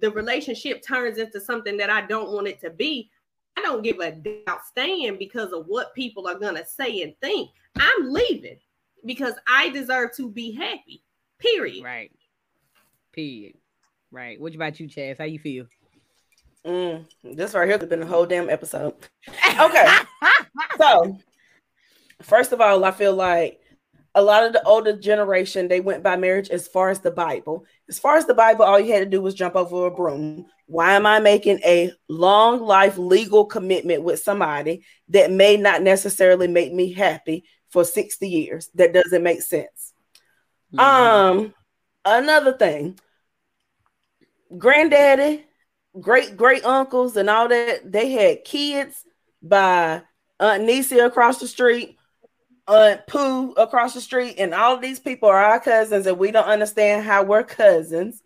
[0.00, 3.10] the relationship turns into something that I don't want it to be,
[3.56, 7.50] I don't give a doubt stand because of what people are gonna say and think.
[7.76, 8.58] I'm leaving
[9.04, 11.02] because I deserve to be happy.
[11.38, 11.84] Period.
[11.84, 12.12] Right.
[13.12, 13.54] Period.
[14.10, 14.40] Right.
[14.40, 15.18] What about you, Chaz?
[15.18, 15.66] How you feel?
[16.64, 18.94] Mm, this right here could have been a whole damn episode.
[19.28, 19.86] Okay.
[20.78, 21.18] So,
[22.22, 23.60] first of all, I feel like
[24.14, 27.64] a lot of the older generation they went by marriage as far as the Bible.
[27.88, 30.46] As far as the Bible, all you had to do was jump over a broom.
[30.66, 36.48] Why am I making a long life legal commitment with somebody that may not necessarily
[36.48, 38.70] make me happy for 60 years?
[38.74, 39.92] That doesn't make sense.
[40.74, 40.80] Mhm.
[40.80, 41.54] Um,
[42.04, 42.98] another thing,
[44.56, 45.46] granddaddy,
[45.98, 49.04] great great uncles, and all that, they had kids
[49.40, 50.02] by
[50.40, 51.96] Aunt Nisi across the street,
[52.66, 56.30] Aunt Pooh across the street, and all of these people are our cousins, and we
[56.30, 58.22] don't understand how we're cousins.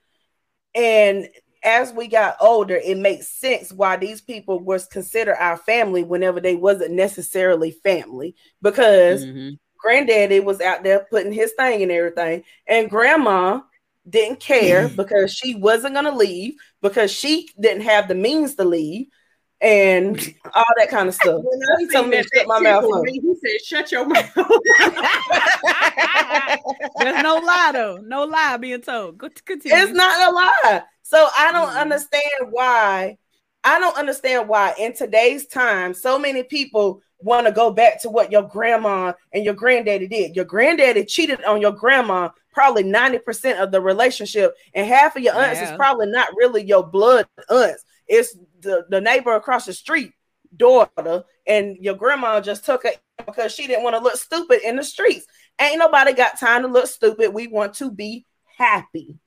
[0.74, 1.28] And
[1.62, 6.40] as we got older, it makes sense why these people was considered our family whenever
[6.40, 9.58] they wasn't necessarily family because Mhm.
[9.78, 13.60] granddaddy was out there putting his thing and everything, and grandma
[14.08, 18.64] didn't care because she wasn't going to leave because she didn't have the means to
[18.64, 19.06] leave
[19.62, 21.40] and all that kind of stuff.
[21.78, 23.04] he told me to shut my mouth up.
[23.06, 24.34] He said, "Shut your mouth."
[26.98, 27.98] There's no lie though.
[28.02, 29.18] No lie being told.
[29.18, 29.78] Go to continue.
[29.78, 30.82] It's not a lie.
[31.02, 31.78] So I don't mm-hmm.
[31.78, 33.18] understand why.
[33.64, 38.10] I don't understand why in today's time so many people want to go back to
[38.10, 40.34] what your grandma and your granddaddy did.
[40.34, 45.34] Your granddaddy cheated on your grandma probably 90% of the relationship, and half of your
[45.34, 45.70] aunts yeah.
[45.70, 47.84] is probably not really your blood aunts.
[48.06, 50.12] It's the, the neighbor across the street
[50.56, 54.76] daughter, and your grandma just took it because she didn't want to look stupid in
[54.76, 55.26] the streets.
[55.60, 57.32] Ain't nobody got time to look stupid.
[57.32, 58.24] We want to be
[58.58, 59.18] happy.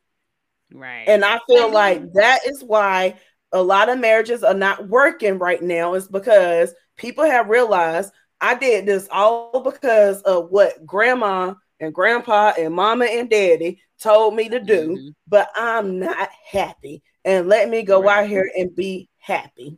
[0.73, 1.05] Right.
[1.07, 3.15] And I feel like that is why
[3.51, 8.55] a lot of marriages are not working right now, is because people have realized I
[8.55, 14.49] did this all because of what grandma and grandpa and mama and daddy told me
[14.49, 15.07] to do, mm-hmm.
[15.27, 17.01] but I'm not happy.
[17.23, 18.23] And let me go right.
[18.23, 19.77] out here and be happy.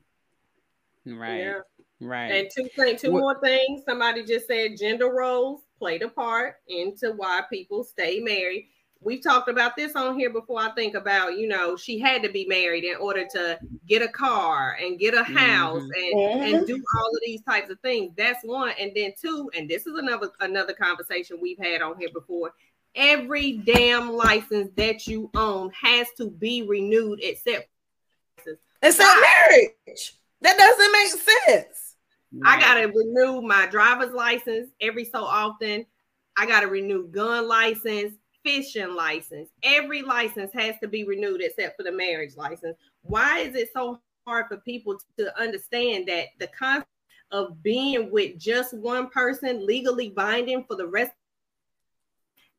[1.05, 1.39] Right.
[1.39, 1.59] Yeah.
[1.99, 2.27] Right.
[2.27, 3.19] And two things, two what?
[3.19, 3.83] more things.
[3.85, 8.67] Somebody just said gender roles played a part into why people stay married
[9.01, 10.59] we've talked about this on here before.
[10.59, 14.07] I think about, you know, she had to be married in order to get a
[14.07, 16.19] car and get a house mm-hmm.
[16.19, 16.65] and, and mm-hmm.
[16.65, 18.13] do all of these types of things.
[18.17, 18.73] That's one.
[18.79, 22.53] And then two, and this is another another conversation we've had on here before.
[22.95, 27.69] Every damn license that you own has to be renewed except
[28.87, 30.13] except marriage.
[30.41, 31.09] That doesn't make
[31.45, 31.95] sense.
[32.43, 35.85] I gotta renew my driver's license every so often.
[36.35, 38.13] I gotta renew gun license
[38.47, 39.49] fishing license.
[39.63, 42.77] Every license has to be renewed except for the marriage license.
[43.01, 46.89] Why is it so hard for people to understand that the concept
[47.31, 51.11] of being with just one person legally binding for the rest?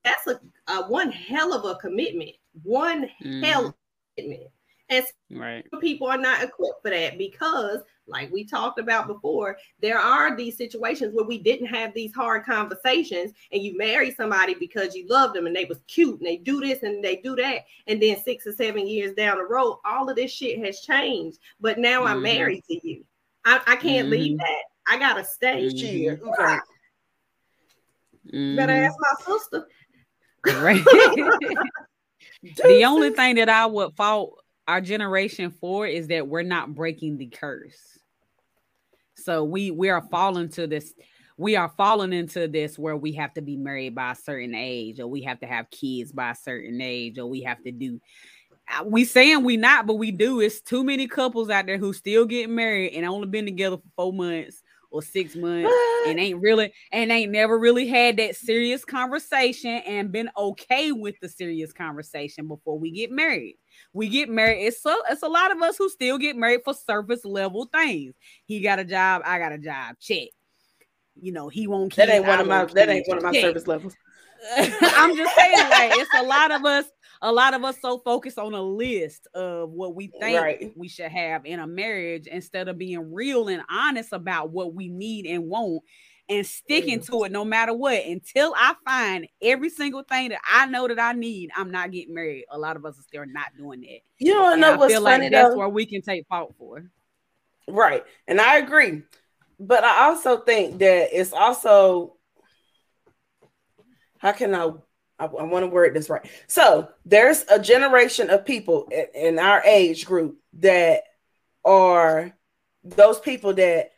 [0.05, 0.40] That's a,
[0.70, 2.32] a one hell of a commitment.
[2.62, 3.44] One mm.
[3.44, 3.74] hell of
[4.18, 4.50] a commitment.
[4.90, 5.66] And right.
[5.81, 10.56] people are not equipped for that because like we talked about before, there are these
[10.56, 15.35] situations where we didn't have these hard conversations, and you marry somebody because you loved
[15.35, 18.20] them and they was cute and they do this and they do that, and then
[18.23, 21.39] six or seven years down the road, all of this shit has changed.
[21.60, 22.09] But now mm-hmm.
[22.09, 23.05] I'm married to you.
[23.44, 24.10] I, I can't mm-hmm.
[24.10, 24.62] leave that.
[24.89, 25.77] I gotta stay mm-hmm.
[25.77, 26.20] here.
[26.23, 26.59] Okay.
[28.32, 28.56] Mm-hmm.
[28.56, 29.69] Better ask my sister.
[30.47, 30.85] Right.
[32.43, 37.16] the only thing that I would fault our generation four is that we're not breaking
[37.16, 37.99] the curse.
[39.16, 40.95] So we we are falling to this
[41.39, 45.01] we are falling into this where we have to be married by a certain age
[45.01, 48.01] or we have to have kids by a certain age or we have to do
[48.69, 50.40] uh, we saying we not but we do.
[50.40, 53.89] It's too many couples out there who still getting married and only been together for
[53.97, 55.73] four months or six months
[56.07, 61.15] and ain't really and ain't never really had that serious conversation and been okay with
[61.20, 63.57] the serious conversation before we get married
[63.92, 64.64] we get married.
[64.66, 68.14] It's so it's a lot of us who still get married for surface level things.
[68.44, 69.96] He got a job, I got a job.
[70.00, 70.28] Check.
[71.20, 71.94] You know, he won't.
[71.96, 72.64] That ain't one of my.
[72.66, 73.42] That ain't one of my check.
[73.42, 73.94] service levels.
[74.56, 76.84] I'm just saying, like it's a lot of us.
[77.20, 80.72] A lot of us so focused on a list of what we think right.
[80.76, 84.88] we should have in a marriage instead of being real and honest about what we
[84.88, 85.82] need and want
[86.28, 90.66] and sticking to it no matter what until I find every single thing that I
[90.66, 91.50] know that I need.
[91.56, 92.44] I'm not getting married.
[92.50, 94.00] A lot of us are still not doing that.
[94.18, 96.55] You don't and know I what's feel funny like that's where we can take fault
[96.59, 96.90] for.
[97.66, 99.02] Right, and I agree,
[99.60, 102.16] but I also think that it's also
[104.18, 104.70] how can I
[105.18, 106.26] I, I, want to word this right.
[106.46, 111.02] So there's a generation of people in, in our age group that
[111.64, 112.32] are
[112.84, 113.90] those people that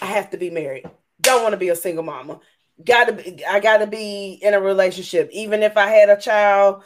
[0.00, 0.86] I have to be married
[1.20, 2.40] don't want to be a single mama.
[2.84, 5.30] Gotta be, I gotta be in a relationship.
[5.32, 6.84] Even if I had a child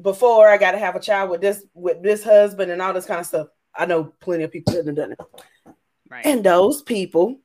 [0.00, 3.20] before, I gotta have a child with this with this husband and all this kind
[3.20, 3.48] of stuff.
[3.74, 5.20] I know plenty of people that have done it.
[6.08, 6.26] Right.
[6.26, 7.40] And those people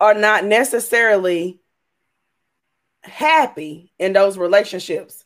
[0.00, 1.60] are not necessarily
[3.02, 5.24] happy in those relationships.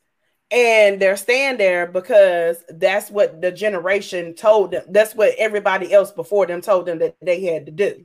[0.50, 4.84] And they're staying there because that's what the generation told them.
[4.88, 8.04] That's what everybody else before them told them that they had to do.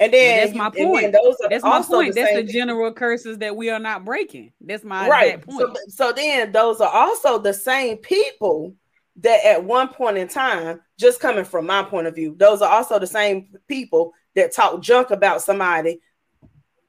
[0.00, 1.12] And then that's my point.
[1.12, 2.14] those are that's my point.
[2.14, 4.50] The that's the general curses that we are not breaking.
[4.62, 5.42] That's my right.
[5.42, 5.76] point.
[5.88, 8.74] So, so then those are also the same people
[9.16, 12.70] that at one point in time, just coming from my point of view, those are
[12.70, 16.00] also the same people that talk junk about somebody.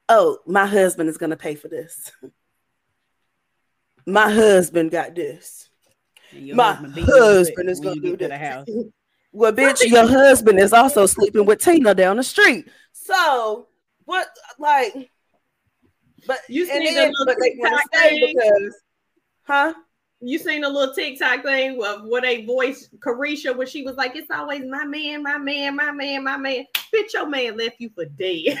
[0.08, 2.10] Oh, my husband is gonna pay for this.
[4.06, 5.68] My husband got this.
[6.32, 8.68] My husband, husband is gonna do this.
[9.32, 12.68] Well, bitch, your husband is also sleeping with Tina down the street.
[12.92, 13.68] So
[14.04, 14.28] what
[14.58, 15.10] like
[16.26, 18.82] but you see then, but they want to stay because
[19.42, 19.74] huh?
[20.24, 24.14] You seen a little TikTok thing of what a voice Carisha when she was like,
[24.14, 26.64] "It's always my man, my man, my man, my man."
[26.94, 28.58] Bitch, your man left you for dead.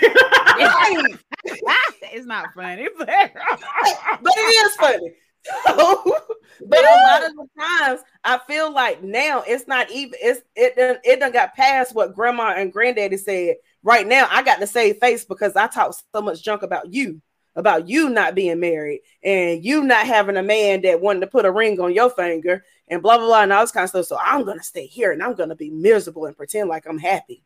[2.02, 5.12] it's not funny, but, but it is funny.
[5.66, 10.76] but a lot of the times I feel like now it's not even it's it
[10.76, 13.56] done, it done got past what grandma and granddaddy said.
[13.82, 17.20] Right now, I got to save face because I talk so much junk about you,
[17.56, 21.44] about you not being married and you not having a man that wanted to put
[21.44, 24.06] a ring on your finger and blah blah blah and all this kind of stuff.
[24.06, 27.44] So I'm gonna stay here and I'm gonna be miserable and pretend like I'm happy.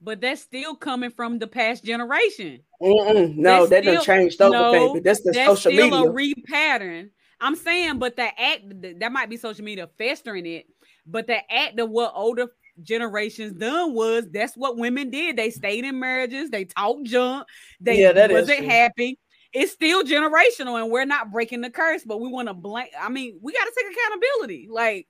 [0.00, 2.60] But that's still coming from the past generation.
[2.82, 5.00] Mm-mm, no, that didn't change over, no, baby.
[5.00, 6.10] That's the that's social still media.
[6.10, 7.10] a repattern.
[7.40, 8.62] I'm saying, but the act
[9.00, 10.66] that might be social media festering it,
[11.06, 12.48] but the act of what older
[12.82, 15.36] generations done was that's what women did.
[15.36, 17.46] They stayed in marriages, they talked junk,
[17.80, 19.18] they yeah, wasn't happy.
[19.52, 22.88] It's still generational, and we're not breaking the curse, but we want to blame.
[23.00, 24.68] I mean, we got to take accountability.
[24.70, 25.06] Like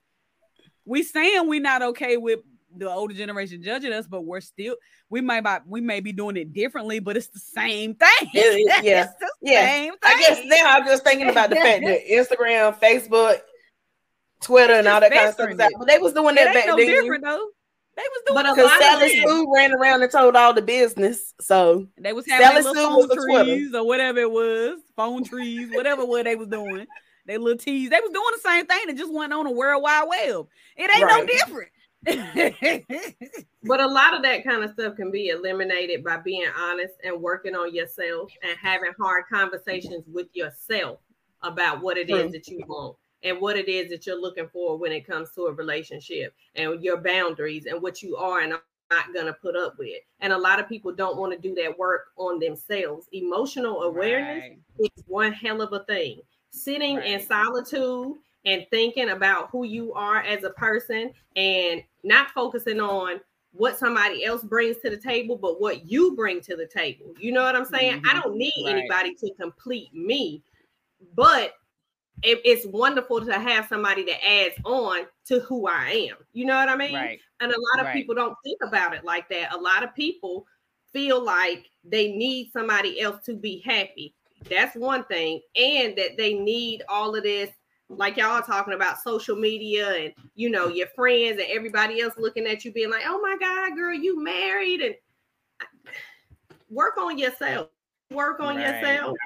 [0.84, 2.40] we saying we're not okay with
[2.76, 4.76] the older generation judging us, but we're still
[5.10, 8.30] we might not, we may be doing it differently, but it's the same thing.
[8.32, 9.08] It, yeah,
[9.40, 9.90] yeah.
[10.02, 13.40] I guess now I'm just thinking about the fact that Instagram, Facebook,
[14.40, 15.60] Twitter, and all that kind of stuff.
[15.60, 15.70] Out.
[15.78, 16.86] But they was doing that back no then.
[16.86, 17.48] Different though.
[17.96, 21.32] They was doing because Sally Sue ran around and told all the business.
[21.40, 26.24] So they was having Sally phone trees or whatever it was, phone trees, whatever what
[26.24, 26.86] they was doing.
[27.26, 27.90] They little teas.
[27.90, 28.80] They was doing the same thing.
[28.88, 30.48] It just went on a world wide web.
[30.76, 31.20] It ain't right.
[31.20, 31.70] no different.
[32.04, 37.20] But a lot of that kind of stuff can be eliminated by being honest and
[37.20, 41.00] working on yourself and having hard conversations with yourself
[41.42, 44.76] about what it is that you want and what it is that you're looking for
[44.76, 48.62] when it comes to a relationship and your boundaries and what you are and are
[48.90, 49.98] not going to put up with.
[50.20, 53.08] And a lot of people don't want to do that work on themselves.
[53.12, 54.90] Emotional awareness right.
[54.96, 56.20] is one hell of a thing.
[56.50, 57.06] Sitting right.
[57.06, 58.14] in solitude
[58.44, 63.20] and thinking about who you are as a person and not focusing on
[63.52, 67.14] what somebody else brings to the table, but what you bring to the table.
[67.18, 68.00] You know what I'm saying?
[68.00, 68.08] Mm-hmm.
[68.10, 68.74] I don't need right.
[68.74, 70.42] anybody to complete me,
[71.14, 71.52] but
[72.22, 76.16] it, it's wonderful to have somebody that adds on to who I am.
[76.32, 76.94] You know what I mean?
[76.94, 77.20] Right.
[77.40, 77.94] And a lot of right.
[77.94, 79.54] people don't think about it like that.
[79.54, 80.46] A lot of people
[80.92, 84.14] feel like they need somebody else to be happy.
[84.48, 87.50] That's one thing, and that they need all of this
[87.88, 92.46] like y'all talking about social media and you know your friends and everybody else looking
[92.46, 94.94] at you being like oh my god girl you married and
[96.70, 97.68] work on yourself
[98.10, 98.82] work on right.
[98.82, 99.16] yourself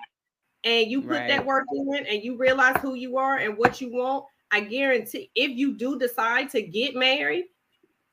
[0.64, 1.28] and you put right.
[1.28, 5.30] that work in and you realize who you are and what you want i guarantee
[5.34, 7.44] if you do decide to get married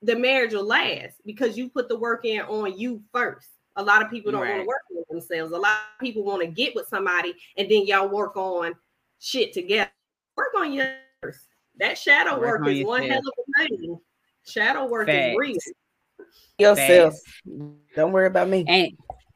[0.04, 4.02] the marriage will last because you put the work in on you first a lot
[4.02, 4.58] of people don't right.
[4.58, 7.70] want to work with themselves a lot of people want to get with somebody and
[7.70, 8.74] then y'all work on
[9.20, 9.90] shit together
[10.36, 11.40] work on yours.
[11.80, 14.00] That shadow work, work is one hell of a thing.
[14.48, 15.32] Shadow work Facts.
[15.32, 15.58] is real.
[16.58, 17.14] Yourself.
[17.14, 17.24] Facts.
[17.96, 18.64] Don't worry about me.
[18.68, 18.92] And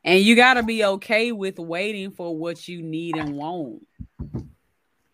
[0.06, 3.86] and you got to be okay with waiting for what you need and want.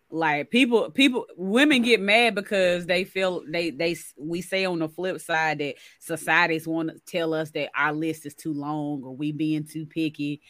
[0.08, 4.88] Like people, people, women get mad because they feel they they we say on the
[4.88, 9.16] flip side that societies want to tell us that our list is too long or
[9.16, 10.42] we being too picky.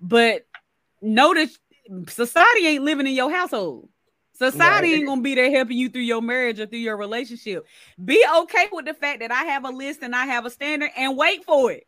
[0.00, 0.46] But
[1.00, 1.56] notice
[2.08, 3.88] society ain't living in your household.
[4.40, 7.66] Society ain't gonna be there helping you through your marriage or through your relationship.
[8.02, 10.90] Be okay with the fact that I have a list and I have a standard
[10.96, 11.86] and wait for it.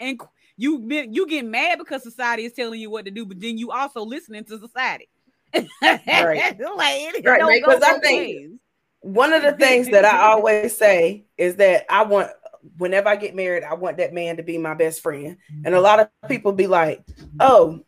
[0.00, 0.18] And
[0.56, 3.70] you you get mad because society is telling you what to do, but then you
[3.70, 5.10] also listening to society.
[5.54, 5.66] right,
[6.06, 7.62] like, right.
[7.62, 8.58] Because I think
[9.00, 12.30] one of the things that I always say is that I want
[12.78, 15.36] whenever I get married, I want that man to be my best friend.
[15.66, 17.04] And a lot of people be like,
[17.38, 17.84] "Oh,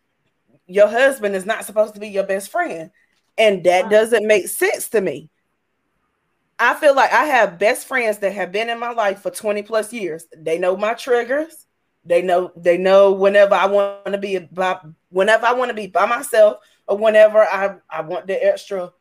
[0.67, 2.91] your husband is not supposed to be your best friend."
[3.37, 5.29] And that doesn't make sense to me.
[6.59, 9.63] I feel like I have best friends that have been in my life for 20
[9.63, 10.27] plus years.
[10.37, 11.67] They know my triggers.
[12.05, 14.79] They know they know whenever I want to be by
[15.09, 18.93] whenever I want to be by myself or whenever I, I want the extra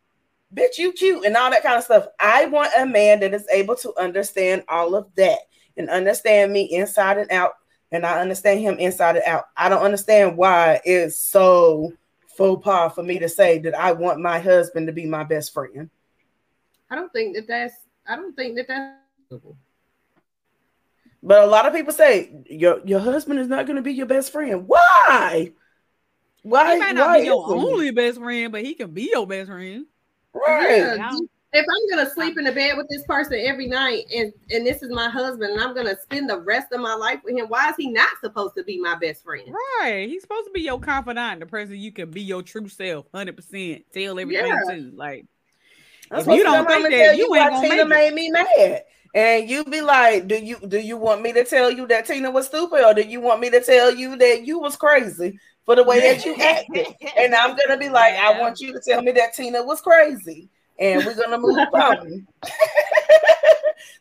[0.54, 2.08] bitch you cute and all that kind of stuff.
[2.20, 5.40] I want a man that is able to understand all of that
[5.76, 7.54] and understand me inside and out
[7.92, 9.46] and I understand him inside and out.
[9.56, 11.94] I don't understand why it's so
[12.36, 15.54] faux pas for me to say that I want my husband to be my best
[15.54, 15.90] friend.
[16.90, 17.74] I don't think that that's.
[18.08, 19.44] I don't think that that's.
[21.22, 24.06] But a lot of people say your your husband is not going to be your
[24.06, 24.68] best friend.
[24.68, 25.54] Why?
[26.42, 26.74] Why?
[26.74, 29.50] He might not why be your only best friend, but he can be your best
[29.50, 29.86] friend.
[30.34, 30.78] Right.
[30.78, 31.18] Yeah
[31.54, 34.82] if I'm gonna sleep in the bed with this person every night and and this
[34.82, 37.70] is my husband and I'm gonna spend the rest of my life with him, why
[37.70, 39.54] is he not supposed to be my best friend?
[39.80, 40.10] Right.
[40.10, 43.36] He's supposed to be your confidant, the person you can be your true self, hundred
[43.36, 43.86] percent.
[43.94, 44.76] Tell everything yeah.
[44.76, 44.92] to.
[44.96, 45.26] Like
[46.12, 48.84] if you don't think that, you, you ain't gonna Tina made me mad.
[49.16, 52.32] And you be like, do you do you want me to tell you that Tina
[52.32, 55.76] was stupid, or do you want me to tell you that you was crazy for
[55.76, 56.88] the way that you acted?
[57.18, 58.30] and I'm gonna be like, yeah.
[58.30, 62.28] I want you to tell me that Tina was crazy, and we're gonna move on.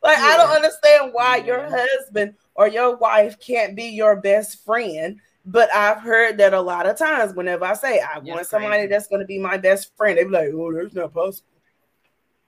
[0.03, 0.25] like yeah.
[0.25, 5.21] I don't understand why your husband or your wife can't be your best friend.
[5.45, 9.09] But I've heard that a lot of times whenever I say I want somebody that's
[9.09, 11.49] going to be my best friend, they be like, "Oh, that's not possible."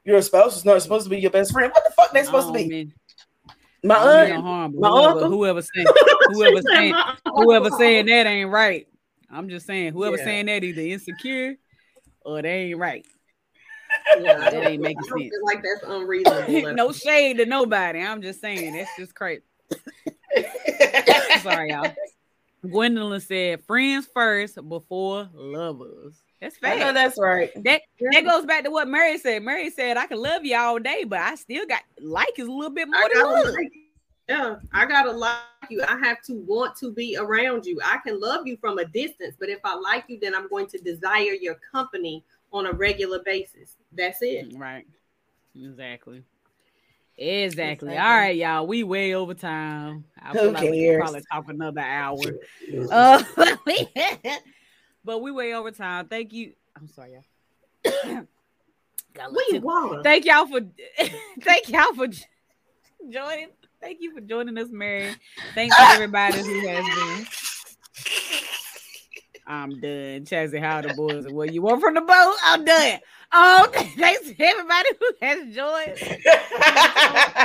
[0.05, 1.73] Your spouse is not supposed to be your best friend.
[1.73, 2.69] What the fuck they supposed oh, to be?
[2.69, 2.93] Man.
[3.83, 5.87] My aunt, harm, my whoever, uncle, whoever saying,
[6.33, 6.95] whoever saying,
[7.27, 8.87] whoever saying that ain't right.
[9.31, 10.25] I'm just saying, whoever yeah.
[10.25, 11.57] saying that either insecure
[12.25, 13.05] or they ain't right.
[14.21, 15.33] Yeah, that ain't making sense.
[15.43, 16.75] Like that's unreasonable.
[16.75, 18.01] no shade to nobody.
[18.01, 19.43] I'm just saying that's just crazy.
[21.43, 21.93] Sorry, y'all.
[22.69, 26.77] Gwendolyn said, "Friends first before lovers." That's fact.
[26.77, 27.51] I know that's right.
[27.65, 27.83] That
[28.13, 29.43] that goes back to what Mary said.
[29.43, 32.53] Mary said, "I can love you all day, but I still got like is a
[32.53, 33.73] little bit more than love." Like,
[34.29, 35.83] yeah, I gotta like you.
[35.83, 37.79] I have to want to be around you.
[37.85, 40.67] I can love you from a distance, but if I like you, then I'm going
[40.69, 43.77] to desire your company on a regular basis.
[43.97, 44.53] That's it.
[44.57, 44.85] Right.
[45.55, 46.23] Exactly.
[47.17, 47.73] Exactly.
[47.73, 47.97] exactly.
[47.97, 48.67] All right, y'all.
[48.67, 50.05] We way over time.
[50.21, 50.73] I Who feel like cares?
[50.73, 52.19] we can probably talk another hour.
[52.91, 53.23] Uh,
[55.05, 56.09] but we way over time.
[56.09, 56.55] Thank you.
[56.77, 57.13] I'm sorry,
[57.85, 58.27] y'all.
[59.53, 60.03] we water.
[60.03, 60.61] Thank y'all for
[61.41, 63.49] thank y'all for joining.
[63.81, 65.15] Thank you for joining us, Mary.
[65.55, 67.27] Thanks to everybody who has been.
[69.47, 70.25] I'm done.
[70.25, 71.29] Chassie, how the boys?
[71.29, 72.37] What you want from the boat?
[72.45, 72.99] I'm done.
[73.37, 75.99] Oh, thanks to everybody who has joined.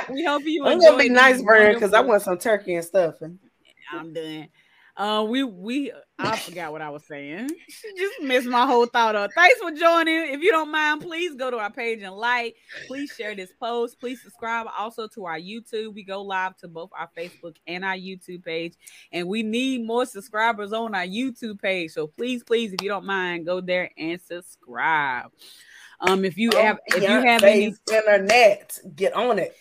[0.13, 0.65] we hope you.
[0.65, 3.15] I'm gonna be nice, Brian, because I want some turkey and stuff.
[3.91, 4.49] I'm done.
[4.95, 7.49] Uh, we we I forgot what I was saying.
[7.69, 9.31] She just missed my whole thought up.
[9.33, 10.33] Thanks for joining.
[10.33, 12.55] If you don't mind, please go to our page and like.
[12.85, 13.99] Please share this post.
[13.99, 15.95] Please subscribe also to our YouTube.
[15.95, 18.75] We go live to both our Facebook and our YouTube page,
[19.11, 21.91] and we need more subscribers on our YouTube page.
[21.91, 25.31] So please, please, if you don't mind, go there and subscribe.
[26.01, 29.55] Um, if you have if you have any internet, get on it.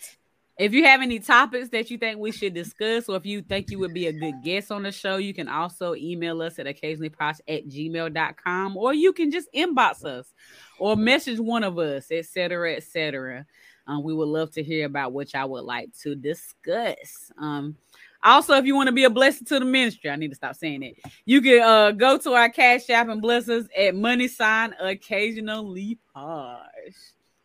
[0.59, 3.70] If you have any topics that you think we should discuss, or if you think
[3.70, 6.66] you would be a good guest on the show, you can also email us at
[6.66, 10.35] occasionallyposh at gmail.com, or you can just inbox us
[10.81, 12.74] or message one of us, etc.
[12.74, 13.47] etc.
[13.86, 17.31] Um, we would love to hear about what y'all would like to discuss.
[17.39, 17.77] Um,
[18.23, 20.57] also, if you want to be a blessing to the ministry, I need to stop
[20.57, 20.97] saying it.
[21.24, 25.99] You can uh, go to our cash app and bless us at money sign occasionally
[26.12, 26.62] posh.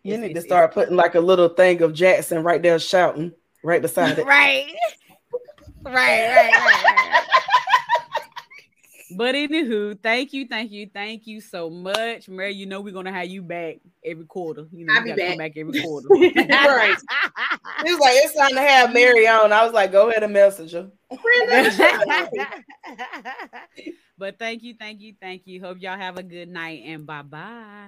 [0.04, 3.34] You need to start putting like a little thing of Jackson right there shouting
[3.64, 4.26] right beside it.
[4.26, 4.68] right.
[5.86, 7.24] right, right, right, right.
[9.15, 12.53] But anywho, thank you, thank you, thank you so much, Mary.
[12.53, 14.68] You know we're gonna have you back every quarter.
[14.72, 15.38] You know, I'll be back.
[15.38, 16.07] back every quarter.
[16.11, 16.98] right.
[17.85, 19.52] He was like, it's time to have Mary on.
[19.52, 20.90] I was like, go ahead and message her.
[24.18, 25.61] but thank you, thank you, thank you.
[25.61, 27.88] Hope y'all have a good night and bye bye.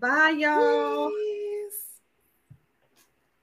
[0.00, 1.10] Bye, y'all.